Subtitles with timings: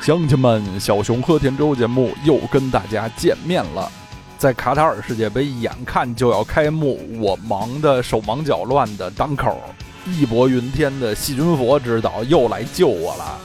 [0.00, 3.90] 乡亲们，小熊喝甜粥节目又跟大家见面了。
[4.36, 9.58] 在卡塔尔世界杯眼看就要开幕，我忙得手忙脚乱的当口，
[10.06, 13.38] 义薄云天的细菌佛指导又来救我了。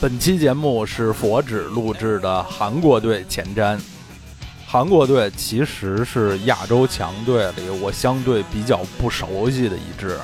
[0.00, 3.78] 本期节目是佛指录制的韩国队前瞻。
[4.72, 10.18] 韩国队其实是亚洲强队里我相对比较不熟悉的一支。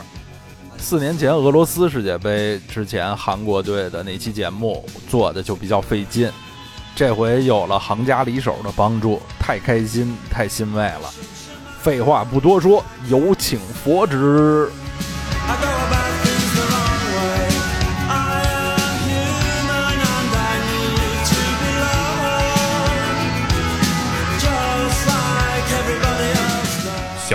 [0.79, 6.33] 四年前俄罗斯世界杯之前，韩国队的那期节目做的就比较费劲。
[6.97, 11.13] 这回有了行家里手的帮助，太开心，太欣慰了。
[11.83, 14.71] 废话不多说，有请佛指。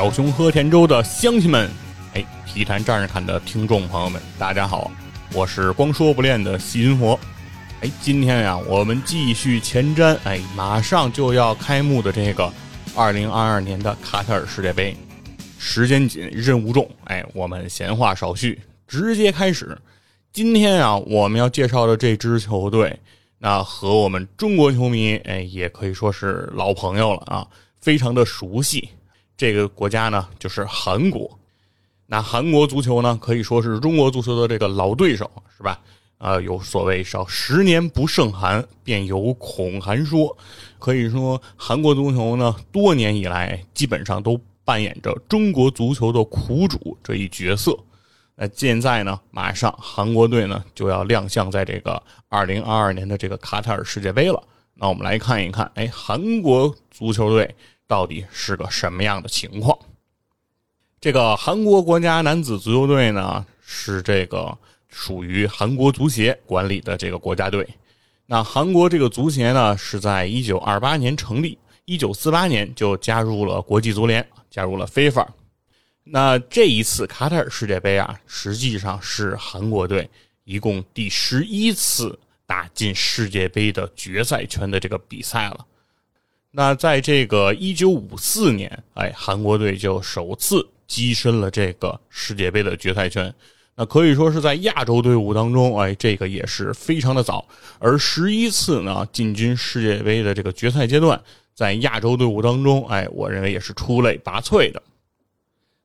[0.03, 1.71] 小熊喝甜粥的乡亲们。
[2.13, 4.91] 哎体坛战士看的听众朋友们，大家好，
[5.31, 7.17] 我是光说不练的细菌佛。
[7.79, 12.51] 哎，今天呀，我们继续前瞻，哎，马上就要开幕的这个
[12.93, 14.93] 二零二二年的卡塔尔世界杯。
[15.57, 19.77] 时间紧，任务重，哎，我们闲话少叙，直接开始。
[20.33, 22.99] 今天啊，我们要介绍的这支球队，
[23.37, 27.47] 那和我们中国球迷，哎，也可以说是老朋友了啊，
[27.79, 28.89] 非常的熟悉。
[29.43, 31.29] 这个国家呢，就是韩国。
[32.05, 35.77] 那韩国足球呢，可以说是中国足球的这个老对手，是吧？
[36.17, 40.37] 啊，有所谓“少十年不胜韩，便有恐韩说”。
[40.79, 47.77] 可以说，韩国足球呢，多年以来基本上都扮演着中国足球的苦主这一角色。
[48.35, 54.41] 那现在呢，马上韩国队呢就要亮相在这个二零二二年的这个卡塔尔世界杯了。
[54.75, 57.53] 那我们来看一看，哎，韩国足球队
[57.87, 59.77] 到底是个什么样的情况？
[60.99, 67.67] 这个韩国国家男子足球队呢，是这个属于韩国足协管理的这个国家队。
[68.25, 75.27] 那韩国这个足协呢，是在一九二八年成立，一九四八年就加入了国际足联，加入了 FIFA。
[76.05, 80.09] 那这一次卡塔尔世界杯啊，实际上是韩国队
[80.45, 85.65] 一共第十一次打进世界杯的决赛圈的这个比赛了。
[86.55, 90.65] 那在这个一九五四年，哎，韩国队就首次。
[90.85, 93.33] 跻身了这个世界杯的决赛圈，
[93.73, 97.47] 那可以说是在亚洲队伍当中，哎，这个也是非常的早。
[97.79, 101.19] 而十一次呢进军世界杯的这个决赛阶段，
[101.55, 104.83] 在亚洲队伍当中，哎，我认为也是出类拔萃的。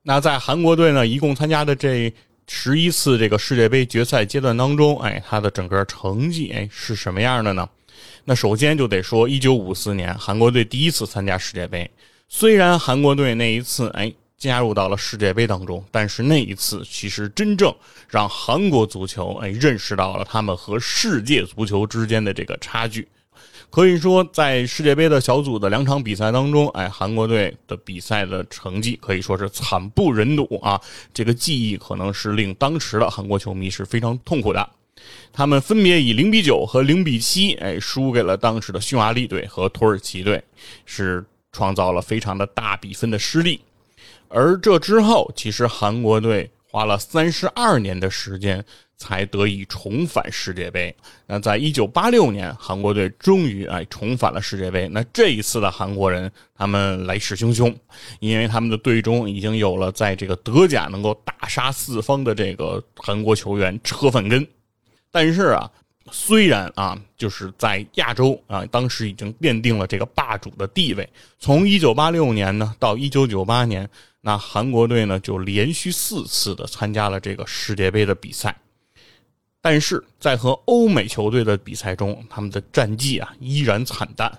[0.03, 2.13] 那在韩国队呢，一共参加的这
[2.47, 7.67] 十一次这个世界杯决赛阶段当中，哎，他的整个成绩哎是什么样的呢？
[8.29, 11.91] 那首先就得说，一九五四年韩国队第一次参加世界杯，
[12.29, 14.13] 虽然韩国队那一次哎。
[14.37, 17.75] 加入到了世界杯当中，但是那一次其实真正
[18.09, 23.09] 让韩国足球哎认识到了他们和世界足球之间的这个差距。
[23.69, 30.81] 可以说，在世界杯的小组的两场比赛当中，哎，韩国队的比赛的成绩可以说是惨不忍睹啊！
[31.13, 34.71] 这个记忆可能是令当时的韩国球迷是非常痛苦的。
[35.33, 40.43] 他们分别以零比九和零比七哎输给了当时的匈牙利队和土耳其队，
[40.85, 43.61] 是创造了非常的大比分的失利。
[44.29, 48.63] 而这之后，其实韩国队花了三十二年的时间
[48.97, 50.95] 才得以重返世界杯。
[51.27, 54.87] 那在一九八六年，韩国队终于哎重返了世界杯。
[54.89, 57.75] 那这一次的韩国人，他们来势汹汹，
[58.21, 64.47] 因为他们的队中已经有了在这个德甲能够大杀四方的这个韩国球员车范根。
[65.11, 65.71] 但是啊。
[66.11, 71.07] 虽然啊，就是在亚洲啊，当时已经奠定了这个霸主的地位。
[71.39, 73.87] 从一九八六年呢到一九九八年，
[74.23, 78.57] 那韩国队呢就连续四次的参加了这个世界杯的比赛。
[79.61, 84.33] 但是在和欧美球队的比赛中，他们的战绩啊依然惨淡。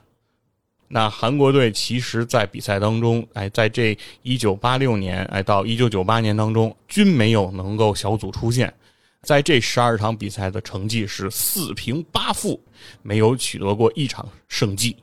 [0.87, 8.73] 那韩国队其实，在比赛当中，哎，在这一九八六年哎到一九九八年当中，均没有能够小组出线。
[9.21, 12.59] 在这十二场比赛的成绩是四平八负，
[13.01, 14.95] 没有取得过一场胜绩。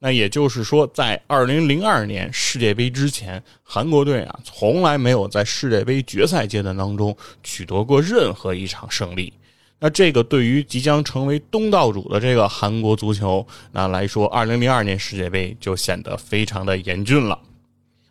[0.00, 9.32] 那也就是说，在二零零二年世界杯之前，韩国队啊从来没有在世界杯决赛阶段当中取得过任何一场胜利。
[9.78, 17.38] 那这个对于即将成为东道主的这个韩国足球那来说，二零零二年世界杯就显得非常的严峻了。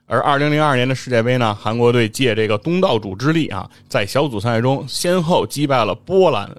[0.06, 6.50] 而二零零二年的世界杯呢，韩国队借这个东道主之力啊，在小组赛中先后击败了波兰，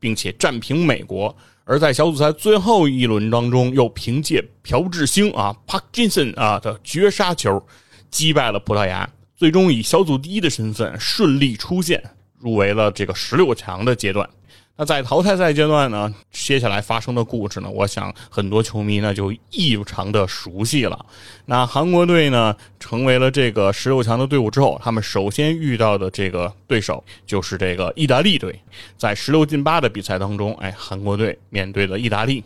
[0.00, 1.34] 并且战平美国；
[1.64, 7.62] 而在小组赛最后一轮当中，又凭借朴智星啊 （Park Jinson） 啊的绝杀球，
[8.10, 9.08] 击败了葡萄牙。
[9.36, 12.02] 最终以小组第一的身份顺利出线，
[12.38, 14.28] 入围了这个十六强的阶段。
[14.76, 21.06] 那在淘汰赛阶段呢，接下来发生的故事呢，我想很多球迷呢就异常的熟悉了。
[21.46, 28.58] 那韩国队呢成为了这个十六强的队伍之后，他们首先遇到的这个对手就是这个意大利队。
[28.98, 32.42] 在十六进八的比赛当中，哎，韩国队面对了意大利。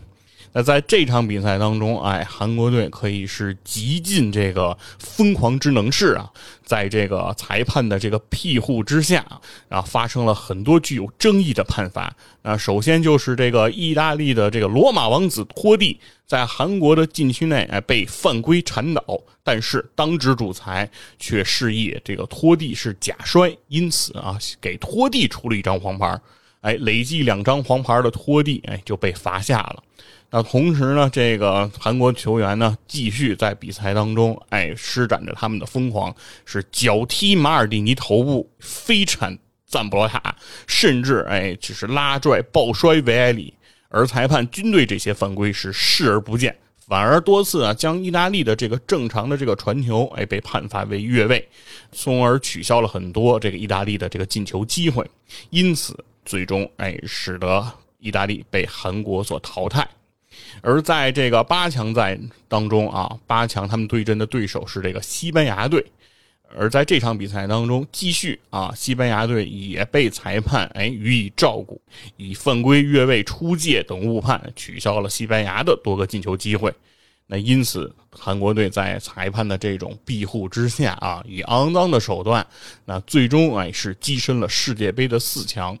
[0.51, 6.29] 那在这场比赛当中，哎，韩国队可以是极尽这个疯狂之能事啊，
[6.63, 9.25] 在这个裁判的这个庇护之下，
[9.69, 12.15] 啊，发生了很多具有争议的判罚。
[12.41, 19.03] 那首先就是这个意大利的这个罗马王子托蒂在韩国的禁区内哎被犯规铲倒，
[19.43, 26.19] 但是当值主裁却示意这个托蒂是假摔，因此啊给托蒂出了一张黄牌。
[26.61, 29.81] 哎，累计两张黄牌的托蒂哎就被罚下了。
[30.31, 36.15] 那同时呢，这个韩国球员呢，继续在比赛当中，哎，施展着他们的疯狂，
[36.45, 39.35] 是脚踢马尔蒂尼头部，飞铲
[39.65, 40.35] 赞布罗塔，
[40.67, 43.51] 甚至哎，只是拉拽抱摔维埃里，
[43.87, 46.55] 而裁判均对这些犯规是视而不见，
[46.87, 51.49] 反而多次啊，将意大利的这个正常的这个传球，哎，被判罚为越位，
[51.91, 55.03] 从而取消了很多这个意大利的这个进球机会，
[55.49, 57.65] 因此最终哎，使得
[57.97, 59.87] 意大利被韩国所淘汰。
[60.61, 65.85] 而在这个八强赛当中啊，八强他们对阵的对手是这个西班牙队，
[66.57, 71.81] 而在这场比赛当中，继续啊，西班牙队也被裁判哎予以照顾，
[72.17, 76.73] 以犯规、越位、出界等误判取消了西班牙的多个进球机会。
[77.31, 82.45] 那因此，韩国队在裁判的这种庇护之下啊，以肮脏的手段，
[82.85, 85.77] 那最终哎是跻身了世界杯的四强。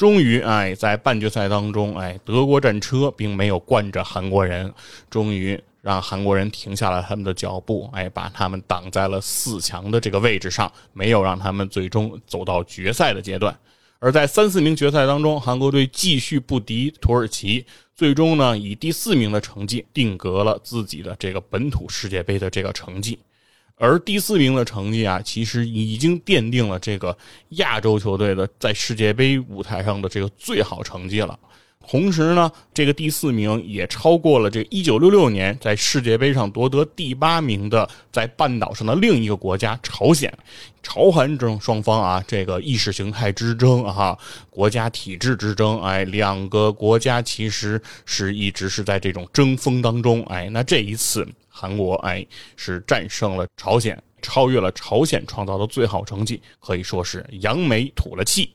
[0.00, 4.72] 终于，哎，在半决赛当中，哎，德国战车并没有惯着韩国人，
[5.10, 13.54] 终于让韩国人停下了他们的脚步，哎，把他们挡在了四强的这个位置上，没有让他们最终走到决赛的阶段。
[13.98, 23.18] 而在三四名决赛当中，韩国队继续不敌土耳其，最终呢，以第四名的成绩定格了自己的这个本土世界杯的这个成绩。
[23.80, 27.16] 而第四名的成绩啊，其实已经奠定了这个
[27.48, 31.38] 亚洲球队的在世界杯舞台上的这个最好成绩了。
[31.88, 40.32] 同时呢，这个第四名也超过了这一九六六年在世界杯上夺得第八名的在半岛上的另一个国家朝鲜。
[40.82, 44.16] 朝韩争双方啊，这个意识形态之争啊，
[44.50, 50.22] 国家体制之争，哎，两个国家其实是一直是在这种争锋当中。
[50.24, 51.26] 哎，那这一次。
[51.60, 52.26] 韩国哎
[52.56, 58.50] 是战胜了朝鲜，超越了朝鲜创造的最好成绩，可以说是扬眉吐了气。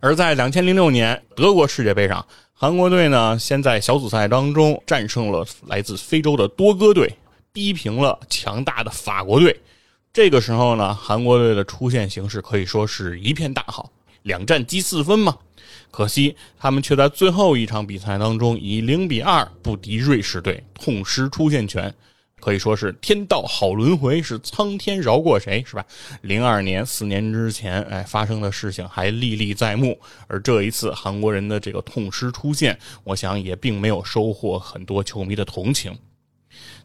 [0.00, 2.22] 而在两千零六年德国世界杯上，
[2.52, 7.10] 韩国队呢先在小组赛当中战胜了来自非洲的多哥队，
[7.50, 9.58] 逼平了强大的法国队。
[10.12, 13.90] 这个时候呢，韩国队的出线形势可以说是一片大好，
[14.24, 15.38] 两战积四分嘛。
[15.90, 21.92] 可惜他们却在最后一场比赛当中以零比二不敌瑞士队，痛失出线权。
[22.40, 25.84] 可以说是天道好轮回，是苍天饶过谁，是吧？
[26.22, 29.98] 零二年四年之前，哎，发生的事情还历历在目。
[30.26, 35.96] 而这一次韩国人的这个痛失出现，我想也并没有收获很多球迷的同情。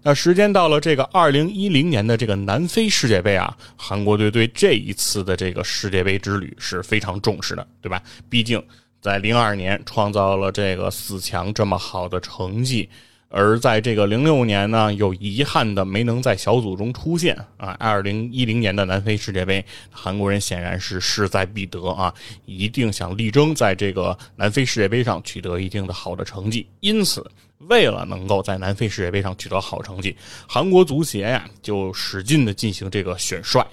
[0.02, 8.02] 那时间到了这个二零一零年的这个南非世界杯啊，韩国队对这一次的这个世界杯之旅是非常重视的，对吧？
[8.30, 8.62] 毕竟
[9.02, 12.90] 在零二年创造了这个四强这么好的成绩。
[13.36, 17.76] 而在这个零六年呢，有遗憾的没能在小组中出现啊。
[17.80, 22.14] 二零一零年的南非世界杯，韩国人显然是势在必得啊，
[22.46, 26.68] 一定想力争在这个南非世界杯上取得一定的好的成绩。
[26.80, 27.26] 因此，
[27.58, 30.16] 为了能够在南非世界杯上取得好成绩，
[30.48, 33.66] 韩国足协呀就使劲的进行这个选帅，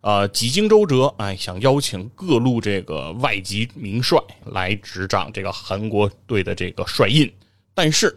[0.00, 7.32] 呃，几经周折，哎，想邀请各路这个外籍名帅来执掌这个韩国队的这个帅印，
[7.72, 8.12] 但是。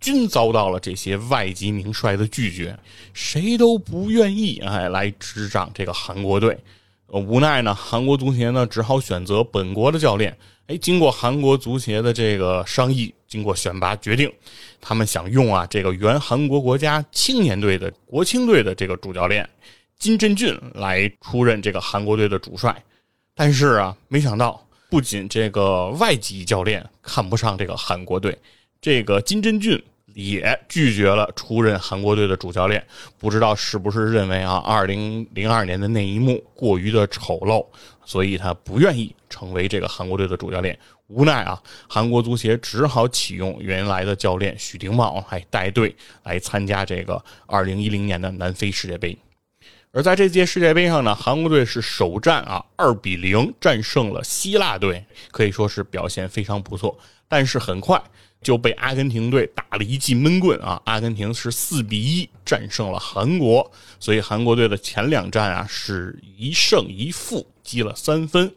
[0.00, 2.78] 均遭到了这些外籍名帅的拒绝，
[3.12, 6.58] 谁都不愿意哎来执掌这个韩国队。
[7.06, 10.36] 呃无奈呢，韩国足协呢只好选择本国的教练。
[10.66, 14.30] 哎，经过韩国足协的这个商议，经过选拔决定，
[14.80, 19.48] 他们想用啊这个原韩国国家青年队的国青队的这个主教练
[19.98, 22.76] 金振俊来出任这个韩国队的主帅。
[23.34, 28.36] 但是啊，没想到不仅这个外籍教练看不上这个韩国队。
[28.80, 29.82] 这个金振俊
[30.14, 32.84] 也拒绝了出任韩国队的主教练，
[33.18, 37.66] 不知道是不是认为啊，二零零二年的那一幕过于的丑陋，
[38.04, 40.78] 所以他不愿意成为这个韩国队的主教练。
[41.08, 49.16] 无奈啊，韩国足协只好启用原来的教练许丁茂来带队来参加这个二零一零年的南非世界杯。
[49.90, 56.96] 而在这届世界杯上呢，韩国队是首战啊二比零战胜了希腊队，可以说是表现非常不错。
[57.26, 58.02] 但是很快
[58.42, 60.80] 就被阿根廷队打了一记闷棍啊！
[60.84, 68.50] 阿根廷是四比一战胜了韩国，所以韩国队的前两战啊是一胜一负，积了三分。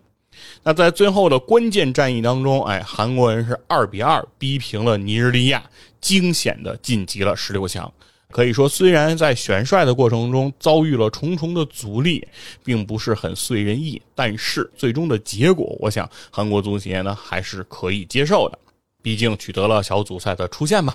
[0.64, 5.64] 那在最后的关键战役当中，哎，韩国人是二比二逼平了尼日利亚，
[6.00, 7.92] 惊险的晋级了十六强。
[8.30, 12.26] 可以说，虽然在选帅的过程中遭遇了重重的阻力，
[12.64, 18.58] 并不是很遂人意，但是最终的结果，我想韩国足协呢还是可以接受的，
[19.02, 20.94] 毕竟取得了小组赛的出线嘛。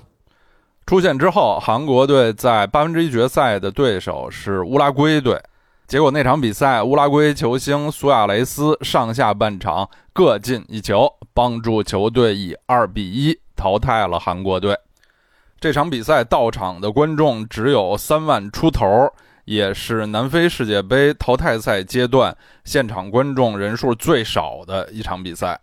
[0.86, 5.36] 出线之后，韩国队在八分之一决赛的对手是乌拉圭队，
[5.88, 14.78] 结果那场比赛，乌拉圭球星苏亚雷斯上下半场各进一球，帮助球队以二比一淘汰了韩国队。
[15.58, 19.12] 这场比赛到场的观众只有三万出头，
[19.44, 25.58] 也是南非世界杯淘汰赛阶段现场观众人数最少的一场比赛。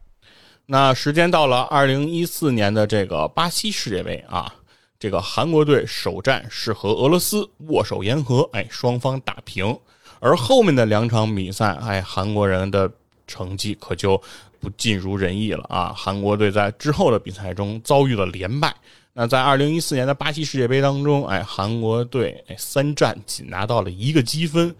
[0.65, 4.53] 那时间到了二零一四年的这个巴西世界杯啊，
[4.97, 9.77] 这个韩国队首战是和俄罗斯握手言和，哎，双方打平。
[10.19, 12.89] 而后面的两场比赛，哎，韩国人的
[13.27, 14.21] 成绩可就
[14.61, 15.93] 不尽如人意了啊！
[15.93, 18.73] 韩国队在之后的比赛中遭遇了连败。
[19.11, 24.73] 那在二零一四年的巴西世界杯当中，哎，韩国队哎三战仅拿到了一个积分，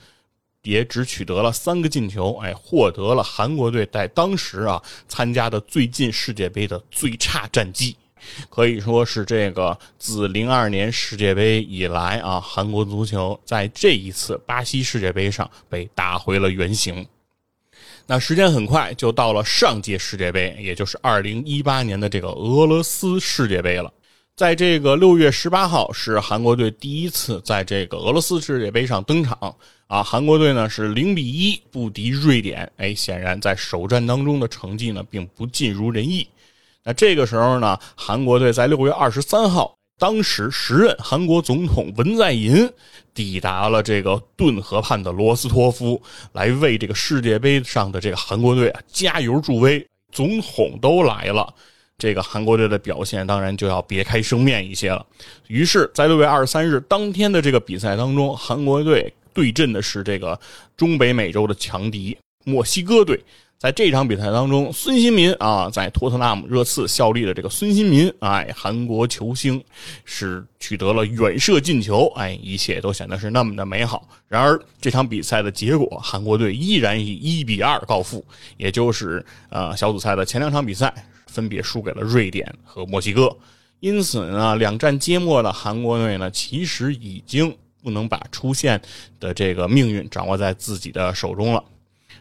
[0.64, 7.96] 也只取得了三个进球，哎，获得了韩国队在当时啊参加的最近世界杯的最差战绩，
[8.50, 17.06] 可以说是这个自零二年世界杯以来啊，韩国足球在这一次巴西世界杯上被打回了原形。
[18.06, 23.92] 那时间很快就到了上届世界杯，也就是二零一八年的这个俄罗斯世界杯了。
[24.36, 30.02] 在这个六月十八号，是韩国队第一次在这个俄罗斯世界杯上登场啊！
[30.02, 36.28] 韩国队呢是零比一不敌瑞典，哎，显然在首战当中的成绩呢并不尽如人意。
[36.84, 42.68] 那这个时候呢，韩国队在六月二十三号，当时时任韩国总统文在寅
[43.14, 49.88] 抵达了这个顿河畔的罗斯托夫，来为这个世界杯上的这个韩国队啊加油助威。
[50.12, 51.54] 总统都来了。
[51.98, 55.06] 这个韩国队的表现当然就要别开生面一些了。
[55.48, 60.40] 于是，在六月二十三日当天的这个比赛当中，韩国队对阵的是这个
[60.76, 63.20] 中北美洲的强敌墨西哥队。
[63.60, 69.64] 在这场比赛当中，孙兴民啊，在托特纳姆热刺效力的这个孙兴民，哎，韩国球星
[70.04, 74.06] 是取得了远射进球，哎，一切都显得是那么的美好。
[74.28, 78.26] 然而，这场比赛的结果，韩国队依然以一比二告负，
[78.58, 80.94] 也就是呃小组赛的前两场比赛。
[81.34, 83.36] 分别输给了瑞典和墨西哥，
[83.80, 88.80] 因此呢，两战皆末的韩国队呢，其实已经不能把出线
[89.20, 91.64] 的这个命运掌握在自己的手中了。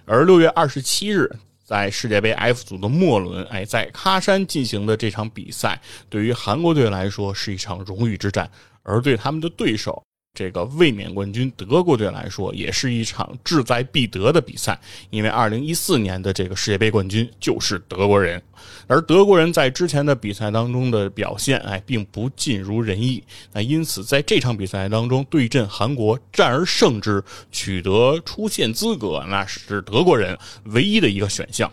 [0.07, 1.31] 而六月二十七日，
[1.63, 5.79] 在世界杯 F 组的末轮，哎，在喀山进行的这场比赛，
[6.09, 8.51] 对于韩国队来说是一场荣誉之战，
[8.83, 10.03] 而对他们的对手。
[10.35, 18.43] 这个卫冕冠军德国队来说，也是一场志在必得的比赛，因为二零一四年的这个世界杯冠军就是德国人，
[18.87, 23.23] 而德国人在之前的比赛当中的表现，哎，并不尽如人意。
[23.53, 31.71] 那因此，在这场比赛当中对阵韩国，战而胜之，取得出线资格，那是德国人唯一的一个选项。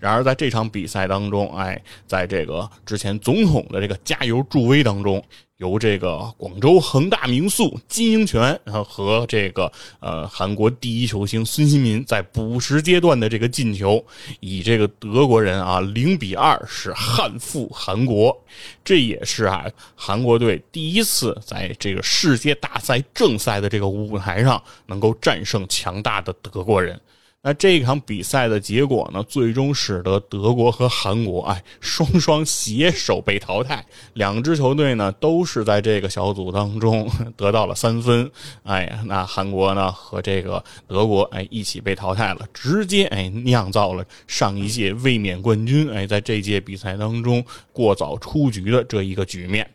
[0.00, 5.24] 然而，在这场比赛当中，哎，在这个之前总统的这个加油助威当中。
[5.60, 14.02] 由这个广州恒大名宿金英权，然后和这个呃韩国第一球星孙兴民在补时阶段的这个进球，
[14.40, 18.34] 以这个德国人啊零比二是憾负韩国，
[18.82, 26.98] 这也是啊韩国队第一次在这个世界大赛正赛的这个舞台上能够战胜强大的德国人。
[27.42, 33.82] 那这一场比赛的结果呢，最终使得德国和韩国哎双双携手被淘汰。
[34.12, 38.30] 两支球队呢都是在这个小组当中 得到了三分。
[38.64, 47.42] 哎呀，那韩国呢和这个德国哎一起被淘汰了，直接哎酿造了上一届卫冕冠军哎在这届比赛当中
[47.72, 49.66] 过早出局的这一个局面。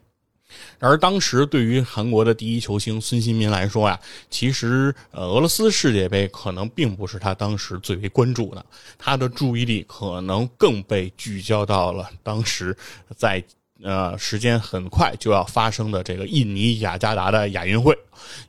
[0.80, 8.66] 而当时对于韩国的第一球星孙兴民来说呀，其实呃俄罗斯世界杯可能并不是他当时最为关注的，
[8.98, 12.76] 他的注意力可能更被聚焦到了当时
[13.16, 13.44] 在
[13.84, 17.98] 呃时间很快就要发生的这个印尼雅加达的亚运会，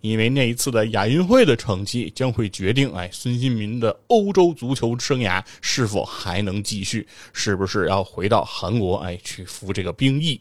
[0.00, 10.40] 因为那一次的亚运会的成绩将会决定哎孙兴民的欧洲足球生涯是否还能继续，是不是要回到韩国哎去服这个兵役。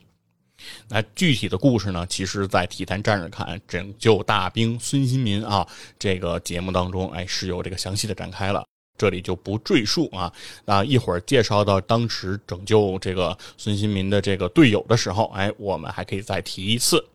[0.87, 5.67] 那具体的故事呢，其实，在《体坛战士看拯救大兵孙兴民》啊
[5.99, 8.63] 这个节目当中，哎，是有这个详细的展开了。
[8.97, 10.31] 这里就不赘述啊，
[10.63, 17.05] 那一会儿介绍到当时拯救这个孙兴民的这个队友的时候，哎，我们还可以再提一次。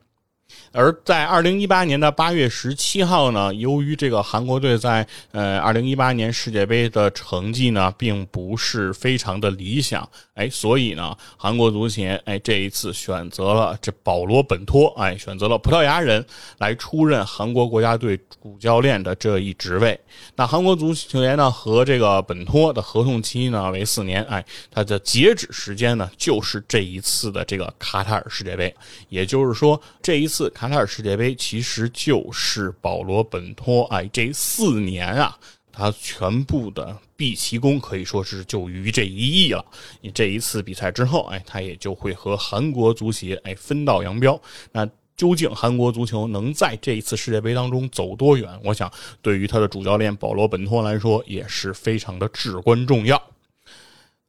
[0.72, 10.06] 而在二零一八年的八月十七号呢，由于这个韩国队在呃二零一八年世界杯的成绩呢，并不是非常的理想，
[10.40, 16.24] 哎，所以呢，韩国足协哎这一次选择了这保罗本托，哎，选择了葡萄牙人
[16.56, 20.00] 来出任韩国国家队主教练的这一职位。
[20.34, 28.74] 那韩国足球员呢和这个本托的合同期呢为四年，哎，他的截止时间呢就是这一次的这个卡塔尔世界杯，
[29.10, 30.48] 也就是说这一次。
[30.50, 35.36] 卡塔尔世界杯其实就是保罗本托哎，这四年啊，
[35.72, 39.64] 他全部的毕其功可以说是就于这一役了。
[40.00, 44.40] 你这一次比赛之后，哎，他也就会和韩国足协哎分道扬镳。
[44.72, 48.48] 那究竟韩国足球能在这一次世界杯当中走多远？
[48.64, 53.22] 我想，对于他的主教练保罗本托来说，也是非常的至关重要。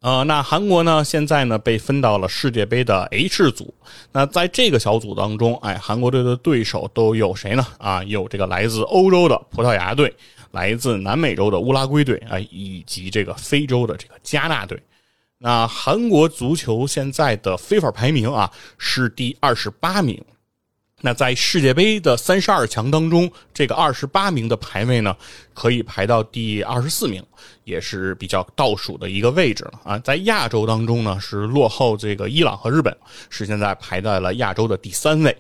[0.02, 1.04] 呃，那韩国呢？
[1.04, 3.72] 现在呢被分到了世界杯的 H 组。
[4.12, 7.66] 那在这个小组当中，哎，韩国队的对手都有谁呢？
[7.78, 10.12] 啊，有这个来自欧洲的葡萄牙队，
[10.52, 14.82] 来自南美洲的乌拉圭队，啊，以及这个非洲的这个加纳队。
[15.38, 20.24] 那韩国足球现在的非法排名啊是第二十八名。
[21.04, 25.18] 那在世界杯的三十二强当中，这个二十八名的排位呢，
[25.56, 27.26] 可以排到第二十四名，
[27.64, 29.98] 也是比较倒数的一个位置了啊。
[29.98, 32.96] 在亚洲当中呢，是落后这个伊朗和日本，
[33.32, 35.36] 是现在排在了亚洲的第三位。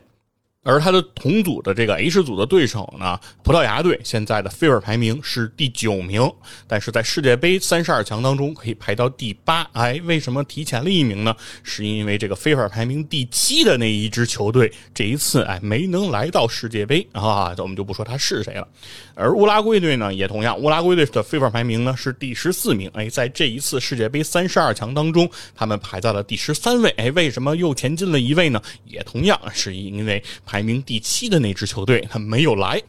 [0.64, 6.32] 而他的同组的这个 H 组的对手呢，葡萄牙队现在的 FIFA 排名是第九名，
[6.68, 9.64] 但是在世界杯三十二强当中可以排到第八。
[9.74, 11.36] 哎，为什么提前了一名呢？
[11.64, 18.68] 是因为这个 FIFA 排名第七的那一支球队这一次哎没能来到世界杯啊，我们就不说他是谁了。
[19.16, 22.88] 而乌拉圭队呢也同样，乌拉圭队的 FIFA 排名呢是第十四名。
[22.94, 26.92] 哎，在这一次世界杯三十二强当中，他们排在了第十三位。
[26.98, 28.62] 哎，为什么又前进了一位呢？
[28.86, 30.24] 也同样是因为。
[30.52, 32.82] 排名第七的那支球队他没有来，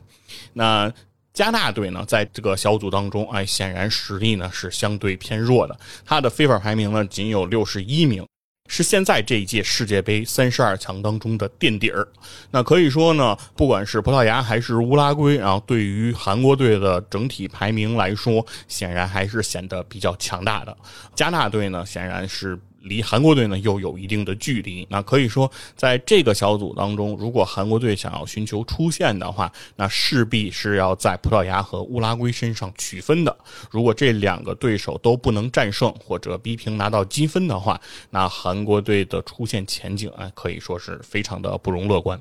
[0.52, 0.92] 那
[1.32, 5.78] 加纳队呢，在这个小组当中，哎，显然实力呢是相对偏弱的。
[6.04, 8.26] 他的非法排名呢仅有六十一名，
[8.68, 12.08] 是现在这一届世界杯三十二强当中的垫底儿。
[12.50, 20.76] 那可以说呢，不管是葡萄牙还是乌拉圭，然后对于韩国队的整体排名来说，显然还是显得比较强大的。
[21.14, 22.58] 加纳队呢，显然是。
[22.82, 33.36] 离韩国队呢又有一定的距离，那可以说在这个小组当中，如果韩国队想要寻求出线的话，那势必是要在葡萄牙和乌拉圭身上取分的。
[33.70, 42.20] 如果这两个对手都不能战胜或者逼平拿到积分的话，那韩国队的出线前景啊可以说是非常的不容乐观。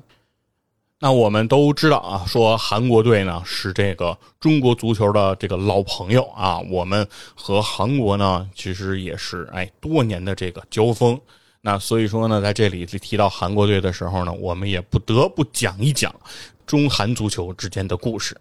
[1.04, 11.20] 那我们都知道啊，说韩国队呢是这个中国足球的这个老朋友啊，我们和韩国呢其实也是哎多年的这个交锋。
[11.60, 16.14] 那所以说呢，在这里提到韩国队的时候呢，我们也不得不讲一讲
[16.64, 18.40] 中韩足球之间的故事。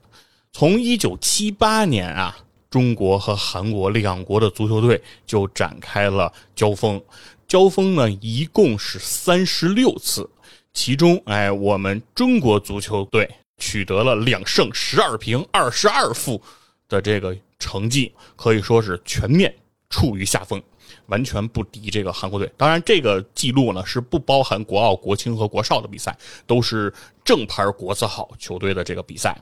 [0.53, 2.37] 从一九七八年啊，
[2.69, 7.01] 中国和韩国两国的足球队就展开了交锋，
[7.47, 10.29] 交锋呢一共是三十六次。
[10.73, 16.41] 其中，哎，我们中国足球队取得了两胜十二平二十二负
[16.87, 19.53] 的这个成绩，可以说是全面
[19.89, 20.61] 处于下风，
[21.07, 22.49] 完全不敌这个韩国队。
[22.55, 26.91] 当然，这个记录呢是不包含国奥、国青和国少的比赛，都是
[27.23, 29.37] 正牌国字号球队的这个比赛。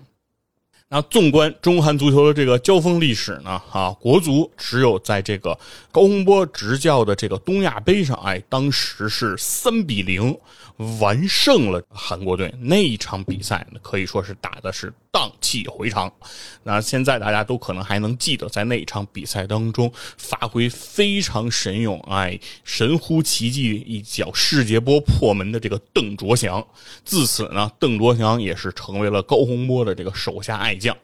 [0.91, 5.57] 那纵观中韩足球的这个交锋历史呢，啊，国足只有在这个
[5.91, 10.35] 高洪波执教的这个东亚杯上，哎，当时是三比零。
[10.99, 16.11] 完胜了韩国队那一场比赛，可以说是打的是荡气回肠。
[16.63, 26.65] 那现在大家都可能还能记得，在那一场比赛当中发挥非常神勇，哎，神乎其技一脚世界波破门的这个邓卓翔。
[27.03, 30.95] 自此呢，邓卓翔也是成为了高洪波的这个手下爱将。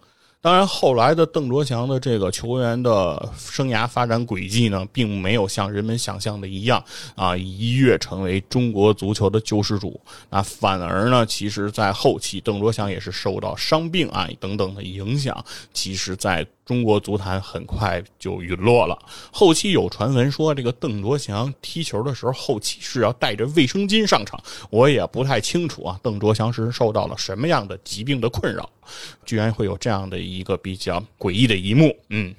[0.45, 6.83] 当然，后来的邓卓翔的这个球员的生涯发展轨迹呢，并没有像人们想象的一样
[7.15, 9.99] 啊，一跃成为中国足球的救世主。
[10.29, 16.45] 那反而呢，其实在后期，邓卓翔也是受到伤病啊等等的影响，其实在。
[16.65, 18.97] 中国足坛很快就陨落了。
[19.31, 24.41] 后期有传闻说，这个邓卓翔踢球的时候，后期是要带着卫生巾上场。
[24.71, 28.67] 我也不太清楚啊，邓卓翔是受到了什么样的疾病的困扰，
[29.25, 31.95] 居然会有这样的一个比较诡异的一幕。
[32.09, 32.33] 嗯，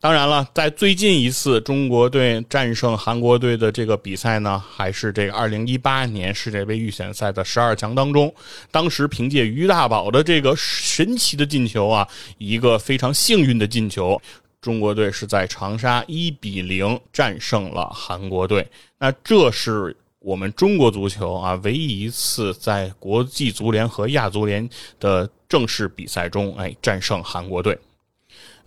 [0.00, 8.34] 当然了，在最近一次中国队战胜韩国队的这个比赛呢，还是这个二零一八年世界杯预选赛的十二强当中，
[8.70, 14.20] 当时凭借于大宝的这个神奇的进球啊，一个非常幸运的进球，
[14.62, 18.66] 中国队是在长沙一比零战胜了韩国队。
[18.98, 24.66] 那这是我们中国足球啊唯一一次在国际足联和亚足联
[24.98, 27.78] 的正式比赛中，哎，战胜韩国队。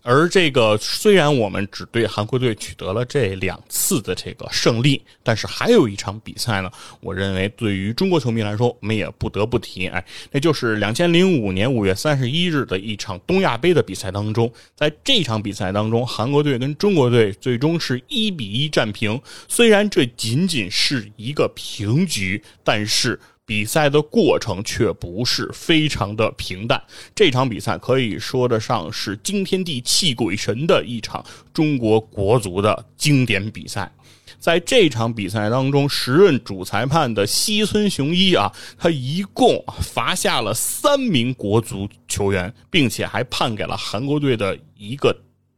[0.04, 19.22] 而这个虽然我们只对韩国队取得了这两次的这个胜利，但是还有一场比赛呢，我认为对于中国球迷来说，我们也不得不提，哎，那就是两千零五年五月三十一日的一场东亚杯的比赛当中，在这场比赛当中，韩国队跟中国队最终是一比一战平。
[19.48, 23.18] 虽然这仅仅是一个平局，但是。
[23.46, 26.82] 比赛的过程却不是非常的平淡，
[27.14, 33.92] 这场比赛可以说得上是惊天地泣鬼神的一场中国国足的经典比赛。
[34.40, 45.16] 在这场比赛当中，时任主裁判的西村雄一啊，他一共罚下了三名国足球员，并且还判给了韩国队的一个。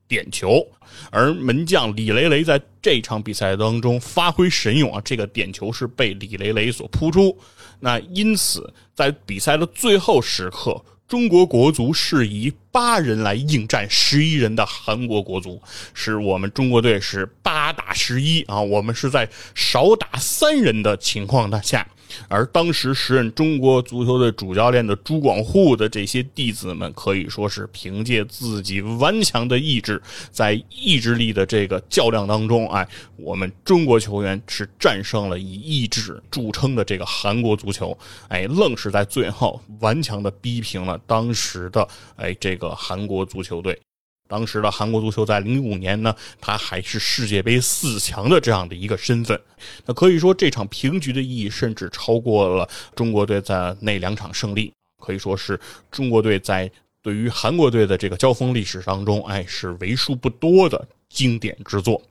[0.08, 0.66] 点球，
[1.10, 5.02] 而门将李雷雷在这场比赛当中发挥神勇啊！
[5.04, 7.38] 这个点球是被李雷雷所扑出。
[7.80, 15.62] 那因此，在比赛的最后时刻，中国国足是以八人来应战十一人的韩国国足，
[15.94, 18.62] 是我们中国队是八打十一啊！
[18.62, 21.88] 我们是在少打三人的情况下。
[22.28, 30.02] 而当时时任中国足球队主教练的朱广沪的这些弟子们，可以说是凭借自己顽强的意志，
[30.32, 37.98] 在意志力的这个较量当中，哎，我们中国球员是战胜了以意志著称的这个韩国足球，
[38.28, 43.80] 哎，愣是在最后顽强的逼平了当时的哎这个韩国足球队。
[44.28, 49.40] 当时的韩国足球在零五年呢，他还是世界杯四强的这样的一个身份。
[49.86, 55.60] 那可以说这场平局的意义甚至超过了中国队在那两场胜利，可以说是
[55.92, 56.70] 中国队在
[57.02, 62.02] 对于韩国队的这个交锋历史当中，哎，是为数不多的经典之作。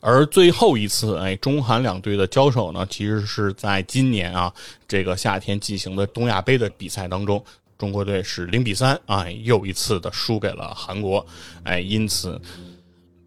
[0.00, 4.52] 而最后一次，哎，中韩两队的交手呢，其实是在今年啊
[4.88, 7.40] 这个夏天进行的东亚杯的比赛当中。
[7.78, 11.24] 中国队是零比三啊，又一次的输给了韩国，
[11.62, 12.40] 哎，因此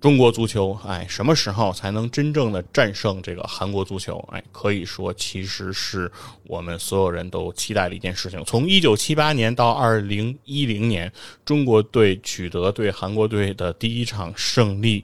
[0.02, 4.18] 中国足球，哎，什么时候才能真正的战胜这个韩国足球？
[4.32, 6.10] 哎，可以说其实是
[6.44, 8.44] 我们所有人都期待的一件事情。
[8.46, 11.12] 从一九七八年到二零一零年，
[11.44, 15.04] 中国队取得对韩国队的第一场胜利。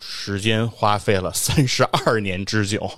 [0.00, 2.90] 时间花费了三十二年之久，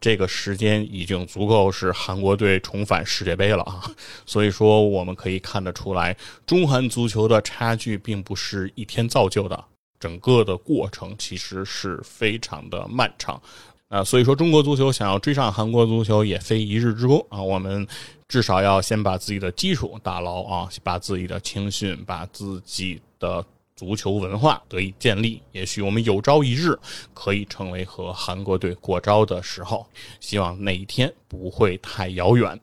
[0.00, 3.82] 这个时间已经足够是韩国队重返世界杯了啊！
[4.26, 6.14] 所以说，我们可以看得出来，
[6.46, 9.64] 中韩足球的差距并不是一天造就的，
[9.98, 13.40] 整个的过程其实是非常的漫长
[13.88, 14.04] 啊！
[14.04, 17.42] 所以说，中国足球想要追上韩国足球也非一日之功啊！
[17.42, 17.86] 我们
[18.28, 23.44] 至少要先把自己的基础打牢啊，把自己的青训，把自己的。
[23.76, 26.78] 足球文化得以建立，也许我们有朝一日
[27.12, 29.84] 可以成为和韩国队过招的时候，
[30.20, 32.60] 希望那一天不会太遥远。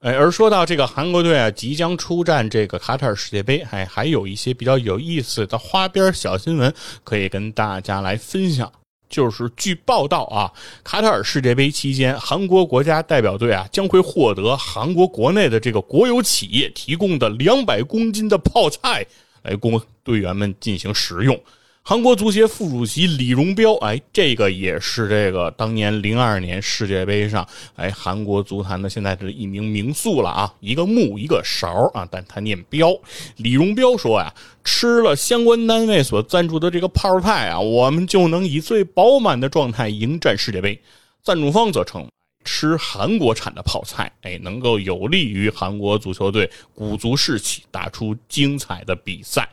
[0.00, 8.72] 哎，而说到这个韩国队啊，即将出战这个卡塔尔世界杯，哎，还有一些比较有意思的花边小新闻可以跟大家来分享。
[9.08, 10.52] 就是据报道啊，
[10.84, 19.04] 卡塔尔世界杯期间，韩国国家代表队啊将会获得韩国国内的这个国有企业提供的两百公斤的泡菜。
[19.42, 21.38] 来供队员们进行食用。
[21.82, 32.94] 韩国足协副主席李荣彪，哎，这个也是这个当年零二年世界杯上，哎，韩国足坛的现在是一名名宿了啊，一个木一个勺啊，但他念彪。
[33.36, 40.78] 李荣彪说呀，吃了相关单位所赞助的这个泡菜啊，我们就能以最饱满的状态迎战世界杯。
[41.22, 42.06] 赞助方则称。
[42.44, 49.48] 吃韩国产的泡菜，哎，能够有利于韩国足球队鼓足士气，打出精彩的比赛。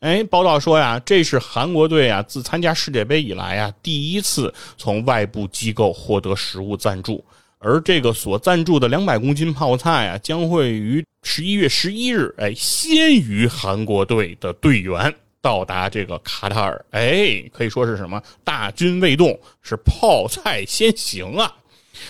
[0.00, 7.24] 哎，报道说呀，这是韩国队啊自参加世界杯以来啊第一次从外部机构获得食物赞助，
[7.58, 16.84] 而这个所赞助的两百公斤泡菜啊，将会于十一月十一日，哎，先于韩国队的队员到达这个卡塔尔。
[16.90, 21.54] 哎，可以说是什么大军未动，是泡菜先行啊。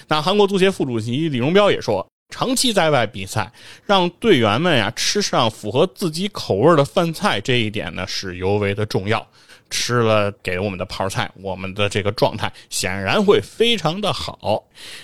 [0.09, 3.53] 那韩国足协副主席李荣彪也说，长期在外比赛，
[3.85, 9.27] 让队员们呀吃上符合自己口味的饭菜，这一点呢是尤为的重要。
[9.75, 14.63] 吃了给我们的泡菜，我们的这个状态显然会非常的好。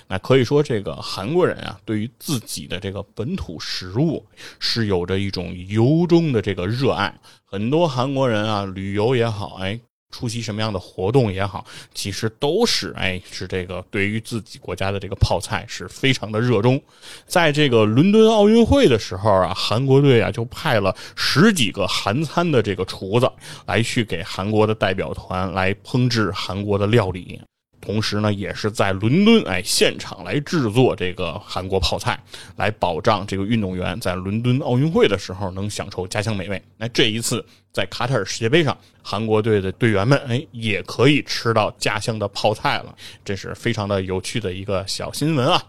[0.08, 4.22] 那可以说，这个韩国人啊，对于自己的这个本土食物
[4.58, 7.14] 是有着一种由衷的这个热爱。
[7.46, 9.80] 很多韩国人啊，旅游也好，哎。
[10.10, 16.80] 出席什么样的活动也好，其实都是哎，是这个对于自己国家的这个泡菜是非常的热衷。
[17.26, 23.30] 在这个伦敦奥运会的时候啊，韩国队啊就派了十几个韩餐的这个厨子
[23.66, 27.40] 来去给韩国的代表团来烹制韩国的料理。
[27.80, 32.18] 同时呢，也是在伦敦哎现场来制作这个韩国泡菜，
[32.56, 36.62] 来保障这个运动员在伦敦奥运会的时候能享受家乡美味。
[36.76, 45.62] 那这一次在卡塔尔世界杯上，韩国队的队员们哎也可以吃到家乡的泡菜了，这是非常的有趣的一个小新闻啊。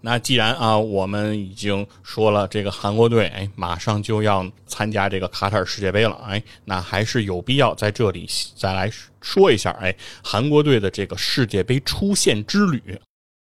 [0.00, 12.80] 那既然啊，我们已经说了这个韩国队，哎，马上就要参加这个卡塔尔世界杯了，哎，那还是有必要在这里再来说一下，哎，韩国队的这个世界杯出线之旅。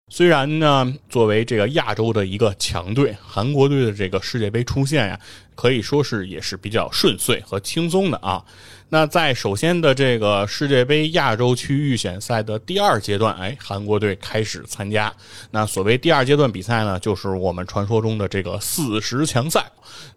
[0.10, 5.20] 虽然呢，作为这个亚洲的一个强队，韩国队的这个世界杯出线呀，
[5.54, 8.44] 可以说是也是比较顺遂和轻松的啊。
[8.92, 15.14] 那在首先的这个世界杯亚洲区预选赛的第二阶段，哎，韩国队开始参加。
[15.52, 19.64] 那所谓第二阶段比赛呢，就是我们传说中的这个四十强赛。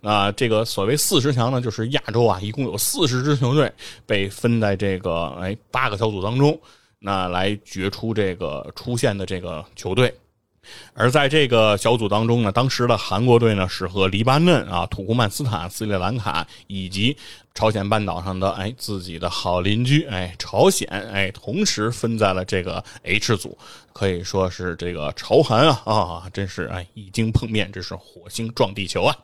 [0.00, 3.70] 那这个所谓四十强呢，就是亚洲啊，一共有四十支球队
[4.06, 6.58] 被分在这个哎八个小组当中。
[7.02, 10.14] 那来决出这个出线的这个球队，
[10.94, 17.16] 而在这个小组当中呢，当时的韩国队呢是和黎巴嫩啊、土库曼斯坦、斯里兰卡以及
[17.54, 23.58] 朝鲜半岛上的哎自己的好邻居哎朝鲜哎同时分在了这个 H 组，
[23.92, 29.16] 可以说是这个朝韩啊啊真是哎一经碰面，这是火星撞地球啊！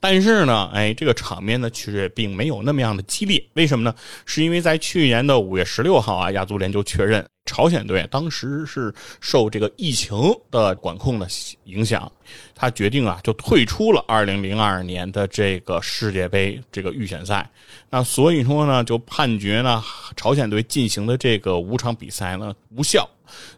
[0.00, 3.42] 但是呢，哎，这个场面呢，其实也并没有那么样的激烈。
[3.54, 3.94] 为什么呢？
[4.24, 10.14] 是因为在去年的五月十六号啊，亚足联就确认，朝鲜队当时是受这个疫情
[10.50, 11.26] 的管控的
[11.64, 12.10] 影响，
[12.54, 17.48] 他决定啊，就退出了二零零二年的这个世界杯这个预选赛。
[17.88, 19.82] 那所以说呢，就判决呢，
[20.16, 23.08] 朝鲜队进行的这个五场比赛呢无效。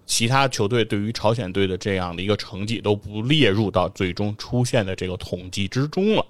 [0.06, 6.24] 其他球队对于朝鲜队的这样的一个成绩都不列入到最终出现的这个统计之中了。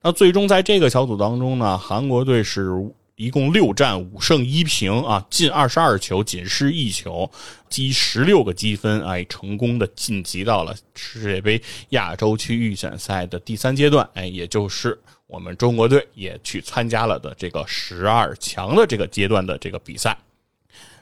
[0.00, 2.70] 那最终在这个小组当中呢，韩国队是
[3.18, 7.28] 一共六战五胜一平啊，进二十二球，仅失一球，
[7.68, 20.16] 积十六个积分，哎，成功的晋级到了世界杯亚洲区预选赛的第三阶段，哎，也就是我们中国队也去参加了的这个十二强的这个阶段的这个比赛。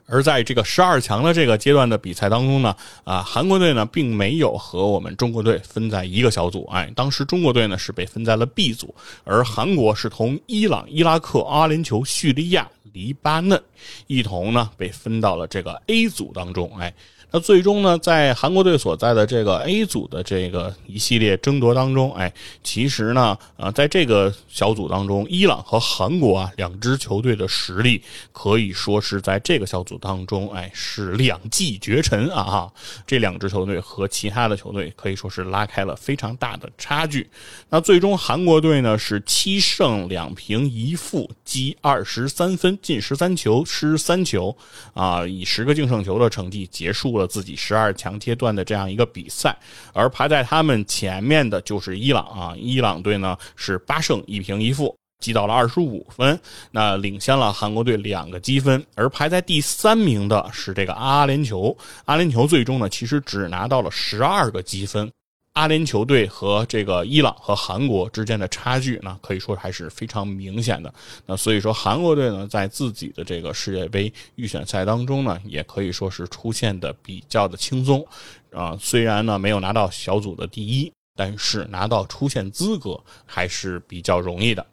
[0.07, 13.61] 而在这个十二强的这个阶段的比赛当中呢，啊，韩国队呢并没有和我们中国队分在一个小组，哎，当时中国队呢是被分在了 B 组，而韩国是同伊朗、伊拉克、阿联酋、叙利亚、黎巴嫩
[14.07, 16.95] 一同呢被分到了这个 A 组当中，哎。
[17.33, 32.45] 那最终呢，在韩国队所在的这个 A 组的这个一系列争夺当中，哎，其实呢，呃，在这个小组当中，伊朗和韩国啊两支球队的实力可以说是在这个小组当中，哎，是两骑绝尘啊！
[32.45, 32.73] 哈，
[33.05, 37.29] 这两支球队和其他的球队可以说是拉开了非常大的差距。
[37.69, 44.57] 那最终韩国队呢是七胜两平一负，积二十三分，进十三球，失三球，
[44.95, 47.17] 啊，以十个净胜球的成绩结束。
[47.17, 49.57] 了自己十二强阶段的这样一个比赛，
[49.93, 56.39] 而排在他们前面的就是伊朗啊，伊朗队呢是八胜一平一负，积到了二十五分，
[56.71, 58.85] 那领先了韩国队两个积分。
[58.95, 65.11] 而排在第三名的是这个阿联酋，阿联酋最终呢其实只拿到了十二个积分。
[65.57, 70.93] 阿联酋队和这个伊朗和韩国之间的差距呢，可以说还是非常明显的。
[71.25, 78.07] 那所以说，韩国队呢，在自己的这个世界杯预选赛当中呢，也可以说是出现的比较的轻松。
[78.53, 84.65] 啊，虽然呢没有拿到小组的第一，但是拿到出线资格还是比较容易的。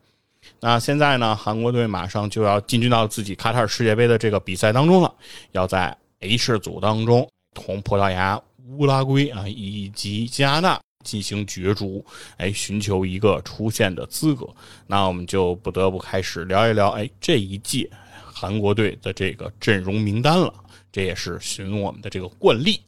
[0.59, 5.15] 那现在呢，韩国队马上就要进军到自己卡塔尔世界杯的这个比赛当中了，
[5.53, 8.37] 要在 H 组当中同葡萄牙。
[8.69, 12.03] 乌拉圭啊，以及加拿大进行角逐，
[12.37, 14.47] 哎，寻求一个出线的资格。
[14.87, 17.89] 那我们就不得不开始聊一聊，哎，这一届
[18.23, 20.53] 韩国队的这个阵容名单了。
[20.91, 22.79] 这也是循我们的这个惯例。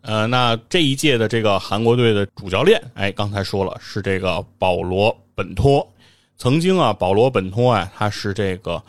[0.00, 5.86] 呃，那这一届的这个韩国队的主教练，哎，刚才说了是这个保罗本托。
[6.38, 8.82] 曾经啊，保罗本托啊，他是这个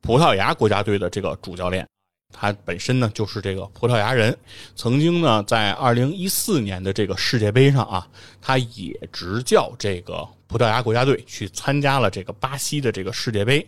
[0.00, 1.86] 葡萄牙国家队的这个主教练。
[2.38, 4.36] 他本身呢就是这个葡萄牙人，
[4.74, 8.06] 曾经呢在二零一四年的这个世界杯上啊，
[8.42, 13.66] 他也执教这个葡萄牙国家队去参加了这个巴西的这个世界杯。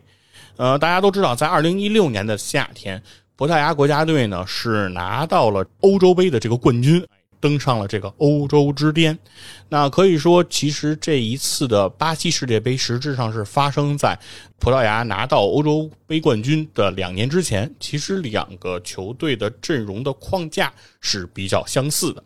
[0.57, 3.03] 呃，大家都知道，在二零一六年的夏天，
[3.37, 7.03] 葡萄牙国家队呢是拿到了欧洲杯的这个冠军。
[7.41, 9.19] 登上了这个欧洲之巅，
[9.69, 14.19] 那可以说，其实这一次的巴西世界杯实质上是发生在
[14.59, 17.73] 葡萄牙拿到欧洲杯冠军的两年之前。
[17.79, 22.23] 其实两个球队的阵容的框架是比较相似的。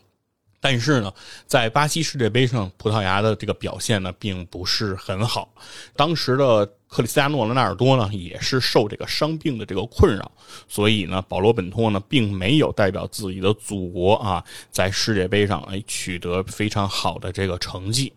[0.65, 1.13] 但是呢，
[1.45, 5.53] 在巴西世界杯上，葡萄牙的这个表现呢，并不是很好。
[5.97, 10.31] 当时的克里斯蒂亚诺·罗纳尔多呢，也是受这个伤病的这个困扰，
[10.69, 18.13] 所以呢，保罗·本托呢，并没有代表自己的祖国啊，在世界杯上哎取得非常好的这个成绩。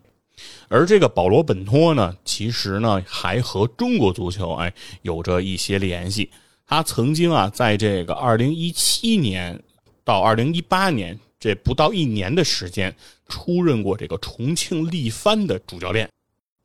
[0.68, 6.30] 而这个保罗·本托呢，其实呢，还和中国足球哎有着一些联系。
[6.64, 9.60] 他曾经啊，在这个2017年
[10.04, 11.18] 到2018年。
[11.46, 12.92] 这不到一年的时间，
[13.28, 16.10] 出任过这个重庆力帆的主教练，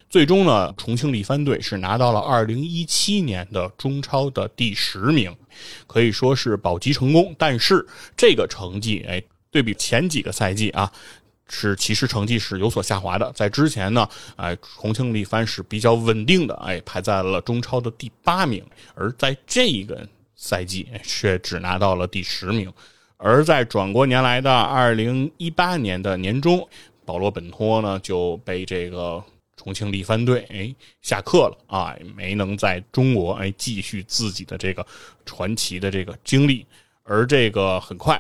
[0.10, 5.32] 最终呢，重庆力帆队是拿到了二零一七年的中超的第十名，
[5.86, 7.36] 可以说是保级成功。
[7.38, 7.86] 但是
[8.18, 10.92] 这个成绩，哎，对比前几个赛季啊，
[11.48, 13.32] 是其实成绩是有所下滑的。
[13.34, 18.66] 在之前呢，哎，重庆力帆是比较稳定的，哎，排在了中超的第八名，
[18.96, 22.74] 而在这一个赛季却只拿到了第十名。
[23.24, 26.68] 而在转过年来的二零一八年的年中，
[27.06, 29.24] 保罗本托呢就被这个
[29.56, 34.84] 重庆力帆队哎下课了啊，没能在中国哎继续自己的这个
[35.24, 36.66] 传奇的这个经历。
[37.04, 38.20] 而这个很快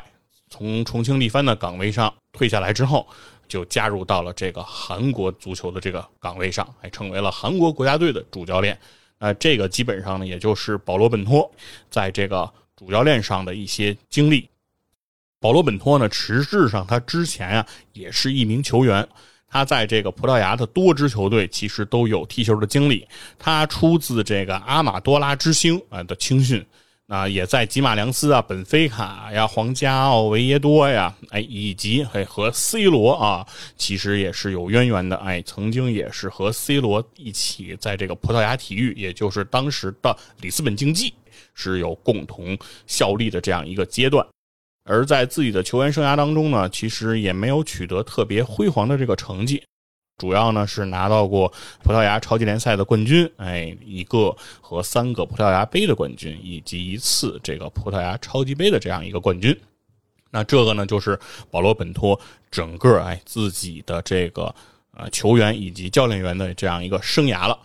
[0.51, 3.07] 从重庆力帆的岗位上退下来之后，
[3.47, 8.77] 就加入到了这个韩国足球的这个岗位上，还成为了韩国国家队的主教练。
[9.17, 11.49] 呃，这个基本上呢，也就是保罗本托
[11.89, 14.47] 在这个主教练上的一些经历。
[15.41, 19.05] 保罗·本托呢，实质上他之前啊也是一名球员，
[19.47, 23.07] 他在这个葡萄牙的多支球队其实都有踢球的经历。
[23.39, 26.63] 他出自这个阿马多拉之星啊的青训，
[27.07, 33.43] 那也在吉马良斯啊、本菲卡呀、皇家奥维耶多呀，哎，以及哎和 C 罗啊，
[33.75, 35.15] 其实也是有渊源的。
[35.15, 41.11] 哎，曾经也是和 C 罗一起在这个葡萄牙体育，也就是当时的里斯本竞技，
[41.55, 44.23] 是有共同效力的这样一个阶段。
[44.91, 49.63] 而在自己的球员生涯当中呢，其实也没有取得特别辉煌的这个成绩，
[50.17, 51.47] 主要呢是拿到过
[51.81, 59.57] 葡萄牙超级联赛的冠军，哎，一个和三个葡萄牙杯的冠军，以及一次这个葡萄牙超级杯的这样一个冠军。
[60.29, 61.17] 那这个呢，就是
[61.49, 62.19] 保罗本托
[62.51, 64.53] 整个哎自己的这个
[64.93, 67.57] 呃球员以及教练员的这样一个生涯了。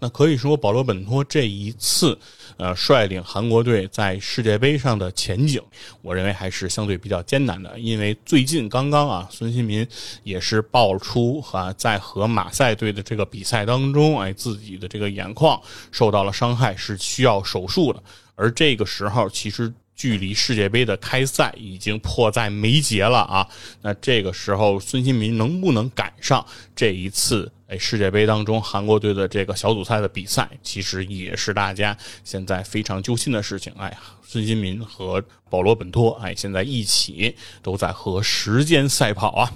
[0.00, 2.16] 那可以说，保罗本托这一次，
[2.56, 5.60] 呃，率领韩国队在世界杯上的前景，
[6.02, 7.76] 我认为还是相对比较艰难的。
[7.80, 9.84] 因为最近刚刚啊，孙兴民
[10.22, 18.00] 也是爆出啊，在和马赛队的这个比赛当中，哎，自己的这个眼眶受到了伤害，是需要手术的。
[18.36, 19.72] 而这个时候，其实。
[19.98, 23.46] 距离世界杯的开赛已经迫在眉睫了啊！
[23.82, 33.72] 那这个时候，孙兴民能不能赶上这一次哎世界杯当中韩国队的这个小组赛的比赛，其实也是大家现在非常揪心的事情。
[33.76, 39.52] 哎，孙兴民和保罗本托哎现在一起都在和时间赛跑啊！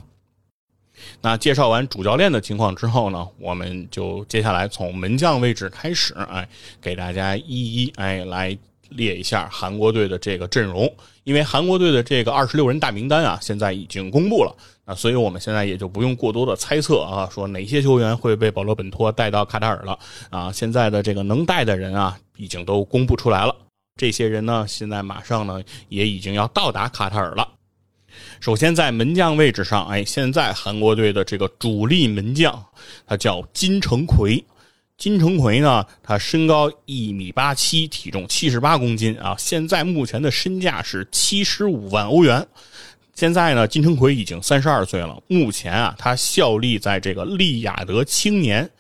[1.21, 6.49] 那介绍完主教练的情况之后呢，我们就接下来从门将位置开始，哎，
[6.81, 8.59] 给大家一一哎来。
[8.97, 10.93] 列一下韩国队的这个阵容，
[11.25, 19.99] 因为韩国队的这个二十六人大名单啊，现在已经公布了啊，所以我们现在也就不用过多的猜测啊，说哪些球员会被保罗本托带到卡塔尔了
[20.31, 20.51] 啊。
[20.53, 23.55] 现在的这个能带的人啊，已经都公布出来了。
[23.97, 27.49] 这些人呢，现在马上呢，也已经要到达卡塔尔了。
[28.41, 32.63] 首先在门将位置上，哎，现在韩国队的这个主力门将，
[33.07, 34.43] 他叫金城奎。
[35.03, 39.35] 金城奎呢，他身高一米八七，体重七十八公斤啊。
[39.37, 42.47] 现在目前的身价是七十五万欧元。
[43.13, 45.21] 现在呢，金城奎已经三十二岁了。
[45.27, 48.71] 目前啊，他效力在这个利雅得青年。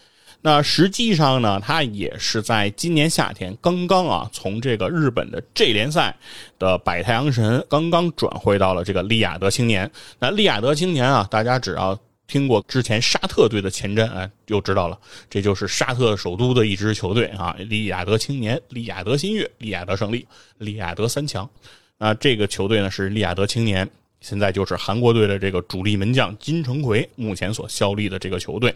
[0.42, 6.14] 那实际上呢，他也是在今年夏天刚刚啊，从这个日本的 J 联赛
[6.56, 9.90] 的百太阳神刚刚转会到了这个利雅得青年。
[10.20, 11.98] 那利雅得青年啊，大家只要。
[12.32, 21.46] 听过之前沙特队的前瞻，哎，就知道了，这就是沙特首都的一支球队啊，利雅得青年、利雅得新月、利雅得胜利、利雅得三强。
[21.98, 23.86] 那这个球队呢是利雅得青年，
[24.22, 28.74] 现在就是韩国队的这个主力门将金城奎目前所效力的这个球队。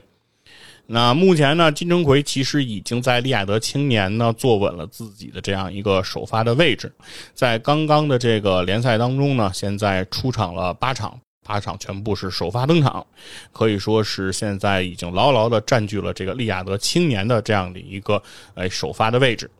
[0.86, 6.92] 那目前呢，金城奎其实已经在利雅得青年呢坐稳了自己的这样一个首发的位置，
[7.32, 13.06] 在刚刚的这个联赛当中呢，现在出场了八场，八场全部是首发登场，
[13.52, 18.22] 可以说是现在已经牢牢的占据了这个利雅得青年的这样的一个
[18.54, 19.50] 哎首发的位置。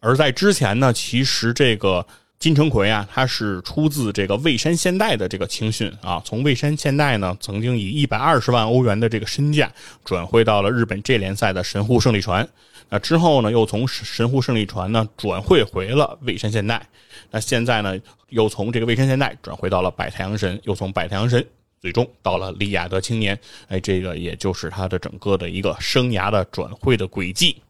[0.00, 2.06] 而在之前呢，其实这个。
[2.40, 9.72] 金城奎啊，他是出自这个蔚山现代的这个青训啊，从蔚山现代呢，曾经以一百二十万欧元的这个身价
[10.04, 12.46] 转会到了日本 J 联赛的神户胜利船。
[12.94, 16.80] 那之后呢，又从神户胜利船呢转会回了蔚山现代。
[17.28, 21.44] 那现在呢，又从这个蔚山现代转回到了百太阳神，又从百太阳神
[21.80, 23.36] 最终到了利雅得青年。
[23.66, 27.60] 哎，这个也就是他的整个的一个生涯的转会的轨迹。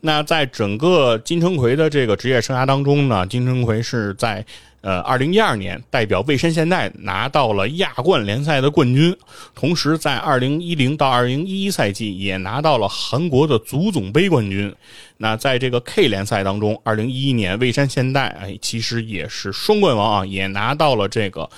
[0.00, 4.44] 那在整个金城奎的这个职业生涯当中呢，金城奎是在
[4.82, 9.16] 呃二零一二年代表蔚山现代拿到了亚冠联赛的冠军，
[9.54, 14.72] 同时在二零一零到二零一一赛季也拿到了韩国的足总杯冠军。
[15.16, 21.48] 那在这个 K 联赛当中，二零一一年蔚山现代哎其实也是双冠王啊，也拿到了这个。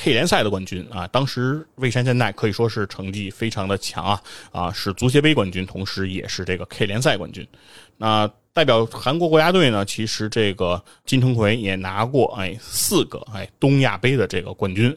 [0.00, 4.22] K 联赛的冠军啊，当时蔚山现代可以说是成绩非常的强啊
[4.52, 7.44] 啊，是足协杯冠军，同时也是这个 K 联赛冠军。
[7.98, 14.96] 那代表韩国国家队呢，其实这个金城奎也拿过哎四个哎东亚杯的这个冠军。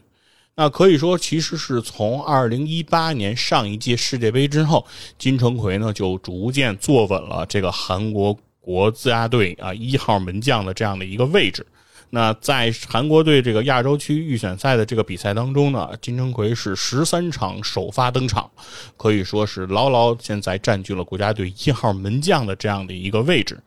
[0.55, 4.85] 那可以说，其实是从二零一八年上一届世界杯之后，
[5.17, 11.65] 金城奎呢就逐渐坐稳了这个韩国国家队啊一号门将的这样的一个位置。
[12.13, 18.51] 那在韩国队这个亚洲区预选赛的这个比赛当中呢，金城奎是十三场首发登场，
[18.97, 23.57] 可以说是牢牢现在占据了国家队一号门将的这样的一个位置。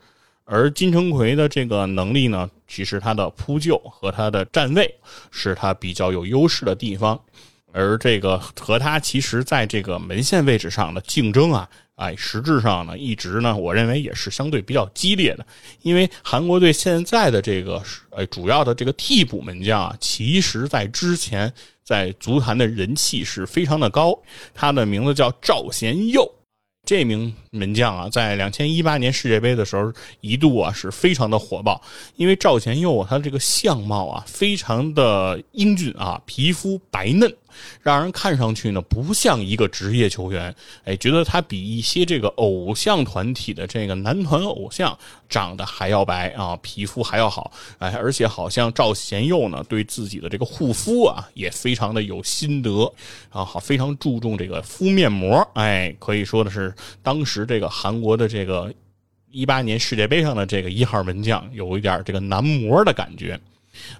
[0.45, 4.95] 而金城奎的这个能力呢，其实他的扑救和他的站位
[5.30, 7.18] 是他比较有优势的地方，
[7.75, 11.68] 而这个和他其实在这个门线位置上的竞争啊。
[11.97, 15.47] 哎，实质上呢，一直呢，我认为也是相对比较激烈的，
[15.83, 21.53] 因为韩国队现在的这个呃主要的这个替补门将啊，其实在之前
[21.85, 24.18] 在足坛的人气是非常的高，
[24.53, 26.29] 他的名字叫赵贤佑。
[26.85, 31.81] 这名门将啊，在两千一八年世界杯的时候，一度啊是非常的火爆，
[32.16, 37.33] 因为赵贤佑他这个相貌啊非常的英俊啊，皮肤白嫩。
[37.82, 44.96] 让人看上去呢不像一个职业球员，哎，觉得他比一些这个偶像团体的这个男团偶像
[45.28, 52.92] 长得还要白啊，皮肤还要好，哎，而且好像赵贤佑呢对自己的这个护肤啊也非常的有心得
[53.30, 58.72] 啊，好非常注重这个敷面膜，哎，可以说的是当时这个韩国的这个
[59.30, 63.38] 一八年世界杯上的这个一号门将有一点这个男模的感觉。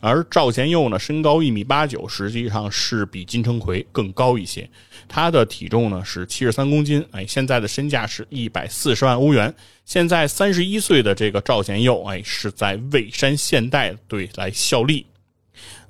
[0.01, 4.69] 而赵贤佑呢，身高一米八九，实际上是比金城奎更高一些。
[5.09, 9.55] 他的体重呢是七十三公斤，哎，现在的身价是一百四十万欧元。
[9.85, 15.07] 现在三十一岁的这个赵贤佑，哎，是在蔚山现代队来效力。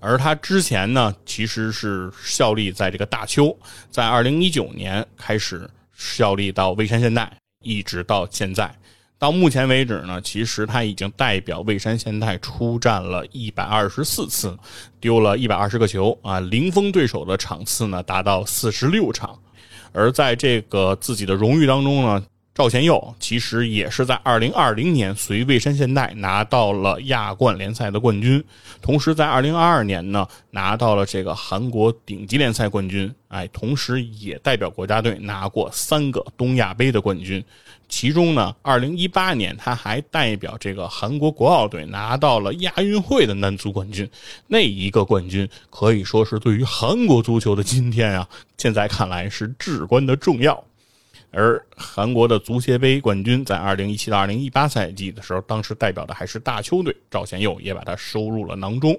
[0.01, 3.57] 而他之前呢，其实是效力在这个大邱，
[3.91, 7.33] 在二零一九年开始效力到蔚山现代，
[7.63, 8.75] 一直到现在。
[9.19, 14.57] 到目前为止呢，其实他已经代表蔚山现代出战了一百二十四次，
[15.01, 19.39] 丢了一百二十个球啊，零封对手的场次呢达到四十六场，
[19.93, 22.25] 而在这个自己的荣誉当中呢。
[22.57, 28.45] 赵贤佑其实也是在二零二零年随蔚山现代拿到了亚冠联赛的冠军，
[28.81, 37.45] 同时在二零二二年呢拿到了这个韩国顶级联赛冠军，哎，同时也代表国家队拿过三个东亚杯的冠军，
[37.89, 44.09] 其中呢二零一八年他还代表这个韩国国奥队拿到了亚运会的男足冠军，
[44.47, 48.29] 那一个冠军可以说是对于韩国足球的今天啊，
[48.59, 50.63] 现在看来是至关的重要。
[51.37, 58.97] 而韩国的足协杯冠军在二零一七到二零一八赛季的时候，当时代表的还是大邱队，赵贤佑也把他收入了囊中。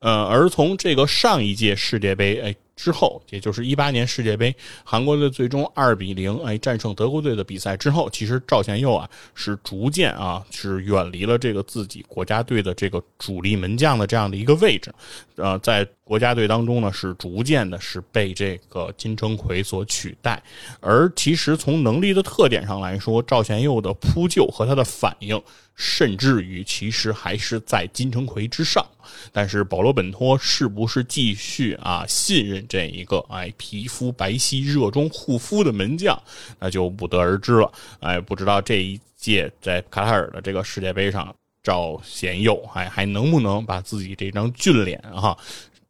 [0.00, 2.54] 呃，而从这个上一届世界杯，哎。
[2.76, 14.92] 之后，也就是一八年世界杯，韩国队最终二比零哎战胜德国队的比赛之后，其实赵贤佑啊是逐渐啊是远离了这个自己国家队的这个主力门将的这样的一个位置，
[15.36, 20.42] 呃，在国家队当中呢是逐渐的是被这个金城奎所取代。
[20.80, 25.42] 而其实从能力的特点上来说，赵贤佑的扑救和他的反应，
[25.76, 28.84] 甚至于其实还是在金城奎之上。
[29.32, 32.64] 但是保罗本托是不是继续啊信任？
[32.68, 36.20] 这一个哎，皮肤白皙、热衷护肤的门将，
[36.58, 37.72] 那就不得而知了。
[38.00, 45.36] 哎，不知道这一届在卡塔尔的这个世界杯上，赵贤佑哎还能不能把自己这张俊脸哈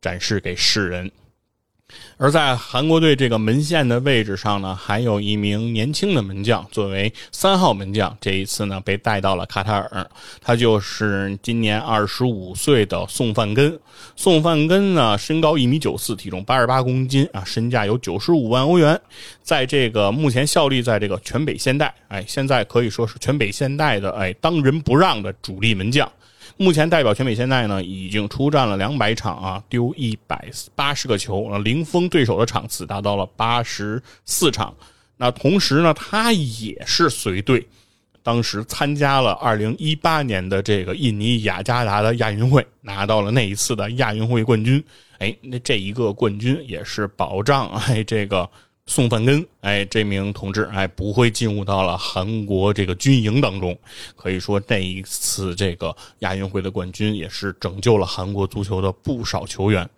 [0.00, 1.10] 展示给世人？
[2.18, 10.10] 而在韩国队这个门线的位置上呢，还有一名年轻的门将，作为三号门将，这一次呢被带到了卡塔尔。
[10.40, 13.78] 他就是今年二十五岁的宋范根。
[14.16, 18.98] 宋范根呢，身高一米九四，体重八十八公斤啊，身价有九十五万欧元，
[19.42, 26.10] 在这个目前效力在这个全北现代，哎，现在可以说是全北现代的哎当仁不让的主力门将。
[26.58, 34.74] 目前代表全美现代呢，已经出战了两百场啊，丢一百八十个球，零封对手的场次达到了八十四场。
[35.16, 37.66] 那同时呢，他也是随队，
[38.22, 44.82] 当时参加了二零一八年的这个印尼雅加达的亚运会，拿到了那一次的亚运会冠军。
[45.18, 48.48] 哎，那这一个冠军也是保障哎这个。
[48.88, 53.76] 宋范根，哎，这名同志，哎，不会进入到了韩国这个军营当中。
[54.14, 59.88] 可以说，这一次这个亚运会的冠军，也是拯救了韩国足球的不少球员。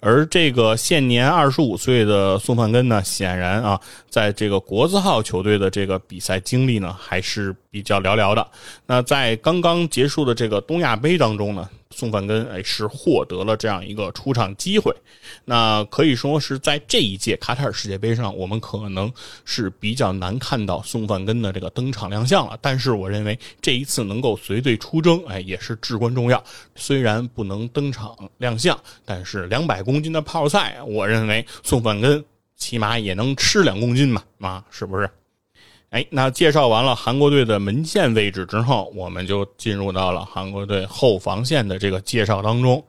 [0.00, 8.46] 而这个现年二十五岁的宋范根呢，显然啊，在这个国字号球队的这个比赛经历呢，还是比较寥寥的。
[8.86, 11.68] 那在刚刚结束的这个东亚杯当中呢？
[11.96, 14.94] 宋范根哎是获得了这样一个出场机会，
[15.46, 19.10] 那可以说是在这一届卡塔尔世界杯上，我们可能
[19.46, 22.58] 是比较难看到宋范根的这个登场亮相了。
[22.60, 26.44] 但是我认为这一次能够随队出征，哎也是至关重要。
[26.74, 32.22] 虽然不能登场亮相，但是两百公斤的泡菜，我认为宋范根
[32.56, 35.08] 起码也能吃两公斤嘛，啊是不是？
[35.90, 42.84] 哎，那介绍完了韩国队的门线位置之后，我们就进入到了韩国队后防线的这个介绍当中。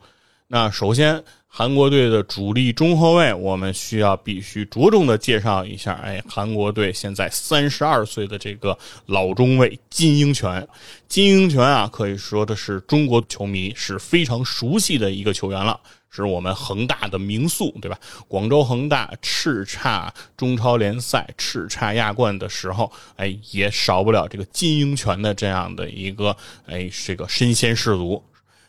[0.47, 5.93] 那首先，韩国队的主力中后卫，我们需要必须着重的介绍一下。
[6.03, 10.67] 哎，韩国队现在三十二岁的这个老中卫金英权，
[11.07, 15.79] 金英权啊，可以说的是中国球迷是非常熟悉的一个球员了。
[16.10, 17.99] 是我们恒大的名宿，对吧？
[18.28, 26.36] 广州恒大叱咤中超联赛、叱咤亚冠的时候，哎，也少不了这个金鹰权的这样的一个
[26.66, 28.24] 哎，这个身先士卒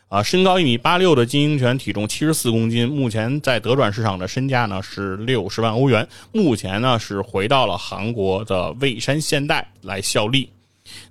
[0.09, 0.21] 啊！
[0.21, 6.07] 身高一米八六的金英权，体重七十四公斤，目前在德转市场的身价呢是六十万欧元。
[6.31, 10.49] 目前呢是回到了韩国的蔚山现代来效力。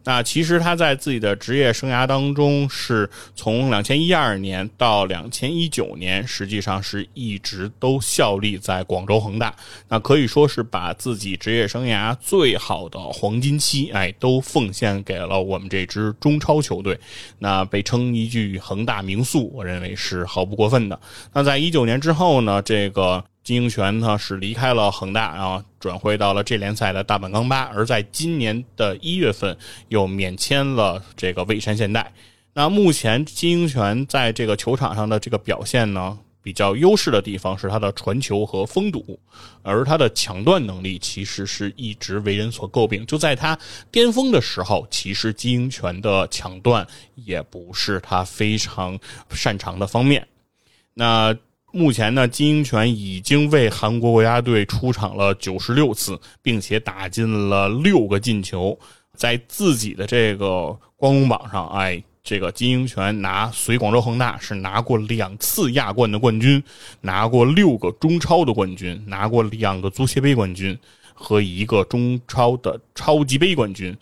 [0.04, 9.54] 那其实他在自己的职业生涯当中，是从两千一二年到两千一九年，实际上是一直都效力在广州恒大。
[9.88, 16.98] 那可以说是把自己职业生涯最好的黄金期，哎，都奉献给了我们这支中超球队。
[17.38, 20.98] 那被称一句恒大名宿，我认为是毫不过分的。
[21.32, 23.24] 那在一九年之后呢，这个。
[23.48, 29.56] 金英权呢是离开了恒大，啊，转会到了这联赛的大阪钢巴，而在今年的一月份
[29.88, 32.12] 又免签了这个蔚山现代。
[32.52, 39.18] 那目前金英权在这个球场上的这个表现呢，比较优势的地方是他的传球和封堵，
[39.62, 43.06] 而他的抢断能力其实是一直为人所诟病。
[43.06, 43.58] 就在他
[43.90, 48.98] 巅峰的时候，其实金英权的抢断也不是他非常
[49.30, 50.28] 擅长的方面。
[50.92, 51.34] 那。
[51.70, 58.78] 目前呢，金英权已经为韩国国家队出场了九十六次，并且打进了六个进球。
[59.14, 66.62] 在自己的这个光荣榜上，哎，这个金英权拿随广州恒大是拿过两次亚冠的冠军，
[67.00, 70.78] 拿过六个中超的冠军，拿过两个足协杯冠军
[71.12, 73.96] 和一个中超的超级杯冠军，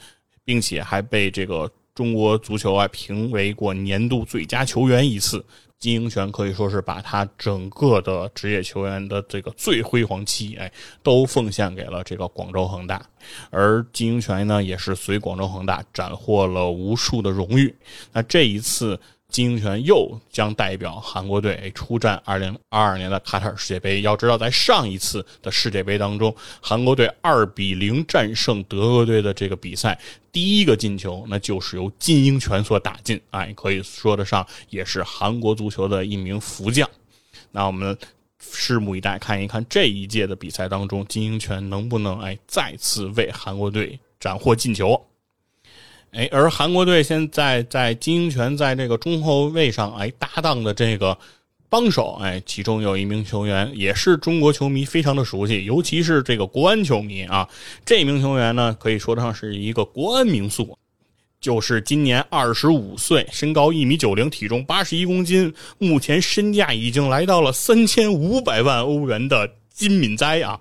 [0.45, 5.43] 并且还被这个中国足球啊评为过年度最佳球员一次。
[5.79, 10.73] 金英权可以说是把他整个的职业球员的这个最辉煌期，哎，
[11.03, 13.05] 都奉献给了这个广州恒大。
[13.51, 17.75] 而金英权呢，也是随广州恒大斩获了无数的荣誉。
[18.13, 18.99] 那这一次。
[19.29, 24.01] 金英权又将代表韩国队出战2022年的卡塔尔世界杯。
[24.01, 29.99] 要知道，在上一次的世界杯当中，韩国队2比0战胜德国队的这个比赛，
[30.33, 33.21] 第一个进球那就是由金英权所打进。
[33.31, 36.89] 哎，可以说得上也是韩国足球的一名福将。
[37.51, 37.99] 那我们
[38.41, 45.07] 拭目以待，看一看这一届的比赛当中，金英权能不能哎再次为韩国队斩获进球。
[46.17, 51.17] 哎，而韩国队现在在金英权在这个中后卫上，哎，搭档的这个
[51.69, 57.47] 帮手，哎，其中有一名球员也是中国球迷非常的熟悉，尤其是这个国安球迷啊。
[57.85, 60.79] 这名球员呢，可以说得上是一个国安名宿，
[61.39, 70.59] 就是今年二十五岁，身高一米九零，体重八十一公斤，目前身价已经来到了三千五百万欧元的金敏哉啊。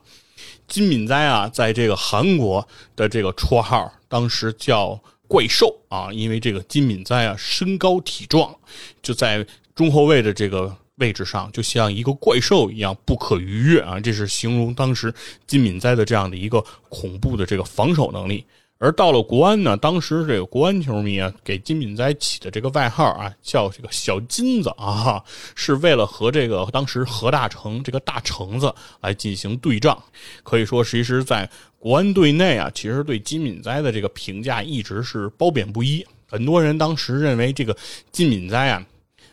[0.67, 5.01] 金敏哉啊，在这个韩国的这个绰号，当时叫。
[5.27, 8.55] 怪兽啊，因为这个金敏哉啊，身高体壮，
[9.01, 9.45] 就在
[9.75, 13.99] 中后卫的这个位置上，就像一个怪兽一样不可逾越啊！
[13.99, 15.13] 这是形容当时
[15.45, 18.45] 金敏哉的这样的一个恐怖的这个防守能力。
[18.85, 25.23] 而到了国安呢，当时这个国安球迷啊，给金敏哉起的这个外号啊，叫这个小金子啊，
[25.55, 28.71] 是为了和这个当时何大成这个大橙子
[29.01, 29.97] 来进行对仗。
[30.43, 36.05] 可以说，其实，在国安队内啊，其实对金敏哉的这个评价一直是褒贬不一。
[36.29, 37.75] 很多人当时认为这个
[38.11, 38.85] 金敏哉啊，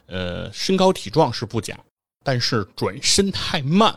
[0.07, 1.79] 呃，身高体壮是不假，
[2.25, 3.95] 但是转身太慢。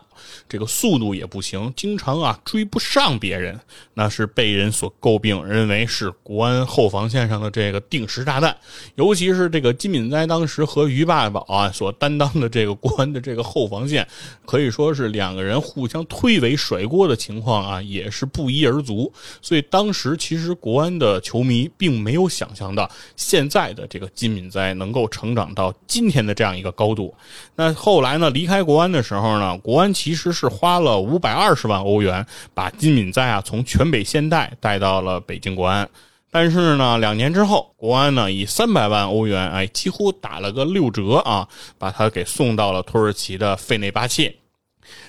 [0.48, 3.60] 这个速度也不行，经常啊追不上别人，
[3.94, 8.56] 那是被人所诟病，认为是国安后防线上的这个定时炸弹。
[8.96, 14.08] 尤其是这个金敏哉当时和于霸宝啊所担当的这个国安的这个后防线，
[14.46, 19.12] 可以说是两个人互相推诿甩锅的情况啊，也是不一而足。
[19.42, 27.14] 所以当时其实国安的球迷并没有想象到现在的这个金敏哉能够成长到今天的这样一个高度。
[27.56, 35.90] 那后来呢，离开国安的时候呢，国安其实是花了五百二十万欧元，把金敏哉啊从全北现代带到了北京国安。
[36.30, 41.48] 但是呢，两年之后，国安呢以三百万欧元，哎，几乎打了个六折啊，
[41.80, 44.36] 把他给送到了土耳其的费内巴切。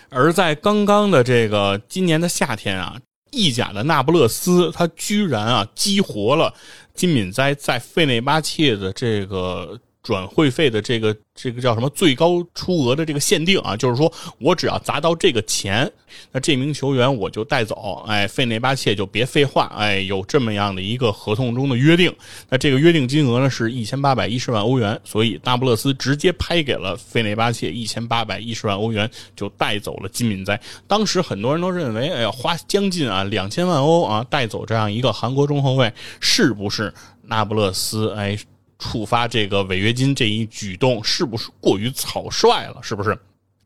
[0.08, 2.96] 而在刚刚的这个今年的夏天啊，
[3.32, 6.54] 意甲的那不勒斯，他居然啊激活了
[6.94, 11.16] 金敏哉在费内巴切的这个转会费的这个。
[11.38, 13.76] 这个叫什么最高出额的这个限定啊？
[13.76, 15.86] 就是说我只要砸到这个钱，
[16.32, 18.02] 那这名球员我就带走。
[18.08, 19.70] 哎，费内巴切就别废话。
[19.76, 22.10] 哎，有这么样的一个合同中的约定。
[22.48, 30.58] 那这个约定金额呢是一千八百一十万欧元，所以那不勒斯直接拍给了费内巴切一千八百一十万欧元，就带走了金敏哉。
[30.86, 36.94] 当时很多人都认为，哎呀，花将近啊两千万欧啊带走这样一个韩国中后卫，是不是
[37.24, 38.10] 那不勒斯？
[38.16, 38.38] 哎。
[38.78, 42.76] 触发这个违约金这一举动是不是过于草率了？
[42.82, 43.18] 是不是？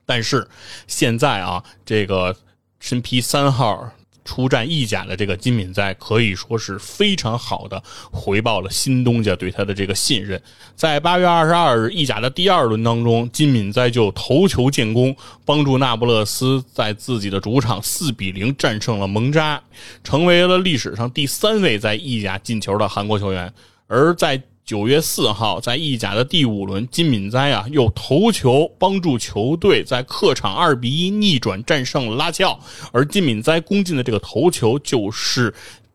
[0.07, 0.47] 但是
[0.87, 2.35] 现在啊，这个
[2.79, 3.91] 身披三号
[4.25, 7.83] 出战意甲的这个金敏哉，可以说是非常好的
[8.13, 10.41] 回报了新东家对他的这个信任。
[10.77, 19.61] 在八月二十二日意甲的第二轮当中，金敏哉就头球建功，帮助那不勒斯在自己的主场四比零战胜了蒙扎，
[20.05, 23.53] 成为了历史上第三位在意甲进球的韩国球员。
[23.87, 24.41] 而在
[24.71, 32.57] 九月四号，在意甲的第五轮，金敏哉啊又头球帮助球队在客场二比一逆转战胜拉齐奥，
[32.93, 35.53] 而金敏哉攻进的这个头球就是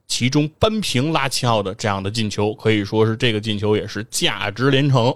[0.10, 5.16] 其中扳平拉齐奥的这样的进球，可以说是这个进球也是价值连城。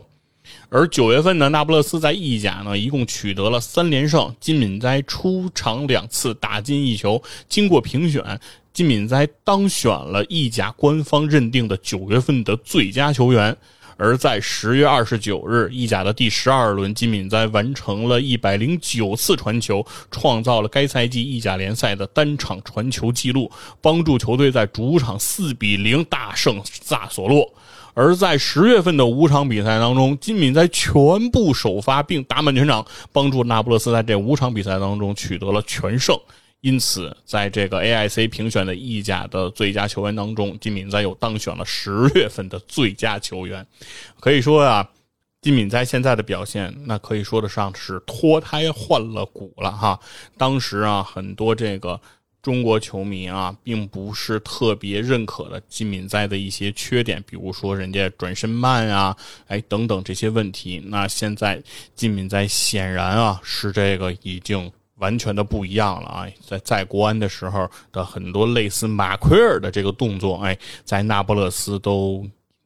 [0.70, 8.40] 而九月份呢，那不勒斯在意甲呢一共取得了三连胜，金敏哉出场两次打进一球，经过评选。
[8.80, 13.54] 金敏哉当选了意甲官方认定的九月份的最佳球员，
[13.98, 23.52] 而在十月二十九日，意甲的第十二轮，金敏哉完成了一百零九次传球，创造了该赛季意甲联赛的单场传球纪录，
[23.82, 27.54] 帮助球队在主场四比零大胜萨索洛。
[27.94, 30.96] 而在十月份的五场比赛当中，金敏哉全
[31.32, 36.18] 部首发并打满全场，帮助那不勒斯在这五场比赛当中取得了全胜。
[36.62, 43.66] 因此，在这个 AIC 评选的意甲的最佳球员当中，金敏哉又当选了十月份的最佳球员。
[44.20, 44.90] 可以说啊，
[45.42, 49.98] 金敏哉现在的表现，那可以说得上是脱胎换了骨了哈。
[50.38, 51.98] 当时啊，很多这个
[52.42, 59.16] 中国球迷啊，并不是特别认可的金敏哉的一些缺点，比如说人家转身慢啊，
[59.48, 60.84] 哎等等这些问题。
[60.88, 61.64] 那现在
[61.96, 64.70] 金敏哉显然啊，是这个已经。
[65.00, 66.28] 完全的不一样了啊！
[66.46, 72.26] 在在国安的时候的很多类似马奎尔的这个动作，哎，在那不勒斯都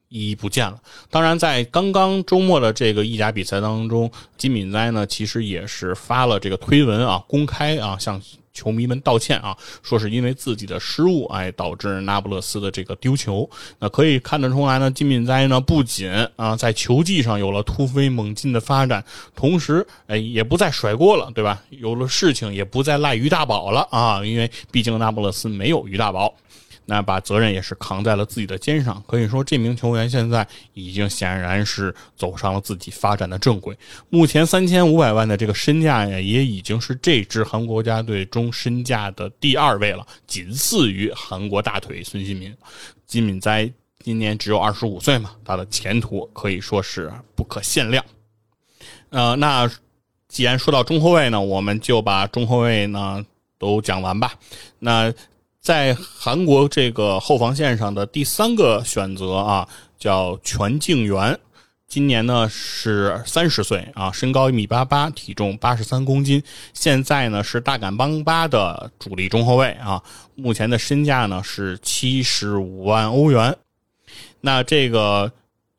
[0.10, 0.78] 一一不见了。
[1.10, 8.22] 当然，在刚刚周末的这个意甲比赛当中，金敏哉呢其实也是发了这个推文啊，公开啊向。
[8.54, 13.49] 球迷们道歉啊，说是因为自己的失误，哎，导致那不勒斯的这个丢球。
[13.80, 19.04] 那可以看得出来呢，金敏哉呢不仅啊在球技上有了突飞猛进的发展，
[19.36, 21.62] 同时哎也不再甩锅了，对吧？
[21.70, 26.34] 有了事情也不再赖于大宝了啊，因为毕竟那不勒斯没有于大宝。
[26.86, 33.78] 那把责任也是扛在了自己的肩上，可以说这名球员现在已经显然是走上了自己发展的正轨。
[34.10, 42.56] 目前三千五百万的这个身价呀，也已经是这支韩国国家队中身价的第二位了，仅次于韩国大腿孙兴民。
[43.08, 48.04] 金敏哉今年只有二十五岁嘛，他的前途可以说是不可限量。
[49.10, 49.68] 呃，那
[50.28, 53.26] 既然说到中后卫呢，我们就把中后卫呢
[53.58, 54.34] 都讲完吧。
[54.80, 55.12] 那。
[55.64, 59.66] 在韩国这个后防线上的第三个选择啊，
[59.97, 61.39] 叫全敬元。
[61.88, 66.43] 今年呢是三十岁啊，身高一米八八，体重八十三公斤，
[66.74, 70.03] 现在呢是大赶邦巴的主力中后卫啊，
[70.36, 73.55] 目前的身价呢是七十五万欧元。
[74.41, 75.32] 那这个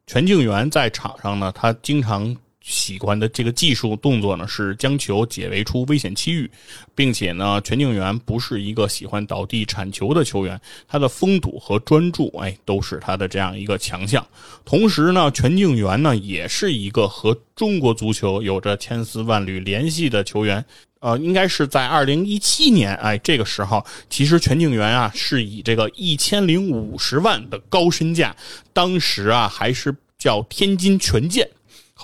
[0.07, 2.35] 全敬元在场上呢，他经常。
[2.65, 6.51] 喜欢的这个技术动作呢，是将球解围出危险区域，
[6.95, 10.59] 并且呢，全敬元不是一个喜欢倒地铲球的球员，
[10.89, 14.27] 他的封堵和专注，哎，都是他的这样一个强项。
[14.65, 20.65] 同时呢，全敬元呢，也是一个和中国足球有着千丝万缕联系的球员。
[21.01, 28.35] 呃，应该是在二零一七年，哎，这个时候，其实全敬元啊，是以这个一千零五十万的高身价，
[28.73, 31.47] 当时啊，还是叫天津权健。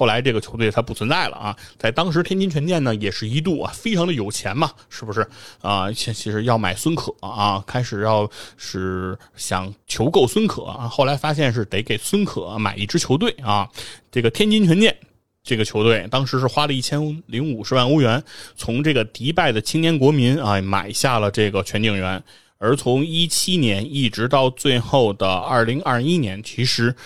[0.01, 5.29] 后来这个球队它不存在了啊，在当时天津权健呢也是一度啊非常的有钱嘛，是不是
[5.61, 5.93] 啊？
[5.93, 8.27] 其其实要买孙可啊，开始要
[8.57, 13.69] 是想求购孙可啊，后来发现是得给孙可买一支球队啊。
[14.11, 14.97] 这个天津权健
[15.43, 18.25] 这个球队当时是花了一千零五十万欧元，
[18.57, 22.25] 从这个迪拜的青年国民啊买下了这个全景员，
[22.57, 26.97] 而从一七年一直到最后的二零二一年，其实。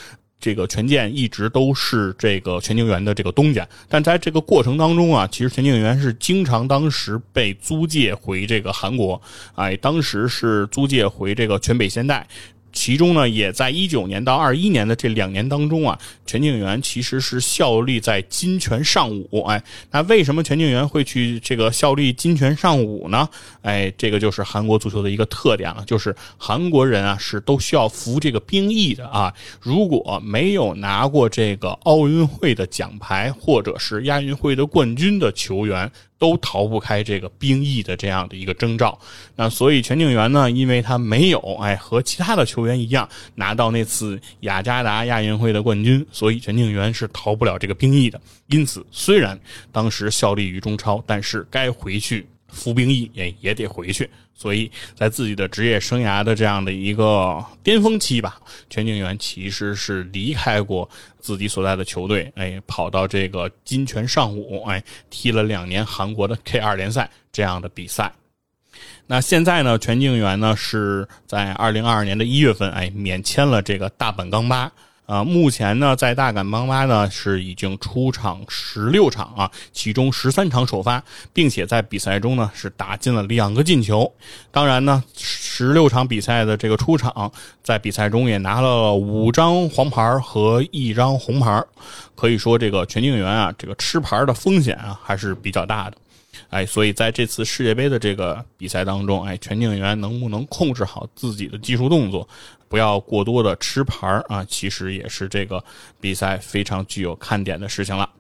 [0.45, 9.19] 这个权健一直都是这个全景园的这个东家，但在这个过程当中啊，其实全景园是经常当时被租借回这个韩国，
[9.55, 12.27] 哎，当时是租借回这个全北现代。
[12.75, 19.43] 其中呢，也在一九年到二一年的这两年当中啊，全景元其实是效力在金泉尚武。
[19.45, 19.63] 哎，
[19.93, 23.27] 那为什么全景元会去这个效力金泉尚武呢？
[23.63, 29.33] 哎，这个就是韩国足球的一个特点了，就是韩国人啊是都需要服这个兵役的啊。
[29.61, 35.91] 如果没有拿过这个奥运会的奖牌或者是亚运会的冠军的球员。
[36.19, 38.99] 都逃不开这个兵役的这样的一个征兆，
[39.37, 48.21] 那所以全景元呢，因为他没有哎和其他的球员一样拿到那次雅加达亚运会的冠军，所以全景元是逃不了这个兵役的。
[48.47, 49.39] 因此，虽然
[49.73, 52.27] 当时效力于中超，但是该回去。
[52.55, 58.41] 服兵役也也得回去，所以在自己的职业生涯的这样的一个巅峰期吧，
[58.71, 60.89] 全景元其实是离开过
[61.19, 68.13] 自己所在的球队，哎，跑到这个金泉尚武，哎，踢了两年韩国的 K 二联赛这样的比赛。
[69.07, 74.73] 那现在呢，全景元呢是在二零二二年的一月份，哎，免签了这个大阪钢巴。
[75.07, 81.03] 啊，目前呢，在大赶邦巴呢是已经出场十六场啊，其中十三场首发，
[81.33, 84.11] 并且在比赛中呢是打进了两个进球。
[84.51, 87.31] 当然呢，十六场比赛的这个出场，
[87.63, 91.63] 在比赛中也拿了五张黄牌和一张红牌，
[92.15, 95.97] 可以说这个全敬元啊，这个吃牌的风险啊还是比较大的。
[96.49, 102.29] 哎，所以在这次世界杯的这个比赛当中，哎，全景员能不能控制好自己的技术动作，
[102.75, 104.45] 不要过多的吃牌啊？
[104.47, 105.63] 其实也是这个
[106.01, 108.11] 比赛非常具有看点的事情了。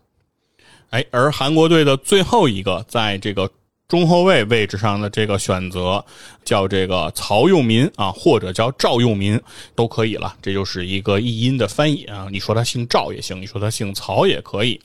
[0.90, 3.50] 哎，而韩国队的最后一个在这个。
[3.86, 6.02] 中后卫位置上的这个选择
[6.42, 9.38] 叫这个曹佑民啊，或者叫赵佑民
[9.74, 12.26] 都可以了，这就是一个译音的翻译啊。
[12.32, 14.80] 你说他姓赵也行，你说他姓曹也可以。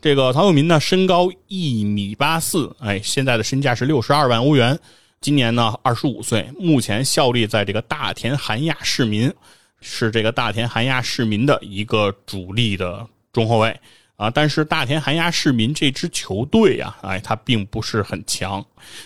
[0.00, 4.78] 这个曹佑民呢，身高一米八四，哎，现在的身价是六十二万欧元，
[5.24, 9.32] 今年呢二十五岁，目前效力在这个大田韩亚市民，
[9.80, 13.74] 是这个大田韩亚市民的一个主力的中后卫。
[14.16, 18.62] 啊，但是大田韩亚市民这支球队呀，哎，他并不是很强，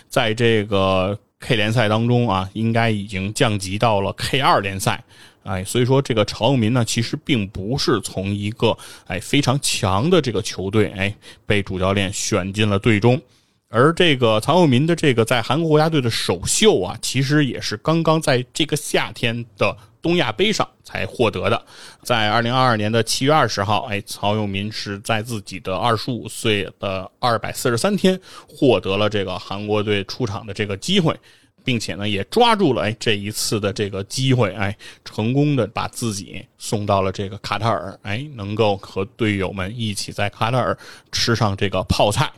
[0.09, 5.01] 在这个 K 联赛当中啊，应该已经降级到了 K 二联赛，
[5.45, 11.15] 哎，所以说这个曹永民呢，其实并不是从一个哎非常强的这个球队哎
[11.47, 13.23] 被主教练选进了队中，
[13.69, 19.77] 而这个曹永民的这个在韩国国家队的首秀啊，其实也是刚刚在这个夏天的。
[20.01, 21.61] 东亚杯上才获得的，
[22.05, 31.19] 在二零二二年的七月二十号，哎，曹永民是在自己的二十五岁的二百四十三天获得了这个韩国队出场的这个机会，
[31.65, 40.79] 并且呢也抓住了哎这一次的这个机会，哎，成功的把自己送到了这个卡塔尔，哎，能够和队友们一起在卡塔尔
[41.11, 42.31] 吃上这个泡菜。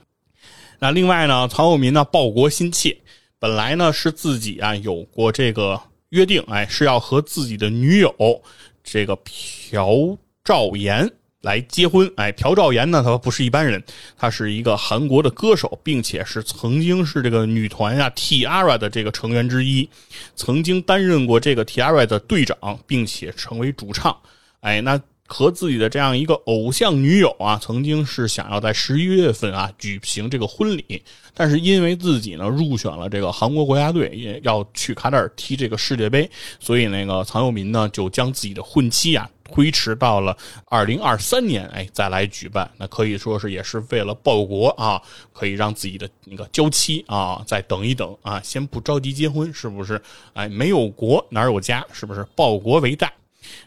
[0.80, 2.96] 那另外呢，曹永民呢报国心切，
[3.38, 5.80] 本来呢是自己啊有过这个。
[6.10, 8.42] 约定，哎，是要和自己的女友
[8.82, 11.08] 这个朴兆妍
[11.40, 12.12] 来结婚。
[12.16, 13.80] 哎，朴兆妍呢，她不是一般人，
[14.16, 19.88] 她是一个韩国的歌手，并且是曾经是这个女团啊 T-ara 的这个成员之一，
[20.34, 24.16] 曾经担任过这个 T-ara 的队长，并且成为主唱。
[24.62, 25.00] 哎，那。
[25.32, 31.00] 和自己的这样一个偶像女友啊，曾经是想要在十一月份啊举行这个婚礼，
[31.32, 36.28] 但是因为自己呢入选了这个韩国国家队，也要去卡塔尔踢这个世界杯，
[36.58, 42.68] 所以那个曹佑民呢就将自己的婚期啊推迟到了二零二三年，哎，再来举办。
[42.76, 45.00] 那可以说是也是为了报国啊，
[45.32, 50.02] 可以让自己的那个娇妻啊再等一等啊，先不着急结婚，是不是？
[50.34, 52.26] 哎，没有国哪有家，是不是？
[52.34, 53.12] 报国为大。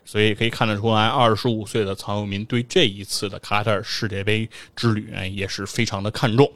[0.06, 6.52] 所以可以看得出来，二十五岁的曹佑民对这一次的卡塔尔世界杯之旅，也是非常的看重。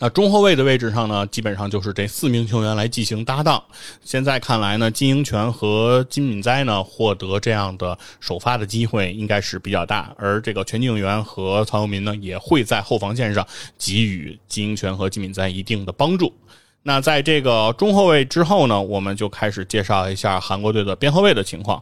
[0.00, 3.62] 那中后卫的位置上呢，基本上就是这四名球员来进行搭档。
[4.02, 13.46] 现在看来呢，金英权和金敏哉呢获得这样的首发的机会应该是比较大，而这个全景元和曹佑民呢也会在后防线上
[13.78, 16.34] 给予金英权和金敏哉一定的帮助。
[16.82, 21.80] 那在这个中后卫之后呢，我们就开始介绍一下韩国队的边后卫的情况。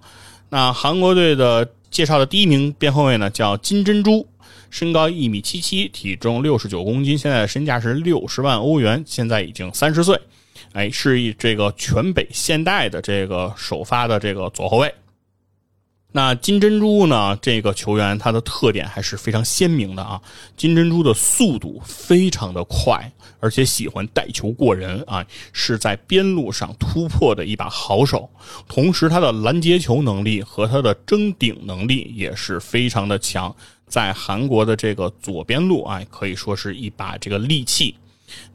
[0.54, 4.28] 那韩国队的介绍的第一名边后卫呢，叫金珍珠，
[4.68, 10.20] 身高一米七七，体重六十九公斤，现在的身价是六十万欧元，现在已经三十岁，
[10.74, 14.94] 哎，是以这个全北现代的这个首发的这个左后卫。
[16.14, 17.34] 那金珍珠呢？
[17.40, 20.20] 这个球员他的特点还是非常鲜明的啊！
[20.54, 23.10] 金珍珠的速度非常的快，
[23.42, 28.30] 而且喜欢带球过人啊，是在边路上突破的一把好手。
[28.68, 33.54] 同时，他的拦截球能力和他的争顶能力也是非常的强，
[33.88, 37.96] 在韩国的这个左边路啊，可以说是一把这个利器。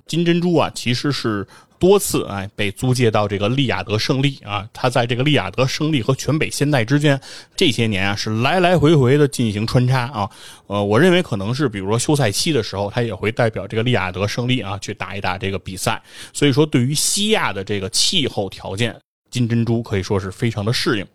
[0.07, 1.47] 金珍珠啊，其实是。
[1.79, 7.21] 多次哎被租借到这个利雅得胜利啊，他在这个利雅得胜利和全北现代之间
[7.55, 10.27] 这些年啊是来来回回的进行穿插啊，
[10.65, 16.01] 呃，我认为可能是比如说休赛期的时候，他也会代表这个利雅得胜利啊去打一打这个比赛，
[16.33, 18.99] 所以说对于西亚的这个气候条件，
[19.29, 21.05] 金珍珠可以说是非常的适应，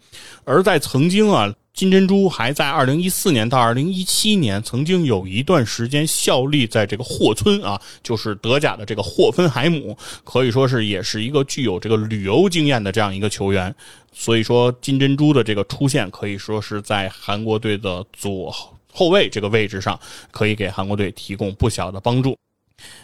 [0.45, 1.53] 而在曾经啊。
[1.75, 13.75] 金珍珠还在二零一四年到二零一七年曾经有一段时间效力在这个霍村啊，就是德甲的这个霍芬海姆，可以说是也是一个具有这个旅游经验的这样一个球员。
[14.12, 18.55] 所以说，金珍珠的这个出现可以说是在韩国队的左
[18.93, 19.99] 后卫这个位置上，
[20.31, 22.37] 可以给韩国队提供不小的帮助。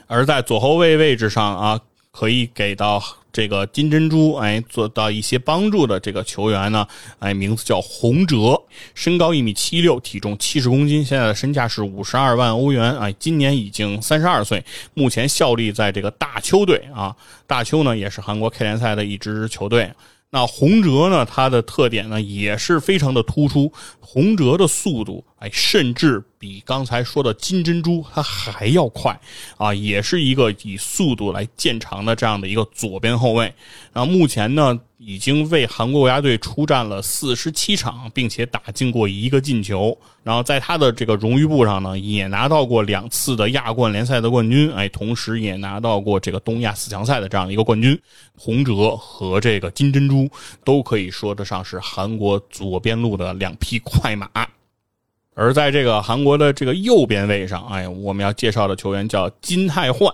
[0.07, 1.81] 而在左后卫位置上啊。
[2.11, 3.03] 可以给到
[3.33, 6.87] 这个金珍珠哎做到一些帮助的这个球员呢，
[7.19, 8.61] 哎，名字叫洪哲，
[8.95, 17.15] 身高一米七六，体重七十公斤，现在的身价是五十二万欧元，哎，今年已经三十二岁，目前效力在这个大邱队啊，
[17.47, 19.93] 大邱呢也是韩国 K 联赛的一支球队。
[20.31, 21.25] 那洪哲呢？
[21.25, 23.73] 他的特点呢也是非常的突出。
[23.99, 29.18] 洪哲的速度，哎，甚至比刚才说的金珍珠他还要快
[29.57, 29.74] 啊！
[29.74, 33.53] 也是一个以速度来见长的这样的一个左边后卫。
[33.93, 39.99] 然后目前呢，已经为韩国国家队出战了四十七场，并且打进过一个进球。
[40.22, 48.01] 然后在他的这个荣誉簿上呢，也拿到过两次的亚冠联赛的冠军，哎，同时也拿到过这个东亚四强赛的这样一个冠军。
[48.36, 50.30] 洪哲和这个金珍珠
[50.64, 54.28] 都可以说得上是韩国左边路的两匹快马。
[55.41, 60.12] 而在这个韩国的这个右边位上，哎，我们要介绍的球员叫金泰焕。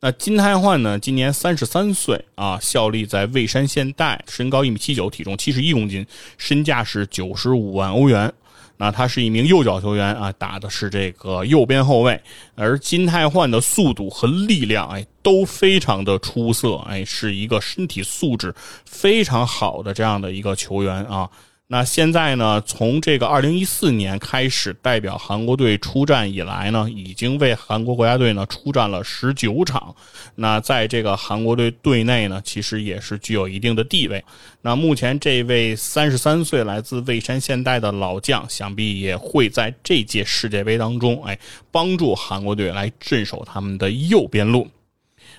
[0.00, 6.04] 那金泰焕呢，今年三十三岁啊，效力在蔚山现代，身高一米七九，体重七十一公斤，
[6.38, 8.30] 身价是九十五万欧元。
[8.76, 12.20] 那他是一名右脚球员啊，打的是这个右边后卫。
[12.56, 18.52] 而金泰焕的速度和力量，哎，都非常的出色，哎，是一个身体素质
[18.84, 21.30] 非常好的这样的一个球员啊。
[21.66, 22.60] 那现在呢？
[22.66, 29.96] 从这个二零一四年开始代表韩国队出战以来呢，已经为韩国国家队呢出战了十九场。
[30.34, 34.22] 那在这个韩国队队内呢，其实也是具有一定的地位。
[34.60, 41.38] 那目前这位三十三岁来自蔚山现代的老将，想必也会在这届世界杯当中，哎，
[41.72, 44.68] 帮助韩国队来镇守他们的右边路。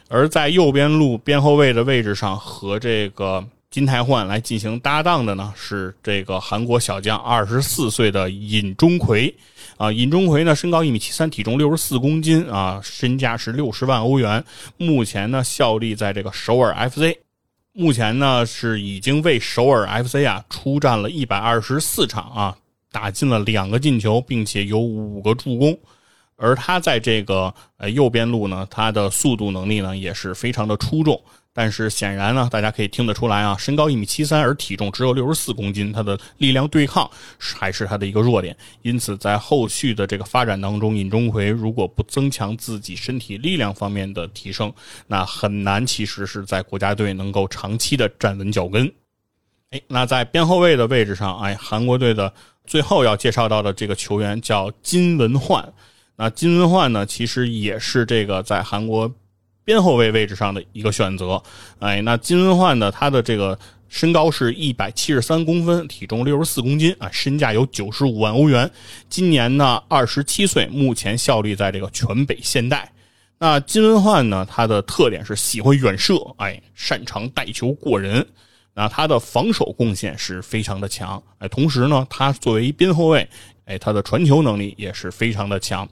[0.10, 3.48] 而在右边路边后卫的位置上，和这个。
[3.76, 9.36] 金泰焕来进行搭档的呢，是这个韩国小将，二十四岁的尹钟奎
[9.76, 9.92] 啊。
[9.92, 14.42] 尹钟奎呢，身高一米七三，体重六十四公斤啊，身价是六十万欧元。
[14.78, 17.18] 目前呢，效力在这个首尔 FC，
[17.74, 22.58] 目前呢是已经为首尔 FC 啊出战了一百二十四场啊，
[22.94, 25.78] 打进了两个进球，并且有五个助攻。
[26.38, 31.22] 而他在这个呃右边路呢，他的速度能力呢也是非常的出众。
[31.58, 38.54] 但是显然呢，大家可以听得出来啊，身高一米七三，而体重只有六十四公斤，他的力量对抗还是他的一个弱点。
[38.82, 44.74] 因此，在后续的这个发展当中，尹钟奎如果不增强自己身体力量方面的提升，
[45.08, 48.92] 那很难其实是在国家队能够长期的站稳脚跟。
[49.70, 52.34] 哎，那在边后卫的位置上，哎，韩国队的
[52.68, 55.74] 最后要介绍到的这个球员叫金文焕。
[56.18, 59.10] 那金文焕呢，其实也是这个在韩国。
[59.66, 61.42] 边后卫位置上的一个选择，
[61.80, 62.92] 哎，那金文焕呢？
[62.92, 63.58] 他的这个
[63.90, 68.70] 身高是一百七十三公分，体重六十四公斤啊，身价有九十五万欧元。
[69.10, 72.92] 今年呢二十七岁，目前效力在这个全北现代。
[73.40, 78.26] 那金文焕呢，他的特点是喜欢远射，哎，擅长带球过人。
[78.76, 83.28] 那他的防守贡献是非常的强，哎，同时呢，他作为边后卫，
[83.66, 85.88] 哎，他的传球能力也是非常的强。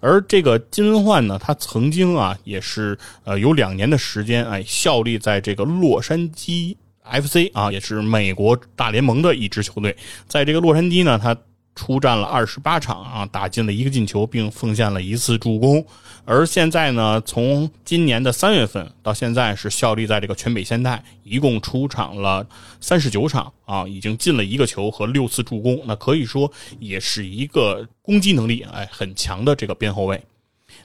[0.00, 9.96] 而这个金文焕呢，他曾经啊，也是呃有两年的时间，哎，效力在这个洛杉矶 FC 啊，也是美国大联盟的一支球队。
[10.26, 11.36] 在这个洛杉矶呢，他。
[11.80, 15.82] 出战了二十八场啊，打进了一个进球，并奉献了一次助攻。
[16.26, 22.46] 而现在呢，从今年的三月份到现在，是效力在这个全北现代，一共出场了
[22.82, 25.80] 三十九场啊，已经进了一个球和六次助攻。
[25.86, 30.22] 那可以说也是一个攻击能力哎很强的这个边后卫。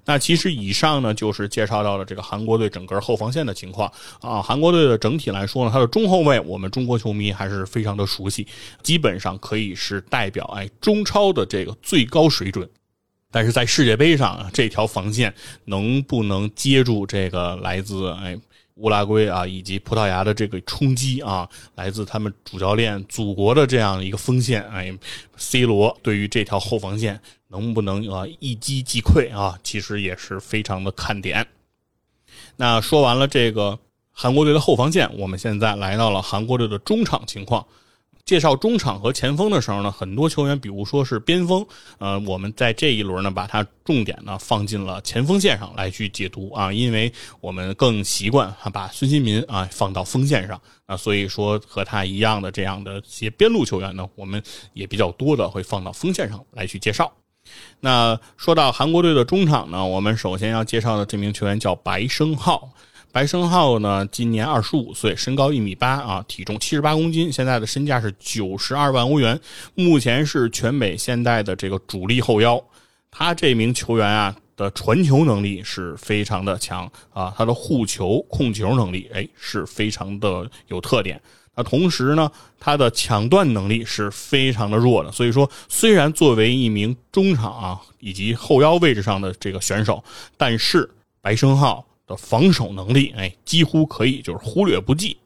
[0.05, 3.91] 那其实以上呢，就是介绍到了这个韩国队整个后防线的情况
[4.21, 4.41] 啊。
[4.41, 8.45] 韩国队的整体来说呢，他的中后卫我们中国球迷还是非常的熟悉，
[8.83, 12.69] 基本上可以是代表哎中超的这个最高水准。
[13.31, 15.33] 但是在世界杯上，这条防线
[15.65, 18.37] 能不能接住这个来自哎
[18.75, 21.49] 乌拉圭啊以及葡萄牙的这个冲击啊？
[21.75, 24.95] 来自他们主教练祖国的这样一个锋线哎
[25.35, 27.19] ，C 罗对于这条后防线。
[27.55, 29.57] 能不能啊一击即溃啊？
[29.63, 31.47] 其实也是非常的看点。
[32.57, 33.79] 那说完了这个
[34.11, 37.65] 韩国队的后防线，我们现在来到了韩国队的中场情况。
[38.25, 41.63] 介绍中场和前锋的时候呢，很多球员，比如说是边锋，
[41.99, 54.41] 呃，我们在这一轮呢，把它重点呢放进了前锋线上来去解读啊，因为我们更习惯把孙兴民啊放到锋线上啊，所以说和他一样的这样的些边路球员呢，我们
[54.73, 57.13] 也比较多的会放到锋线上来去介绍。
[57.79, 62.71] 那说到韩国队的中场呢，我们首先要介绍的这名球员叫白胜浩。
[63.11, 69.39] 白胜浩呢，今年二十五岁，身高一米八啊，体重七十八公斤，现在的身价是九十二万欧元，
[69.73, 72.61] 目前是全美现代的这个主力后腰。
[73.09, 81.21] 他这名球员啊的传球能力是非常的强啊，他的护球控球能力哎是非常的有特点。
[81.55, 82.29] 那同时呢，
[82.59, 85.11] 他的抢断能力是非常的弱的。
[85.11, 90.03] 所以说，虽然作为一名中场啊以及后腰位置上的这个选手，
[90.37, 90.89] 但是
[91.21, 95.17] 白胜浩的防守能力，哎，几乎可以就是忽略不计。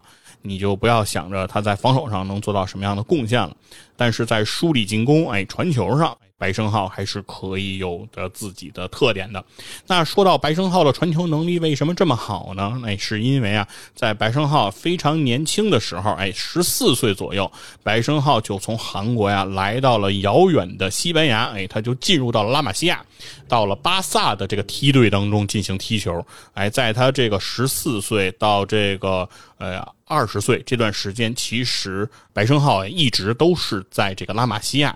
[0.41, 3.53] 你就不要想着他在防守上能做到什么样的贡献了。
[3.97, 6.17] 但是在梳理进攻，哎，传球上。
[6.40, 9.44] 白胜浩还是可以有着自己的特点的。
[9.86, 12.80] 那说到白胜浩的传球能力为什么这么好呢？
[12.82, 17.52] 那是因为啊，在白胜浩非常年轻的时候，哎，十四岁左右，
[17.84, 23.04] 白胜浩就从韩国呀来到了遥远的西班牙，哎，他就进入到了拉玛西亚，
[23.48, 26.26] 到了巴萨的这个梯队当中进行踢球。
[26.54, 29.28] 哎，在他这个十四岁到这个
[29.58, 34.96] 呃二十岁这段时间，其实白胜浩一直都是在这个拉玛西亚。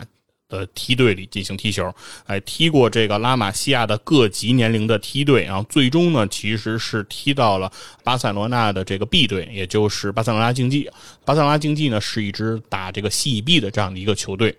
[0.54, 1.91] 呃梯队里进行踢球，
[2.28, 7.72] 哎，踢过这个拉玛西亚的各级年龄的梯队，然后最终呢，其实是踢到了
[8.04, 10.88] 巴塞罗那的这个 B 队，也就是巴塞罗那竞技。
[11.26, 14.56] 巴塞罗那竞技呢，是一支打这个 CEB 的这样的一个球队。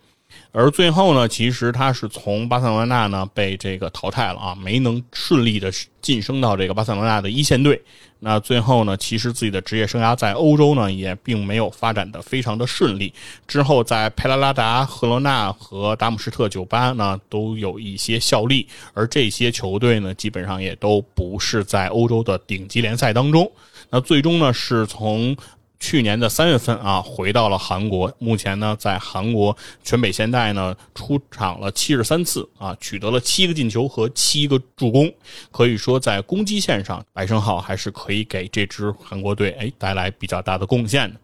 [0.56, 5.68] 而最后呢，其实他是从巴塞罗那呢被这个淘汰了啊，没能顺利的
[6.00, 7.82] 晋升到这个巴塞罗那的一线队。
[8.20, 13.12] 那最后呢，其实自己的职业生涯在欧洲呢也并没有发展的非常的顺利。
[13.48, 23.50] 之后在佩拉拉达、赫罗纳和达姆施特酒吧呢都有一些效力，而这些球队呢基本上也都不是在欧洲的顶级联赛当中。
[23.90, 25.36] 那最终呢是从。
[25.84, 28.10] 去年的三月份啊，回到了韩国。
[28.18, 35.12] 目前呢，在韩国全北现代呢出场了七十三次啊，取得了七个进球和七个助攻。
[35.52, 41.20] 可以说，在攻击线上，白胜浩还是可以给这支韩国队哎带来比较大的贡献的。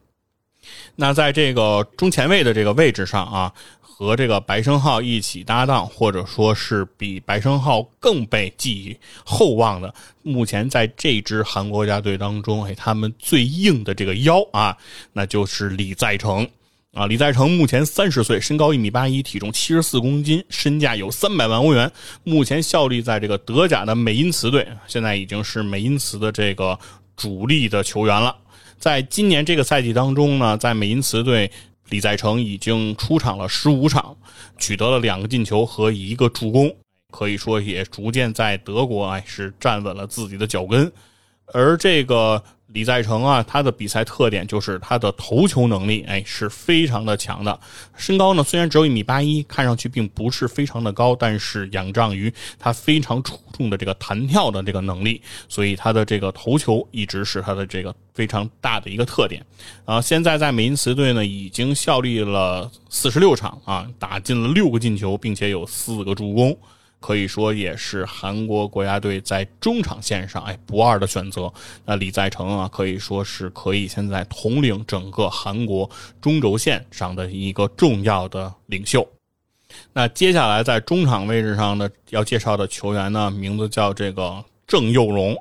[0.97, 3.53] 那在这个中前卫的这个位置上啊。
[3.83, 9.93] 和这个白胜浩一起搭档，或者说是比白胜浩更被寄予厚望的，
[10.23, 14.75] 目前在这支韩国家队当中，哎，他们最硬的这个腰啊，
[15.13, 16.49] 那就是李在成
[16.95, 17.07] 啊。
[17.07, 21.93] 李在成目前三十岁，身高一米八一，体重七十四公斤，身价有三百万欧元。
[22.25, 26.79] 目前效力在这个德甲的美因茨队，现在已经是美因茨的这个
[27.17, 28.35] 主力的球员了。
[28.81, 31.49] 在今年这个赛季当中呢，在美因茨队。
[31.91, 34.17] 李在成已经出场了十五场，
[34.59, 36.73] 取得了两个进球和一个助攻，
[37.11, 40.91] 可以说也逐渐在德国哎是站稳了自己的脚跟。
[41.47, 42.43] 而这个。
[42.73, 47.59] 李在成啊，他的比赛特点就是他的投球能力，哎，是非常的强的。
[47.97, 59.45] 身高呢虽然只有一米八一，看上去并不是非常的高，但是仰仗于他非常出众的这个弹跳的这个能力，所以他的这个投球一直是他的这个非常大的一个特点。
[59.85, 66.57] 啊，现在在美因茨队呢已经效力了四十六场啊，打进了六个进球，并且有四个助攻。
[67.01, 71.53] 可以说也是韩国国家队在中场线上哎不二的选择。
[71.85, 75.91] 那李在成啊，可以说是可以现在统领整个韩国
[76.21, 79.07] 中轴线上的一个重要的领袖。
[79.93, 85.37] 那接下来在中场位置上的，要介绍的球员呢，名字叫这个郑佑荣。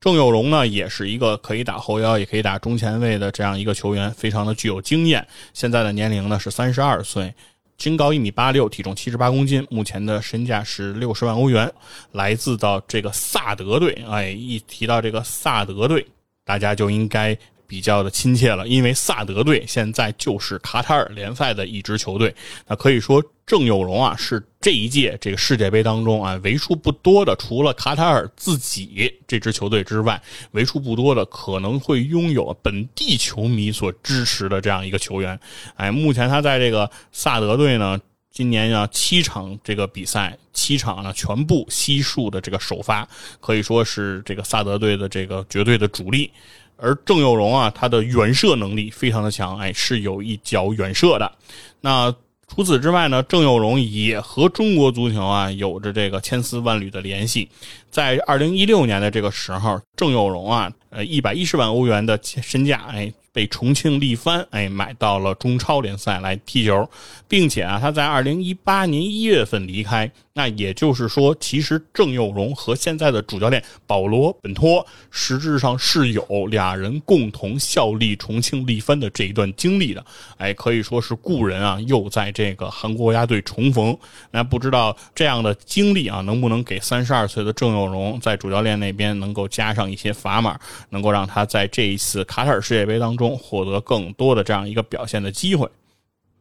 [0.00, 5.26] 郑佑荣呢，也是一个可以打后腰，也可以打中前卫的这样一个球员，非常的具有经验。
[5.54, 7.34] 现在的年龄呢是三十二岁。
[7.78, 11.72] 身高一米八六，体重七十八公斤，目前的身价是六十万欧元，
[12.12, 13.92] 来自到这个萨德队。
[14.08, 16.06] 哎，一提到这个萨德队，
[16.44, 17.36] 大家就应该。
[17.74, 22.32] 比较的亲切了，因为萨德队现在就是卡塔尔联赛的一支球队。
[22.68, 30.22] 那可以说，郑有荣啊是这一届这个世界杯当中啊为数不多的，除了卡塔尔自己这支球队之外，
[30.52, 35.36] 为数不多的可能会拥有本地球迷所支持的这样一个球员。
[35.74, 37.98] 哎，目前他在这个萨德队呢，
[38.30, 43.08] 今年啊七场这个比赛，七场呢全部悉数的这个首发，
[43.40, 46.30] 可以说是这个萨德队的这个绝对的主力。
[46.76, 51.32] 而郑佑荣啊，他的远射能力非常的强，哎，是有一脚远射的。
[51.80, 52.14] 那
[52.46, 57.48] 除此之外呢，郑佑荣也和中国足球啊有着这个千丝万缕的联系。
[57.90, 63.12] 在二零一六年的这个时候，郑佑荣啊，呃，一百一十万欧元的身价，哎。
[63.34, 66.88] 被重庆力帆哎买到了中超联赛来踢球，
[67.26, 83.98] 并且啊他在二零一八年一月份离开，那也就是说，其实郑佑荣和现在的主教练保罗本托实质上是有俩人共同效力重庆力帆的这一段经历的，哎，可以说是故人啊又在这个韩国国家队重逢。
[84.30, 90.56] 那不知道这样的经历啊能不能给三十二岁的郑佑荣在主教练那边能够加上一些砝码，
[90.90, 93.36] 能够让他在这一次卡塔尔世界杯当中。
[93.36, 95.68] 获得更多的这样一个表现的机会，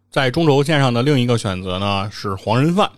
[0.09, 2.89] 在中轴线上的另一个选择呢是黄仁范。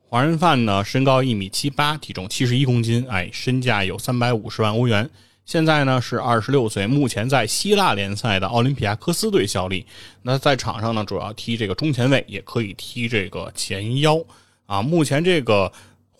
[0.00, 5.08] 黄仁范呢身高一米七八，体重七十一公斤，哎，身价有三百五十万欧元。
[5.44, 9.84] 现在呢是二十六岁，目前在希腊联赛的奥林匹亚科斯队效力。
[10.22, 14.18] 那在场上呢主要踢这个中前卫，也可以踢这个前腰
[14.66, 14.82] 啊。
[14.82, 15.70] 目前这个。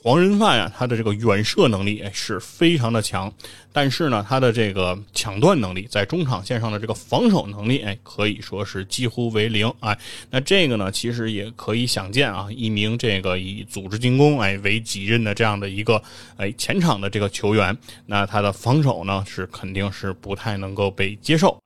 [0.01, 3.31] 黄仁范呀，他的这个远射能力是非常的强，
[3.73, 9.69] 但是呢，他的这个抢断能力，在中场线上的这个防守能力，哎，可以说是几乎为零。
[9.81, 9.99] 哎，
[10.31, 16.01] 那这个呢，其实也可以想见啊，一名这个以组织进攻哎为己任的这样的一个
[16.37, 17.77] 哎前场的这个球员，
[18.07, 21.61] 那他的防守呢是肯定是不太能够被接受。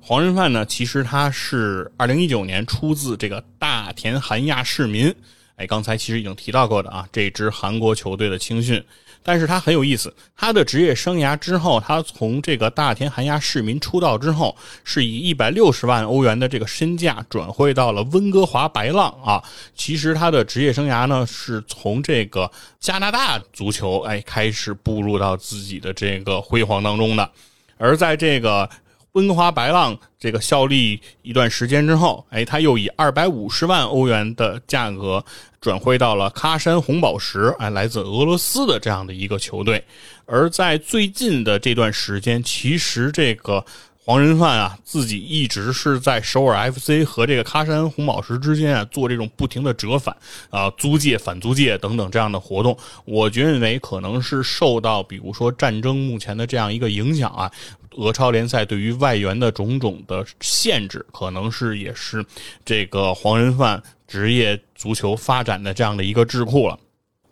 [0.00, 5.14] 黄仁范呢，其实他是二零一九年出自这个大田韩亚市民。
[5.60, 8.82] 哎，刚才其实已经提到过的啊，这支韩国球队的青训，
[9.22, 19.44] 但是他很有意思，他的职业生涯之后，他从这个大田韩亚市民出道之后，是以一百六十万欧元的这个身价转会到了温哥华白浪啊。
[19.74, 27.30] 其实他的职业生涯呢，是从这个加拿大足球哎开始步入到自己的这个辉煌当中的，
[27.76, 28.66] 而在这个。
[29.12, 35.24] 温哥华白浪这个效力一段时间之后，哎，他又以二百五十万欧元的价格
[35.60, 39.84] 转会到了喀山红宝石，哎，来自俄罗斯的这样的一个球队。
[40.26, 43.64] 而在最近的这段时间，其实这个。
[44.02, 50.16] 黄仁范啊，自己一直是在首尔 FC 和这个喀山红宝石之间啊做这种不停的折返
[50.48, 52.76] 啊，租借、反租借等等这样的活动。
[53.04, 57.52] 我觉认为可能是受到比如说战争目前的这样一个影响啊，
[57.96, 62.24] 俄超联赛对于外援的种种的限制，可能是也是
[62.64, 66.78] 这个黄仁范职业足球发展的这样的一个智库了。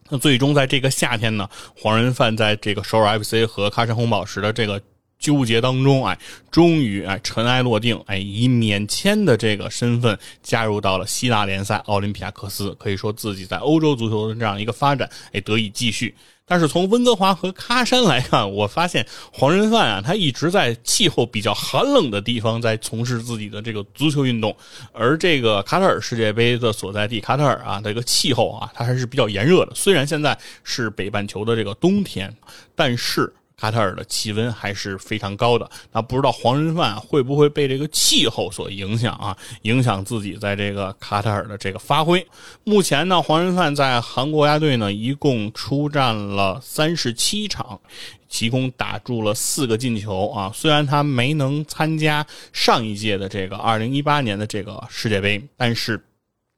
[0.09, 4.81] 那最终在这个夏天呢，黄仁范在这个首尔 FC 和喀山红宝石的这个。
[5.19, 6.17] 纠结当中，哎，
[6.49, 16.15] 终于哎尘埃落定，哎，以免签的这个身份加入到了希腊联赛奥林匹亚克斯，可以说自己在欧洲足球的这样一个发展，哎，得以继续。
[16.49, 24.57] 但是从温哥华和喀山来看，我发现黄仁范啊，他一直在气候比较寒冷的地方在从事自己的这个足球运动，
[24.93, 29.73] 而这个卡塔尔世界杯的所在地卡塔尔啊，这个气候啊，它还是比较炎热的。
[29.75, 32.35] 虽然现在是北半球的这个冬天，
[32.75, 33.33] 但是。
[33.59, 35.71] 卡塔尔的气温还是非常高的。
[35.93, 39.37] 那不知道黄人范会不会被这个气候所影响啊？
[39.63, 42.27] 影响自己在这个卡塔尔的这个发挥？
[42.65, 47.81] 目前呢，黄人范在韩国国家队呢一共出战了三十七场，
[48.29, 50.49] 其中打入了四个进球啊。
[50.55, 56.01] 虽然他没能参加上一届的这个二零一八年的这个世界杯，但是。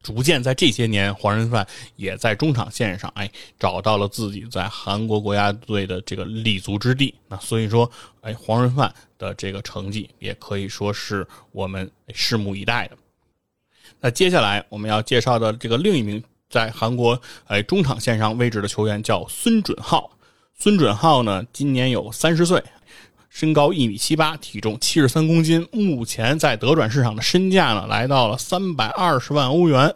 [0.02, 1.66] 逐渐在这些年，黄仁范
[1.96, 7.14] 也在中场线上，哎，找到了自己在韩国国家队的这个立足之地。
[7.28, 7.90] 那所以说，
[8.22, 12.96] 哎，黄仁范的这个成绩也可以说是我们拭目以待的。
[14.00, 20.10] 那接下来我们要介绍的这个另一名在韩国哎中场线上位置的球员叫孙准浩。
[20.54, 22.62] 孙准浩呢，今年有三十岁。
[23.30, 29.94] 身高一米七八，体重七十三公斤，目前在德转市场的身价呢，来到了三百二十万欧元。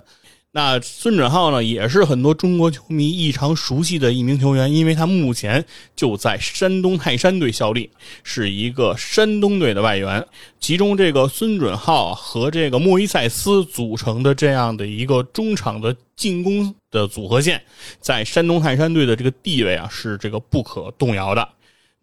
[0.52, 5.64] 那孙准浩呢，也是很多中国球迷异常熟悉的一名球员，因为他目前
[5.96, 7.90] 就在山东泰山队效力，
[8.22, 10.24] 是一个山东队的外援。
[10.60, 17.60] 其中这个孙准浩和这个莫伊塞斯组成的这样的一个中场的进攻的组合线，
[17.98, 21.48] 在山东泰山队的这个地位啊，是这个不可动摇的。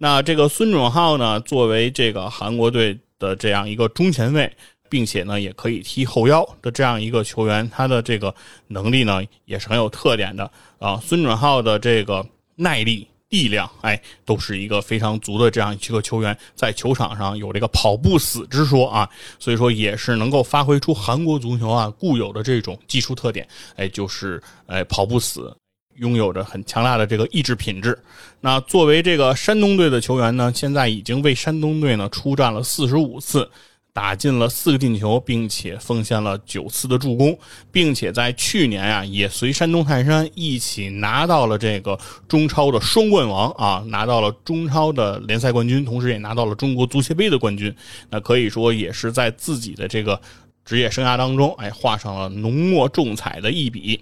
[0.03, 4.51] 那这个孙准浩呢，作为这个韩国队的这样一个中前卫，
[4.89, 8.33] 并且呢也可以踢后腰的这样一个球员，他的这个
[8.65, 10.99] 能力呢也是很有特点的啊。
[11.05, 12.25] 孙准浩的这个
[12.55, 19.07] 耐力、力量，哎，都是一个非常足的这样一个球员，在球场上有这个跑不死之说啊，
[19.37, 25.55] 所以说也是能够发挥出韩国足球啊固有的这种技术特点，哎，就是哎跑不死。
[25.97, 27.97] 拥有着很强大的这个意志品质。
[28.39, 33.49] 那作为这个山东队的球员呢，现在已经为山东队呢出战了四十五次，
[33.93, 37.37] 打进了四个进球，并且奉献了九次的助攻，
[37.71, 47.73] 并且在去年啊也随山东泰山一起拿到了这个中超的双冠王啊，拿到了中超的联赛冠军，同时也拿到了中国足协杯的冠军。
[48.09, 50.19] 那可以说也是在自己的这个
[50.63, 53.99] 职业生涯当中，哎，画上了浓墨重彩的一笔。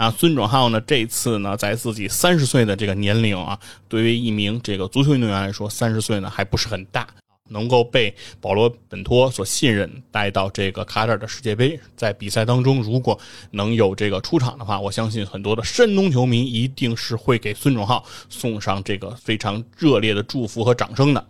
[0.00, 0.80] 啊，孙准浩呢？
[0.80, 7.06] 这次呢，在自己三十岁的这个年龄啊，对于一名这个足球运动员来说，三十岁呢还不是很大，
[7.50, 13.20] 能够被保罗本托所信任，带到这个卡塔尔的世界杯，在比赛当中，如果
[13.50, 21.26] 能有这个出场的话，我相信很多的山东球迷一定是会给孙准浩送上这个非常热烈的祝福和掌声的。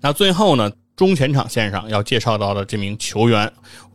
[0.00, 0.72] 那最后呢？
[0.96, 3.52] 中前场线上要介绍到的这名球员，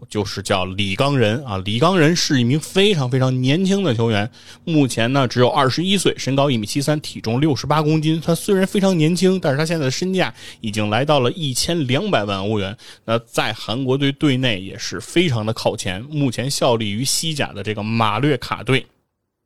[0.09, 1.57] 就是叫李刚仁啊。
[1.63, 4.29] 李刚仁是一名非常非常年轻的球员，
[4.65, 8.19] 目前呢只有二十一岁，身高一米七三，体重六十八公斤。
[8.19, 12.75] 他虽然非常年轻，但是他现在的身价已经来到了一千两百万欧元。
[13.05, 18.85] 那在韩国队队内也是非常的靠前，目前效力于西甲的这个马略卡队。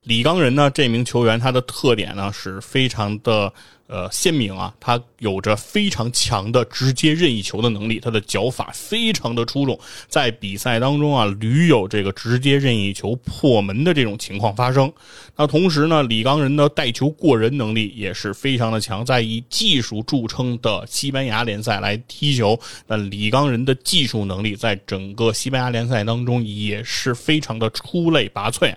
[0.05, 3.53] 李刚仁呢，这名球员他的特点呢是非常的
[3.87, 14.91] 呃鲜明啊，他有着非常强的直接任意球的能力，他的脚法非常的出众，在比赛当中啊屡有这个直接任意球破门的这种情况发生。
[15.35, 28.73] 那同时呢，李刚仁的带球过人能力也是非常的强，在以技术著称的西班牙联赛来踢球，那李刚仁的技术能力在整个西班牙联赛当中也是非常的出类拔萃。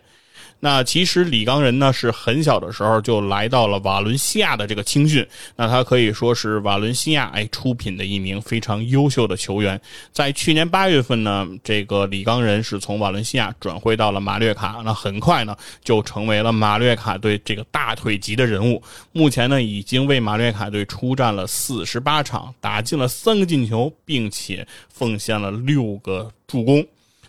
[0.67, 5.25] 那其实李刚仁呢是很小的时候就来到了瓦伦西亚的这个青训，
[5.55, 9.81] 那他可以说是瓦伦西亚哎出品的一名非常优秀的球员。
[10.11, 18.83] 在去年八月份呢，这个李刚仁是从瓦伦西亚转会到了马略卡，那很快呢就成为了马略卡队这个大腿级的人物。
[19.13, 26.85] 目前呢已经为马略卡队出战了四十八场，打进了三个进球，并且奉献了六个助攻。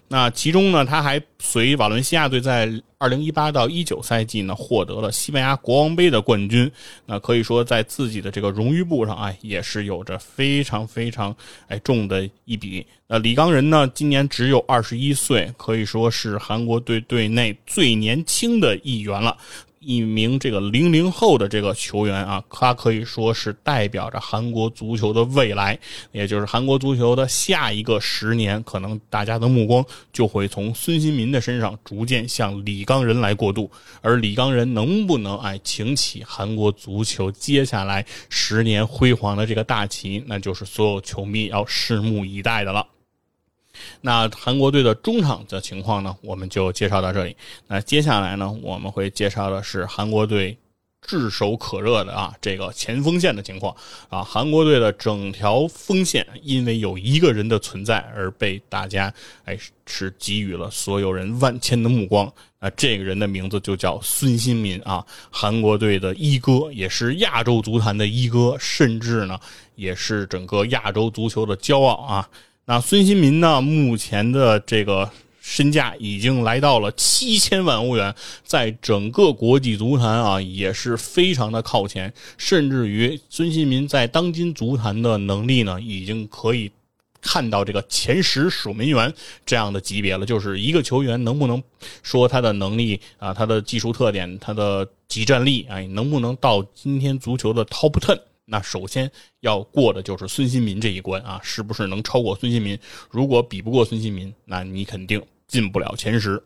[0.09, 6.71] 那其中呢，他还随瓦伦西亚队在二零一八到一九赛季呢获得了西班牙国王杯的冠军。
[7.05, 11.35] 那可以说，在自己的这个荣誉簿上，哎，也是有着非常非常
[11.67, 12.85] 哎重的一笔。
[13.07, 19.37] 那李刚仁呢，今年只有二十一岁，可以说是韩国队队内最年轻的一员了。
[19.79, 25.77] 一名这个零零后的这个球员啊，他可以说是代表着韩国足球的未来，
[26.11, 33.69] 也就是韩国足球的下一个十年，可能大家的目光就会从孙兴民的身上逐渐向李刚仁来过渡，
[34.01, 42.85] 而李刚仁能不能哎擎起韩国足球接下来十年辉煌的这个大旗，那就是所有球迷要拭目以待的了。
[44.01, 47.35] 那韩国队的中场的情况呢，我们就介绍到这里。
[47.67, 50.57] 那接下来呢，我们会介绍的是韩国队
[51.01, 53.73] 炙手可热的啊，这个前锋线的情况
[54.09, 59.13] 啊，韩国队的整条锋线因为有一个人的存在而被大家
[59.45, 69.39] 哎是给予了所有人万千的目光啊，这个人的名字就叫孙兴民啊，韩国队的一哥，也是亚洲足坛的一哥，甚至呢
[69.75, 72.29] 也是整个亚洲足球的骄傲啊。
[72.69, 75.09] 那孙兴民呢，目前的这个。
[75.39, 78.13] 身价已经来到了七千万欧元，
[78.43, 86.69] 在整个国际足坛啊也是非常的靠前，甚至于孙兴民在当今足坛的能力呢，已经可以
[87.21, 89.13] 看到这个前十守门员
[89.45, 90.25] 这样的级别了。
[90.25, 91.63] 就是一个球员能不能
[92.03, 98.19] 说他的能力啊，他的技术特点，他的集战力，哎，能不能到今天足球的 top ten？
[98.49, 99.11] 那首先
[99.41, 102.79] 要过的就是孙兴民这一关啊，是不是能超过孙兴民？
[103.11, 105.21] 如果比不过孙兴民，那你肯定。
[105.47, 106.43] 进不了前十。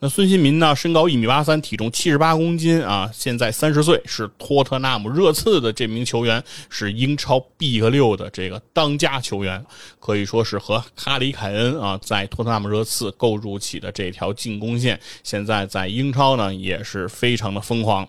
[0.00, 0.74] 那孙兴民呢？
[0.74, 3.08] 身高一米八三，体重七十八公斤啊！
[3.14, 9.64] 现在三十岁，是托特纳姆热刺的这名球员，是英超 B 和六的这个当家球员，
[10.00, 18.08] 可以说是和哈里凯恩啊，在托特纳姆热刺构筑起的这条进攻线，现在在英超呢也是非常的疯狂。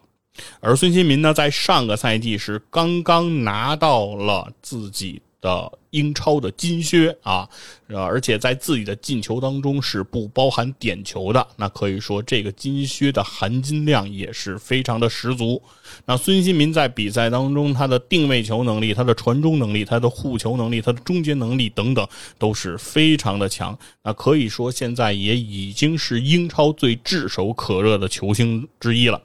[0.59, 5.21] 而孙兴民呢，在上个赛季是刚刚拿到了自己。
[5.41, 7.49] 的英超的金靴啊，
[7.87, 15.59] 而且在自己的进球当中是不包含点球的，那可以说这个金靴的含金量也是非常的十足。
[16.05, 23.75] 那孙兴民在比赛当中，他的定位球能力、他的传中能力、他的护球能力、他的终结能力等等都是非常的强。
[24.03, 29.19] 那可以说现在也已经是英超最炙手可热的球星之一了。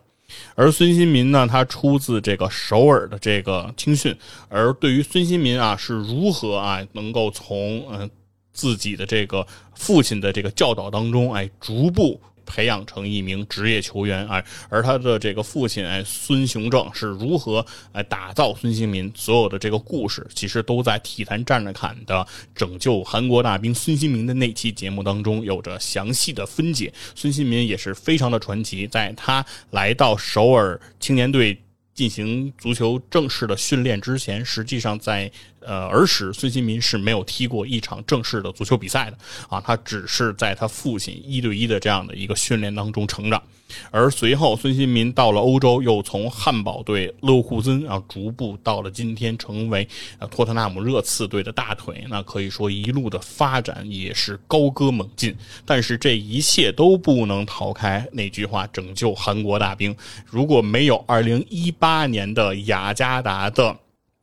[0.55, 4.17] 而孙新民呢，他出自这个首尔的这个青训。
[4.49, 8.11] 而对于孙新民啊，是如何啊，能够从嗯
[8.53, 12.21] 自己的这个父亲的这个教导当中，哎，逐步。
[12.47, 26.93] 培养成一名职业球员，哎，而他的这个父亲，哎，孙雄正是如何哎打造孙兴民，所有的这个故事，其实都在体坛站着砍的拯救韩国大兵孙兴民的那期节目当中有着详细的分解。
[27.15, 31.59] 孙兴民也是非常的传奇，在他来到首尔青年队。
[31.97, 39.19] 进行足球正式的训练之前，实际上在呃儿时，孙兴民是没有踢过一场正式的足球比赛的
[39.49, 43.43] 啊，他只是在他父亲一对一的这样的一个训练当中成长。
[43.91, 49.87] 而随后，孙兴民到了欧洲，又从汉堡队、勒库森啊，逐步到了今天，成为
[50.31, 52.05] 托特纳姆热刺队的大腿。
[52.09, 55.37] 那可以说，一路的发展也是高歌猛进。
[55.65, 59.95] 但是，这一切都不能逃开那句话：拯救韩国大兵。
[60.27, 63.77] 如果没有2018年的雅加达的。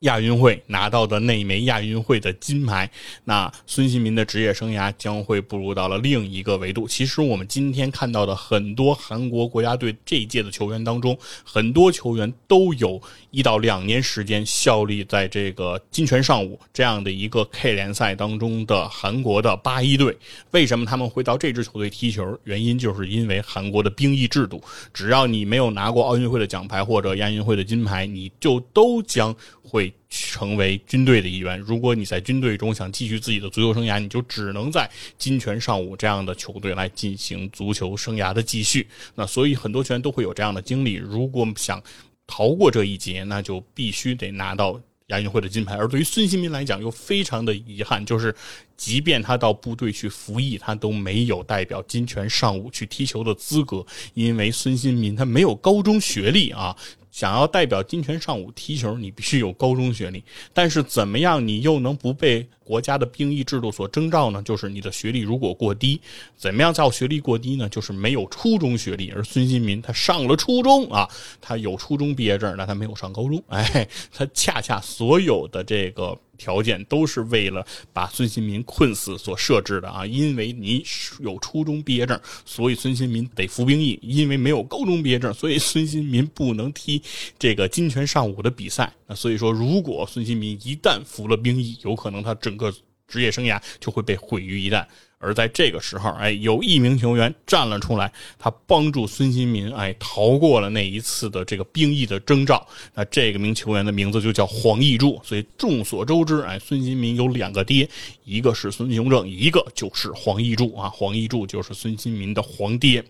[0.03, 2.89] 亚运会拿到的那一枚亚运会的金牌，
[3.25, 6.87] 那孙兴民的职业生涯将会步入到了另一个维度。
[6.87, 13.01] 其实我们今天看到的很多韩国国家队这一届的球员当中，很多球员都有
[13.31, 20.17] 一到两年时间效力在这个金泉上武这样的一个 K 联赛当中的韩国的八一队。
[20.51, 22.37] 为什么他们会到这支球队踢球？
[22.43, 24.61] 原因就是因为韩国的兵役制度，
[24.93, 29.93] 只要你没有拿过奥运会的奖牌或者亚运会的金牌，你就都将会。
[30.15, 31.59] 成为军队的一员。
[31.59, 34.87] 如果你在军队中想继续自己的足球生涯，你就只能在
[35.17, 38.87] 金泉上武这样的球队来进行足球生涯的继续。
[39.15, 40.93] 那所以很多球员都会有这样的经历。
[40.93, 41.81] 如果想
[42.27, 45.75] 逃过这一劫，那就必须得拿到亚运会的金牌。
[45.75, 48.35] 而对于孙兴民来讲，又非常的遗憾，就是
[48.77, 53.83] 即便他到部队去服役，他都没有代表金泉上武去踢球的资格，
[54.13, 56.75] 因为孙兴民他没有高中学历啊。
[57.13, 60.23] 想要代表金泉上武踢球，你必须有高中学历。
[60.51, 64.41] 但是怎么样，你又能不被国家的兵役制度所征召呢？
[64.41, 66.01] 就是你的学历如果过低，
[66.35, 67.69] 怎么样叫学历过低呢？
[67.69, 69.11] 就是没有初中学历。
[69.11, 71.07] 而孙兴民他上了初中啊，
[71.39, 73.41] 他有初中毕业证，但他没有上高中。
[73.49, 76.17] 哎，他恰恰所有的这个。
[76.37, 80.05] 条件都是为了把孙兴民困死所设置的啊！
[80.05, 80.83] 因为你
[81.19, 87.01] 有初中毕业证，所以孙兴民得服兵役；因为没有高中毕业证，所以孙兴民不能踢
[87.37, 88.91] 这个金拳上武的比赛。
[89.07, 92.73] 那所以说，如果孙兴民一旦服了兵役，有可能他整个
[93.07, 94.85] 职业生涯就会被毁于一旦。
[95.23, 102.67] 而在这个时候，哎，有一名球员站了出来，他帮助孙兴民，哎，逃过了那一次的这个兵役的征召。
[102.93, 105.17] 那这个名球员的名字就叫黄义柱。
[105.23, 107.87] 所以众所周知，哎，孙兴民有两个爹，
[108.25, 110.89] 一个是孙雄正，一个就是黄义柱啊。
[110.89, 113.01] 黄义柱就是孙兴民的黄爹。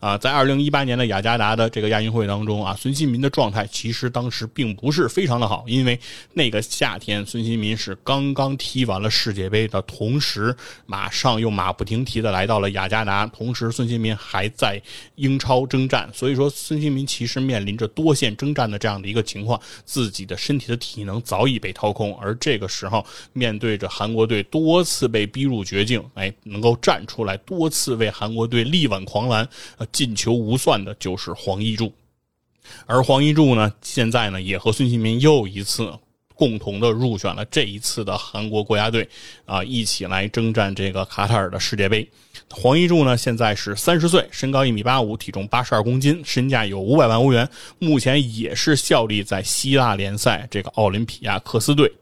[0.00, 5.96] 啊，在二零一八年的雅加达的这个亚运会当中啊，孙兴民的状态其实当时并不是非常的好，因为
[6.32, 10.52] 那个夏天孙兴民是刚刚踢完了世界杯的同时，
[10.84, 11.59] 马上又。
[11.60, 14.80] 马不停蹄的来到了雅加达，同时孙兴民还在
[15.16, 23.04] 英超征战，所以说孙兴民其实面临着多线征战的这样的一个情况，自己的身体的体能早已被掏空，而这个时候
[23.34, 29.46] 面对着韩国队多次被逼入绝境，哎，能够站出来多次为韩国队力挽狂澜，
[29.76, 31.92] 呃，进球无算的就是黄义柱。
[32.86, 35.92] 而黄一柱呢，现在呢也和孙兴民又一次
[36.40, 39.06] 共同的入选了这一次的韩国国家队，
[39.44, 42.08] 啊，一起来征战这个卡塔尔的世界杯。
[42.48, 47.46] 黄一柱呢现在是三十岁，身高一米八五，体重八十二公斤，身价有五百万欧元，
[47.78, 51.92] 目前也是效力在希腊联赛这个奥林匹亚克斯队。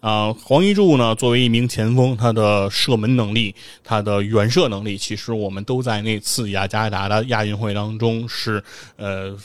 [0.00, 8.64] 啊，黄一柱呢作为一名前锋，他的射门能力，他的远射能力，其实我们都在那次雅加达的亚运会当中是
[8.96, 9.36] 呃。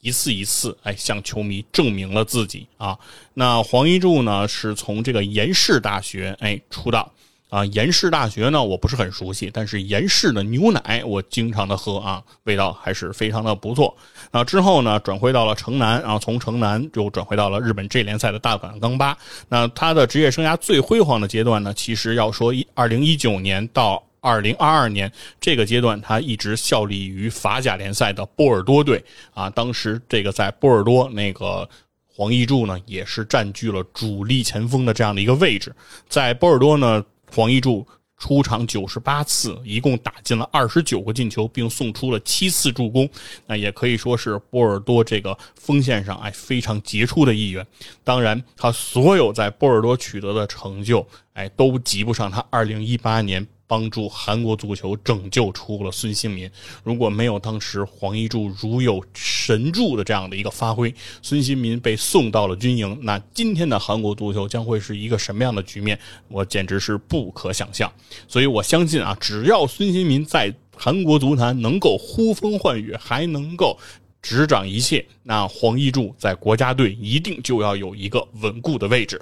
[0.00, 2.96] 一次一次，哎，向球迷证明了自己啊。
[3.34, 7.12] 那黄一柱呢，是从这个延世大学哎出道
[7.48, 7.64] 啊。
[7.66, 13.96] 延世大学呢，我不是很熟悉，但是延世的牛奶我经常的喝啊，味道还是非常的不错。
[14.30, 19.18] 那之后呢，转回到了城南，然后从城南又转回到了日本 J 联赛的大阪钢巴。
[19.48, 24.02] 那他的职业生涯最辉煌的阶段呢，其实要说一二零一九年到。
[24.28, 25.10] 二零二二年
[25.40, 29.02] 这个阶段，他一直效力于法甲联赛的波尔多队
[29.32, 29.48] 啊。
[29.48, 31.66] 当时这个在波尔多，那个
[32.06, 35.74] 黄义柱呢，也是占据了主力前锋的这样的一个位置。
[36.10, 37.02] 在波尔多呢，
[37.34, 37.86] 黄义柱
[38.18, 43.08] 出场九十八次，一共打进了二十九个进球，并送出了七次助攻。
[43.46, 47.66] 那也可以说是波尔多这个锋线上哎非常杰出的一员。
[48.04, 53.46] 当然，他所有在波尔多取得的成就，哎都及不上他二零一八年。
[53.68, 56.50] 帮助韩国足球拯救出了孙兴民。
[56.82, 60.92] 如果没有当时黄一柱如有神助的这样的一个发挥，
[61.22, 65.96] 孙兴民被送到了军营，那今天的韩国足球将会是一个什么样的局面？
[66.28, 67.92] 我简直是不可想象。
[68.26, 73.78] 所以我相信啊，只要孙兴民在韩国足坛能够呼风唤雨，还能够
[74.22, 79.20] 执掌一切，那黄一柱在国家队一定就要有一个稳固的位置。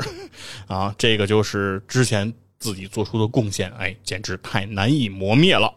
[0.69, 2.33] 啊，这个就是之前。
[2.59, 5.73] 自己做出的贡献，哎，简直太难以磨灭了，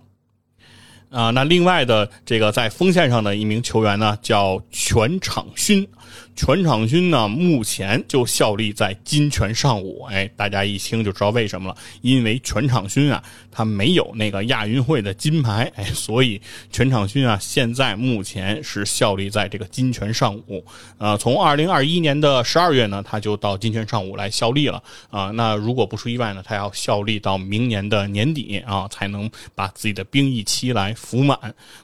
[1.09, 1.29] 啊！
[1.31, 5.87] 那另外的这个在锋线上的一名球员呢，叫全场勋。
[6.35, 10.03] 全场勋呢，目前就效力在金泉上午。
[10.09, 13.21] 哎，大家一听就知道为什么了，因为全场勋啊，
[13.51, 16.41] 他没有那个亚运会的金牌，哎，所以
[16.71, 20.63] 全场勋啊，现在目前是效力在这个金泉上午。
[20.97, 24.81] 呃，从二零二一年的十二月呢，他就到金泉上午来效力了。
[25.09, 31.37] 啊，那如果不出意外呢，他要效力到明年的年底啊，才能把自己的兵役期来服满。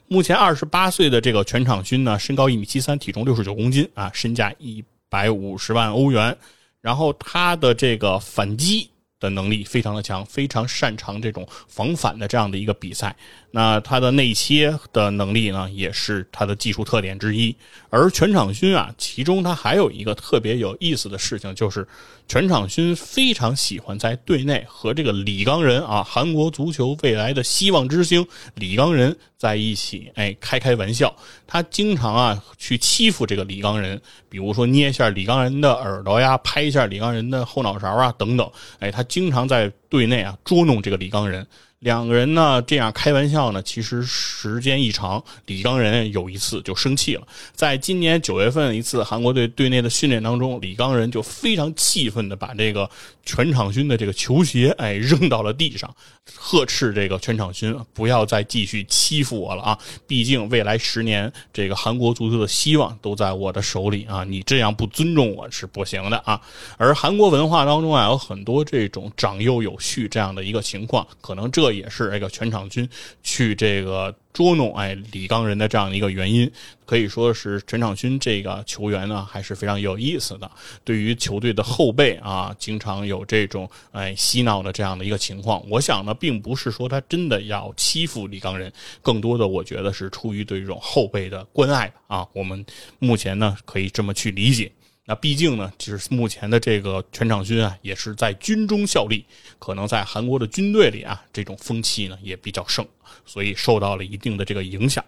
[0.08, 4.52] 目前二十八岁的这个全场勋呢，身高一米七三，体重六十九公斤啊，身价。
[4.58, 6.36] 一百五十万欧元，
[6.80, 8.90] 然后他的这个反击
[9.20, 13.14] 的能力非常的强，非常擅长这种防反的这样的一个比赛。
[13.50, 17.54] 那他的内切的能力呢，也是他的技术特点之一。
[17.88, 21.86] 而全场勋啊，其中他还有一个特别有意思的事情，就是
[22.28, 31.14] 全场勋非常喜欢在队内和这个李刚仁啊，韩国足球未来的希望之星李刚仁在一起，哎，开开玩笑。
[31.46, 38.50] 他经常啊去欺负这个李刚仁，比如说捏一下李刚仁的耳朵呀，拍一下李刚仁的后脑勺啊，等等。
[38.78, 41.46] 哎，他经常在队内啊捉弄这个李刚仁。
[41.86, 47.24] 两个人呢这样开玩笑呢，其实时间一长，李刚仁有一次就生气了。
[47.54, 52.90] 在今年九月份一次韩国队队内的训练当中，李刚仁就非常气愤的把这个
[53.24, 55.94] 全场勋的这个球鞋哎扔到了地上，
[56.34, 59.78] 呵斥这个全场勋不要再继续欺负我了啊！
[60.08, 64.24] 毕竟未来十年这个韩国足球的希望都在我的手里啊！
[64.24, 66.40] 你这样不尊重我是不行的啊！
[66.78, 71.75] 而韩国文化当中啊有很多这种长幼有序这样的一个情况，可能这。
[71.76, 72.88] 也是这个全场军
[73.22, 76.50] 去这个捉弄哎李刚仁的这样的一个原因，
[76.84, 80.50] 可以说是全场军这个球员呢还是非常有意思的。
[80.84, 85.62] 对于球队的后辈啊，经常有这种哎嬉闹的这样的一个情况。
[85.70, 92.26] 我想呢，并不是说他真的要欺负李刚仁，更多的我觉得是出于对这种后辈的关爱啊。
[92.32, 92.64] 我们
[92.98, 94.70] 目前呢可以这么去理解。
[95.08, 99.24] 那毕竟呢，就是目前的这个全场军啊，也是在军中效力，
[99.60, 102.84] 可能在韩国的军队里啊，这种风气呢也比较盛，
[103.24, 105.04] 所以受到了一定的这个影响。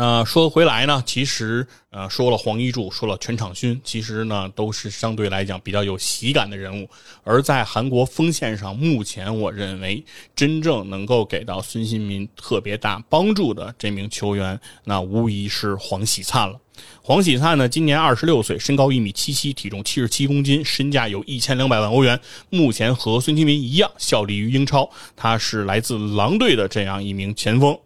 [0.00, 6.88] 那说回来呢，其实呃说了黄一柱，说了全场勋，其实呢都是相对来讲比较有喜感的人物。
[7.24, 10.04] 而在韩国锋线上，目前我认为
[10.36, 16.56] 真正能够给到孙兴民特别大帮助的这名球员，那无疑是黄喜灿了。
[17.02, 22.20] 黄喜灿呢，今年二十六岁，身高一米七七，体重七十七公斤，身价有一千两百万欧元。
[22.50, 27.76] 目前和孙兴民一样效力于英超，他是来自狼队的这样一名前锋。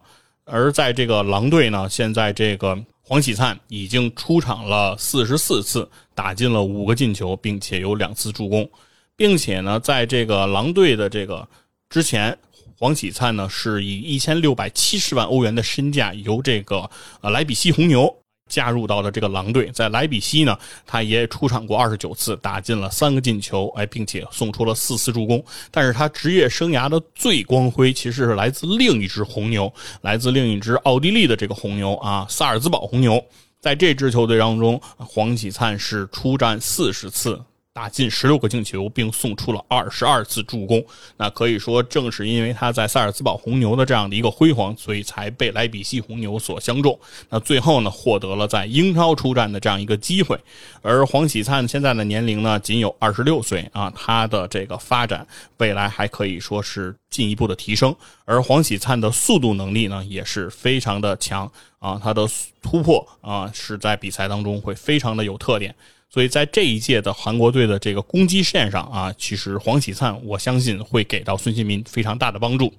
[0.52, 8.70] 而在这个狼队呢，现在这个黄喜灿已经出场了四十四次，打进了五个进球，并且有两次助攻，
[9.16, 11.48] 并且呢，在这个狼队的这个
[11.88, 12.36] 之前，
[12.78, 16.90] 黄喜灿呢是以一千六百七十万欧元的身价由这个
[17.22, 18.14] 呃莱比锡红牛。
[18.52, 20.54] 加入到了这个狼队，在莱比锡呢，
[20.86, 25.42] 他也出场过二十九次，打进了三个进球，哎，并且送出了四次助攻。
[25.70, 29.72] 但是他职业生涯的最光辉其实是来自另一支红牛，
[30.02, 33.24] 来自另一支奥地利的这个红牛啊，萨尔兹堡红牛。
[33.58, 37.40] 在这支球队当中，黄喜灿是出战四十次。
[37.74, 40.84] 打进十六个进球，并送出了二十二次助攻。
[41.16, 46.98] 那可以说，正是因为他在塞尔茨堡红牛的这样的一个辉煌，所以才被莱比锡红牛所相中。
[47.30, 50.38] 那最后呢，获得了在英超出战的这样一个机会。
[50.82, 55.26] 而黄喜灿现在的年龄呢，仅有二十六岁啊，他的这个发展
[55.56, 57.94] 未来还可以说是进一步的提升。
[58.26, 62.28] 而黄喜灿的速度能力呢，也是非常的强啊，他的
[62.60, 65.74] 突破啊，是在比赛当中会非常的有特点。
[66.12, 72.70] 所以在这一届的韩国队的这个攻击线上啊，其实黄喜灿我相信会给到孙兴民非常大的帮助。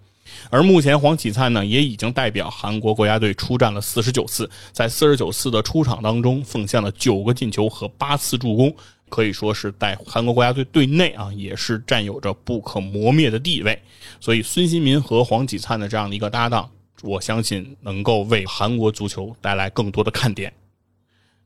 [0.51, 8.71] 而目前黄喜灿呢，也已经代表韩国国家队出战了四十九次，在四十九次的出场当中，奉献了九个进球和八次助攻，
[9.09, 13.81] 可以说是在韩国国家队队内啊，也是占有着不可磨灭的地位。
[14.19, 16.69] 所以孙兴民和黄喜灿的这样的一个搭档，
[17.01, 20.53] 我相信能够为韩国足球带来更多的看点。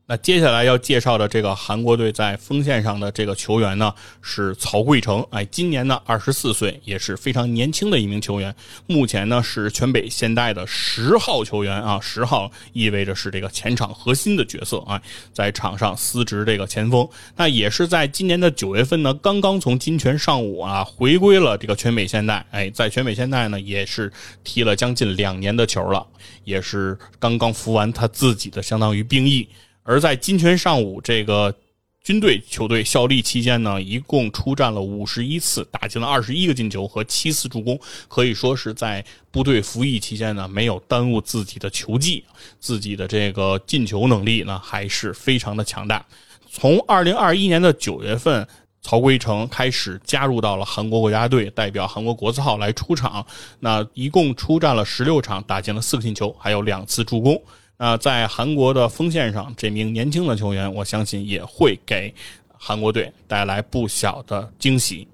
[0.10, 5.22] 那接下来要介绍的这个韩国队在锋线上的这个球员呢，是曹贵成。
[5.32, 8.56] 哎，今年呢二十四岁，也是非常年轻的一名球员。
[8.86, 15.02] 目前呢是全北现代的十号球员啊，十号意味着是这个前场核心的角色啊，
[15.34, 17.06] 在场上司职这个前锋。
[17.36, 22.46] 那也是在今年的九月份呢，刚刚从金泉上午啊回归了这个全北现代。
[22.52, 24.10] 哎，在全北现代呢也是
[24.46, 26.08] 踢了将近两年的球了，
[26.46, 29.50] 也是刚刚服完他自己的相当于兵役。
[29.88, 31.56] 而在金泉上午这个
[32.04, 42.22] 军队球队效力期间呢，一共出战了五十一次，打进了二十一个进球和七次助攻，可以说是在部队服役期间呢，没有耽误自己的球技，
[42.60, 46.06] 自己的这个进球能力呢，还是非常的强大。
[46.52, 48.46] 从二零二一年的九月份，
[48.82, 53.26] 曹圭成开始加入到了韩国国家队，代表韩国国字号来出场，
[53.62, 57.42] 那一共出战了十六场，打进了四个进球，还有两次助攻。
[57.78, 62.14] 那在韩国的锋线上，这名年轻的球员，我相信也会给
[62.58, 65.08] 韩国队带来不小的惊喜。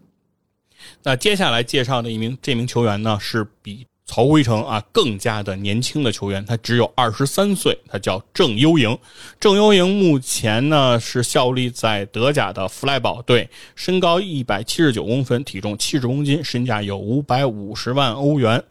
[1.01, 8.97] 那接下来介绍的一名这名球员呢，是比曹圭成啊更加的年轻的球员，他只有二十三岁，他叫郑优营。
[9.39, 18.63] 郑优营目前呢是效力在德甲的弗赖堡队，身高一百七十九公分，体重七十公斤，身价有五百五十万欧元。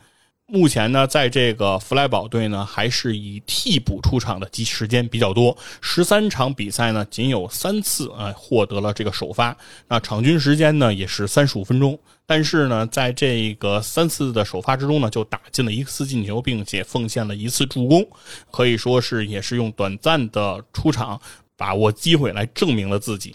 [0.55, 9.57] 目前呢，在这个弗莱堡队呢，还是以替补出场的机时间比较多，十三场比赛呢，仅有三次啊获得了这个首发，
[9.89, 18.07] 那场均时间呢也是三十五分钟，但是呢，在这个三次的首发之中呢，就打进了一次进球，并且奉献了一次助攻，
[18.51, 21.19] 可以说是也是用短暂的出场
[21.57, 23.35] 把握机会来证明了自己。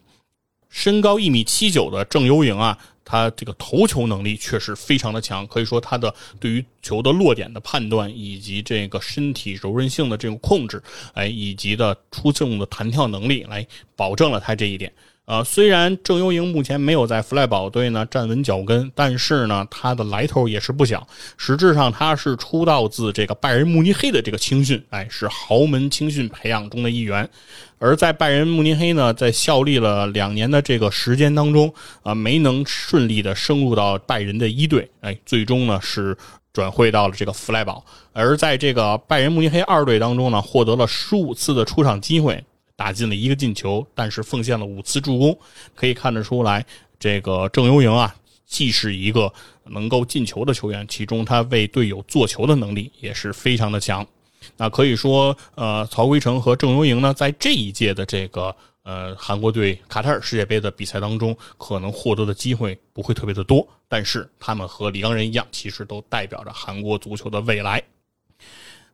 [0.70, 2.78] 身高一米七九的郑优营啊。
[3.10, 13.66] 他这个投球能力确实非常的强，可以说他的对于球的落点的判断，以及这个身体柔韧性的这种控制，哎，以及的出众的弹跳能力，来
[13.96, 14.92] 保证了他这一点。
[15.28, 21.06] 呃，虽然郑优营目前没有在弗赖堡队呢站稳脚跟，但是呢，他的来头也是不小。
[21.36, 27.30] 实质上，他是出道自这个拜仁慕尼黑的这个青训，哎，是豪门青训培养中的一员。
[27.78, 31.74] 而在拜仁慕尼黑呢，在效力了两年的这个时间当中，
[32.04, 36.16] 啊，没能顺利的升入到拜仁的一队，哎，最终呢是
[36.54, 37.84] 转会到了这个弗赖堡。
[38.14, 42.42] 而在这个拜仁慕尼黑二队当中呢，获得了十五次的出场机会。
[42.78, 45.38] 打进了一个进球，但是奉献了五次助攻，
[45.76, 46.66] 可以看得出来，
[46.98, 49.34] 这个郑优营啊，既是一个
[49.66, 54.06] 能够进球的球员，其中他为队友做球的能力也是非常的强。
[54.56, 67.84] 那可以说，呃，曹圭成和郑优营呢，在这一届的这个呃韩国队卡塔尔世界杯的比赛当中，可能获得的机会不会特别的多，但是他们和李刚仁一样，其实都代表着韩国足球的未来。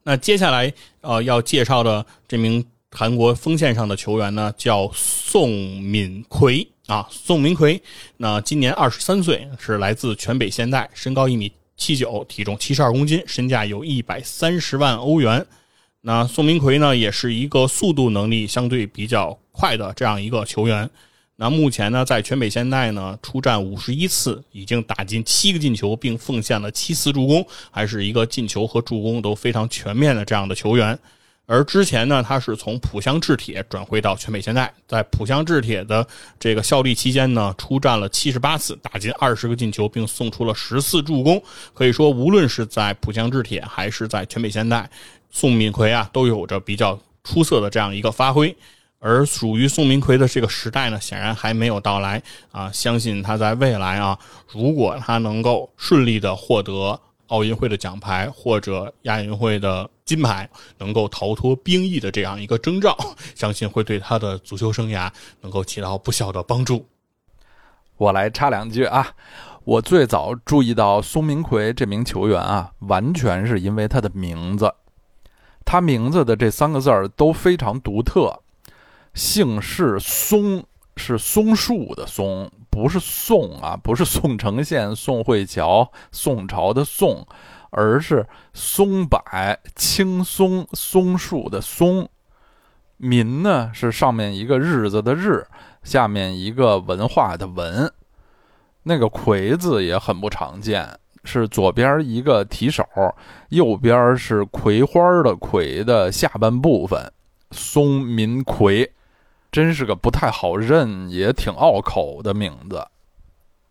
[0.02, 2.66] 那接下来呃要介绍的这名
[2.96, 5.50] 韩国锋线上的球员呢，叫宋
[5.82, 7.82] 敏奎啊，宋敏奎，
[8.18, 15.44] 那今年二十三岁，是来自全北现代，身高一米七九，体重七十二公斤，身价有一百三十万欧元。
[16.02, 20.88] 那宋明奎呢，也是一个速度能力相对比较快的这样一个球员。
[21.36, 30.98] 那目前呢，在全北现代呢出战五十一次，已经打进七个进球，并奉献了七次助攻，还是一个进球和助攻都非常全面的这样的球员。
[31.46, 36.06] 而之前呢，他是从浦项制铁转回到全北现代，在浦项制铁的
[36.40, 41.42] 这个效力期间呢，出战了七十八次，打进二十个进球，并送出了十次助攻。
[41.74, 44.90] 可以说，无论是在浦项制铁还是在全北现代，
[45.30, 48.56] 宋敏奎啊，都有着比较出色的这样一个发挥。
[49.06, 52.72] 而属于宋明奎的这个时代呢，显然还没有到来啊！
[52.72, 54.18] 相信他在未来啊，
[54.50, 56.98] 如果他能够顺利的获得
[57.28, 62.98] 奥运会的奖牌或者亚运会的金牌，能够逃脱兵役的这样一个征兆，
[63.36, 65.12] 相信会对他的足球生涯
[65.42, 66.86] 能够起到不小的帮助。
[67.98, 69.08] 我来插两句啊，
[69.64, 74.74] 我最早注意到苏明奎这名球员啊，完全是因为他的名字，
[75.64, 78.42] 他名字的这三个字儿都非常独特。
[79.14, 80.64] 姓氏松
[80.98, 87.26] 是松树的松，不是宋啊，不是宋承宪、宋慧乔、宋朝的宋，
[87.74, 89.20] 而是松柏、
[89.76, 92.08] 青松、松树的松。
[92.98, 95.46] 民呢是上面一个日子的日，
[95.84, 97.92] 下面一个文化的文。
[98.84, 102.86] 那个葵字也很不常见，是左边一个提手，
[103.50, 107.12] 右边是葵花的葵的下半部分。
[107.52, 108.92] 松民葵。
[109.52, 112.84] 真是个不太好认，也挺拗口的名字。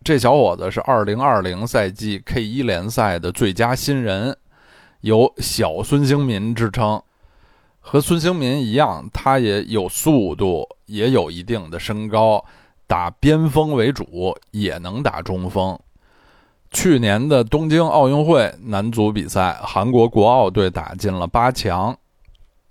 [0.04, 4.36] 这小伙子是2020赛季 K1 联赛的最佳新人，
[5.00, 7.00] 有“小孙兴民”之称。
[7.78, 12.44] 和孙兴民一样，他也有速度，也有一定的身高，
[12.86, 15.78] 打边锋为主，也能打中锋。
[16.70, 21.96] 去年的东京奥运会男足比赛，韩国国奥队打进了八强，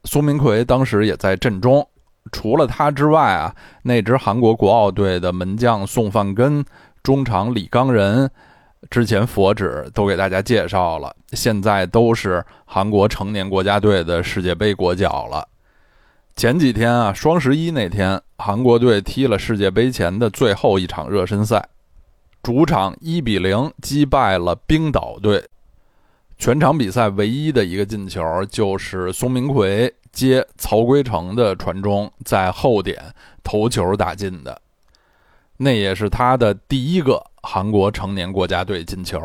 [0.06, 1.88] 苏明奎当时也在阵中。
[2.32, 6.64] 除了他之外啊，那支韩国国奥队的门将宋范根、
[7.04, 8.30] 中场李刚仁，
[8.90, 15.48] 之前佛指都给大家介绍了，现在都是韩国成年国家队的世界杯国脚了。
[16.36, 21.68] 前几天啊，双十一那天，韩国队踢了世界杯前的最后一场热身赛，
[22.42, 25.44] 主场一比零击败了冰岛队。
[26.38, 29.94] 全场比赛唯一的一个进球就是宋明奎。
[30.12, 33.02] 接曹圭成的传中，在后点
[33.46, 34.62] 头球打进的，
[35.64, 39.22] 那也是他的第一个韩国成年国家队进球，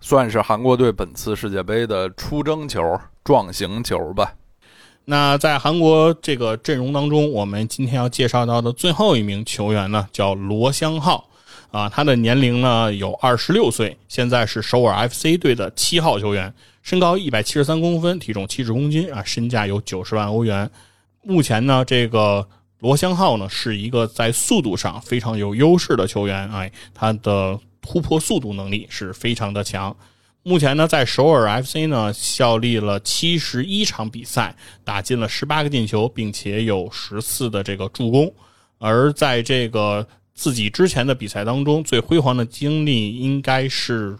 [0.00, 4.34] 算是韩国队本次世界杯的出征球、壮行球吧。
[5.04, 11.28] 那在韩国这个阵容当中，我们今天要介绍到的最后一名球员呢，叫罗湘浩，
[11.70, 16.52] 啊，他的年龄呢有二十六岁，现在是首尔 FC 队的七号球员。
[16.82, 20.68] 身高一百七十三公分，体重七十公斤啊，身价有九十万欧元。
[21.22, 22.48] 目前呢，这个
[22.82, 29.96] 罗湘浩呢是一个在速度上非常有优势的球员，哎，他的突破速度能力是非常的强。
[30.42, 38.28] 目前呢，在首尔 FC 呢效力了七十一场比赛，打进了十八个进球，并且有十次的这个助攻。
[38.78, 40.04] 而在这个
[40.34, 44.18] 自己之前的比赛当中，最辉煌的经历应该是。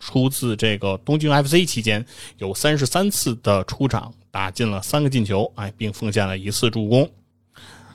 [0.00, 2.04] 出自这个东京 FC 期间，
[2.36, 7.10] 有三十三次的出场，打进了三个进球，哎，并奉献了一次助攻。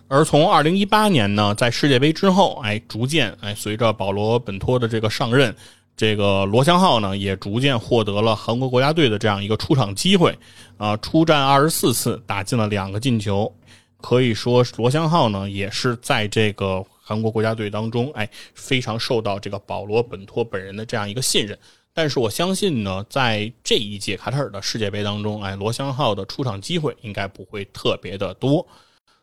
[0.09, 5.55] 而从二零一八年呢，在世界杯之后，哎，逐渐哎，随着保罗本托的这个上任，
[5.95, 10.35] 这个罗湘浩呢，也逐渐获得了韩国国家队的这样一个出场机会，
[10.77, 13.55] 啊，出战二十四次，打进了两个进球，
[14.01, 21.55] 可以说罗湘浩呢，也是在这个韩国国家队当中，哎，非常受到这个保罗本托本人的这样一个信任。
[21.93, 28.65] 但是我相信呢，在这一届卡塔尔的世界杯当中，哎，罗湘浩的出场机会应该不会特别的多。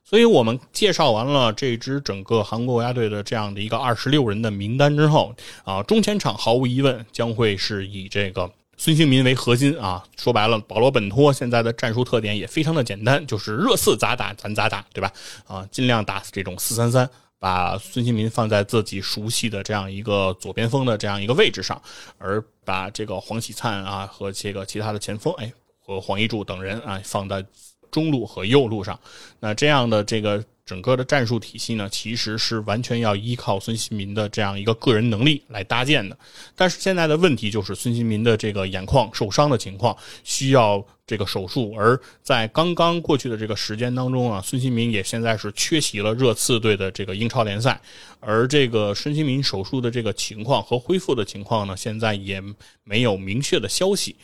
[0.09, 5.35] 所以我们介绍完了这支整个韩国国家队的这样的一个二十六人的名单之后，
[5.65, 10.05] 啊，中前场毫无疑问将会是以这个孙兴民为核心啊。
[10.17, 15.13] 说白了，保罗本托现在的战术特点也非常的简单，就是热刺咋打咱咋打，对吧？
[15.47, 17.09] 啊，尽量打这种四三三。
[17.39, 21.81] 把孙兴民放在自己熟悉的这样一个左边锋的这样一个位置上，
[22.17, 27.45] 而把这个黄喜灿啊和这个其他的前锋，哎，和黄一柱等人啊放在
[27.97, 29.01] 中路和右路上。
[29.41, 36.15] 那这样的这个整个的战术体系呢，其实是完全要依靠孙兴民的这样一个个人能力来搭建的。
[36.55, 41.73] 但是现在的问题就是孙兴民的这个眼眶受伤的情况，需要这个手术。
[41.79, 47.81] 而在刚刚过去的这个时间当中啊，孙兴民也现在是缺席了热刺队的这个英超联赛。
[48.21, 52.43] 而这个孙兴民手术的这个情况和恢复的情况呢，现在也
[52.83, 54.17] 没有明确的消息，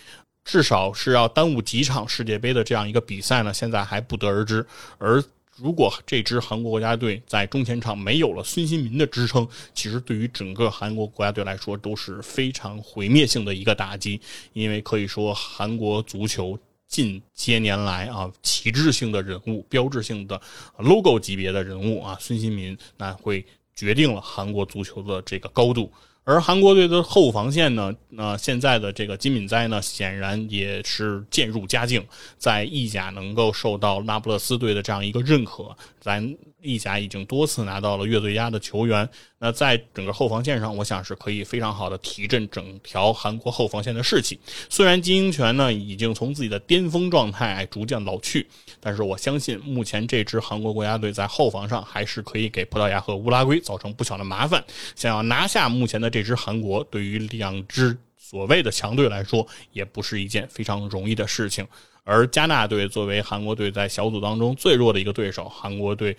[0.44, 4.66] 至少是要耽误几场世界杯的这样一个比赛呢，现在还不得而知。
[4.98, 5.22] 而
[5.56, 14.20] 如果这支韩国国家队在中前场没有了孙兴民的支撑，其实对于整个韩国国家队来说都是非常毁灭性的一个打击。
[14.54, 16.58] 因为可以说，韩国足球
[16.88, 20.40] 近些年来啊，旗帜性的人物、标志性的
[20.78, 23.44] logo 级别的人物啊，孙兴民那会
[23.76, 25.92] 决定了韩国足球的这个高度。
[26.24, 32.06] 而韩国队的后防线呢，那现在的这个金敏哉呢，显然也是渐入佳境，
[32.38, 36.36] 在意甲能够受到那不勒斯队的这样一个认可，咱。
[36.64, 39.08] 意甲已经多次拿到了月最佳的球员，
[39.40, 44.38] 那在整个后防线上，我想是可以非常好的提振整条韩国后防线的士气。
[44.70, 48.46] 虽然金英权呢已经从自己的巅峰状态逐渐老去，
[48.78, 54.62] 但是我相信目前这支韩国国家队在后防上还是可以给葡萄牙和乌拉圭造成不小的麻烦。
[54.94, 61.66] 想要拿下目前的这支韩国，对于两支所谓的强队来说，也不是一件非常容易的事情。
[62.04, 66.16] 而加纳队作为韩国队在小组当中最弱的一个对手，韩国队。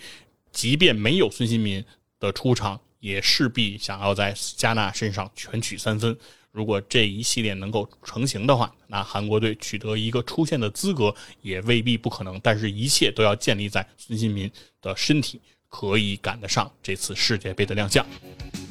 [0.52, 1.84] 即便没有孙兴民
[2.20, 6.16] 的出场，也势必想要在加纳身上全取三分。
[6.52, 11.12] 如果这一系列能够成型的话，那韩国队取得一个出线的资格
[11.42, 12.38] 也未必不可能。
[12.40, 14.48] 但是，一切都要建立在孙兴民
[14.80, 15.40] 的身体
[15.76, 18.06] 可以赶得上这次世界杯的亮相。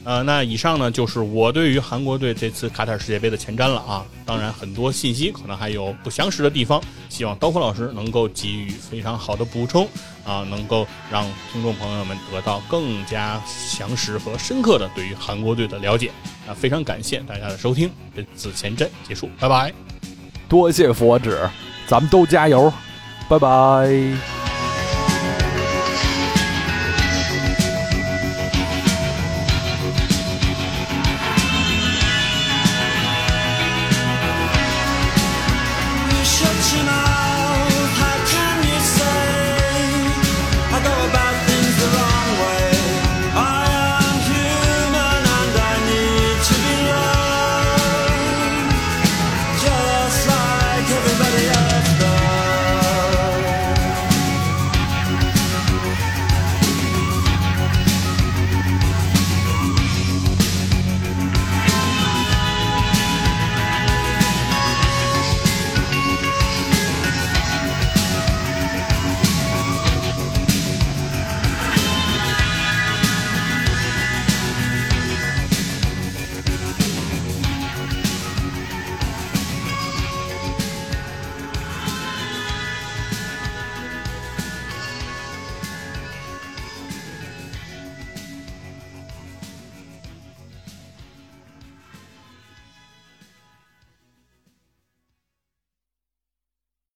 [0.05, 4.05] 呃，那以上呢就是我对于韩国队这次卡塔尔世界杯的前瞻了啊。
[4.25, 9.85] 当然，很多信息可能还有不详实的地方，希望刀锋老师能够给予非常好的补充
[10.25, 16.09] 啊，能够让听众朋友们得到更加详实和深刻的对于韩国队的了解。
[16.47, 19.73] 啊，非常感谢大家的收听，这次前瞻结束，拜拜。
[20.47, 21.49] 多谢佛指，
[21.87, 22.71] 咱们都加油，
[23.29, 24.42] 拜拜。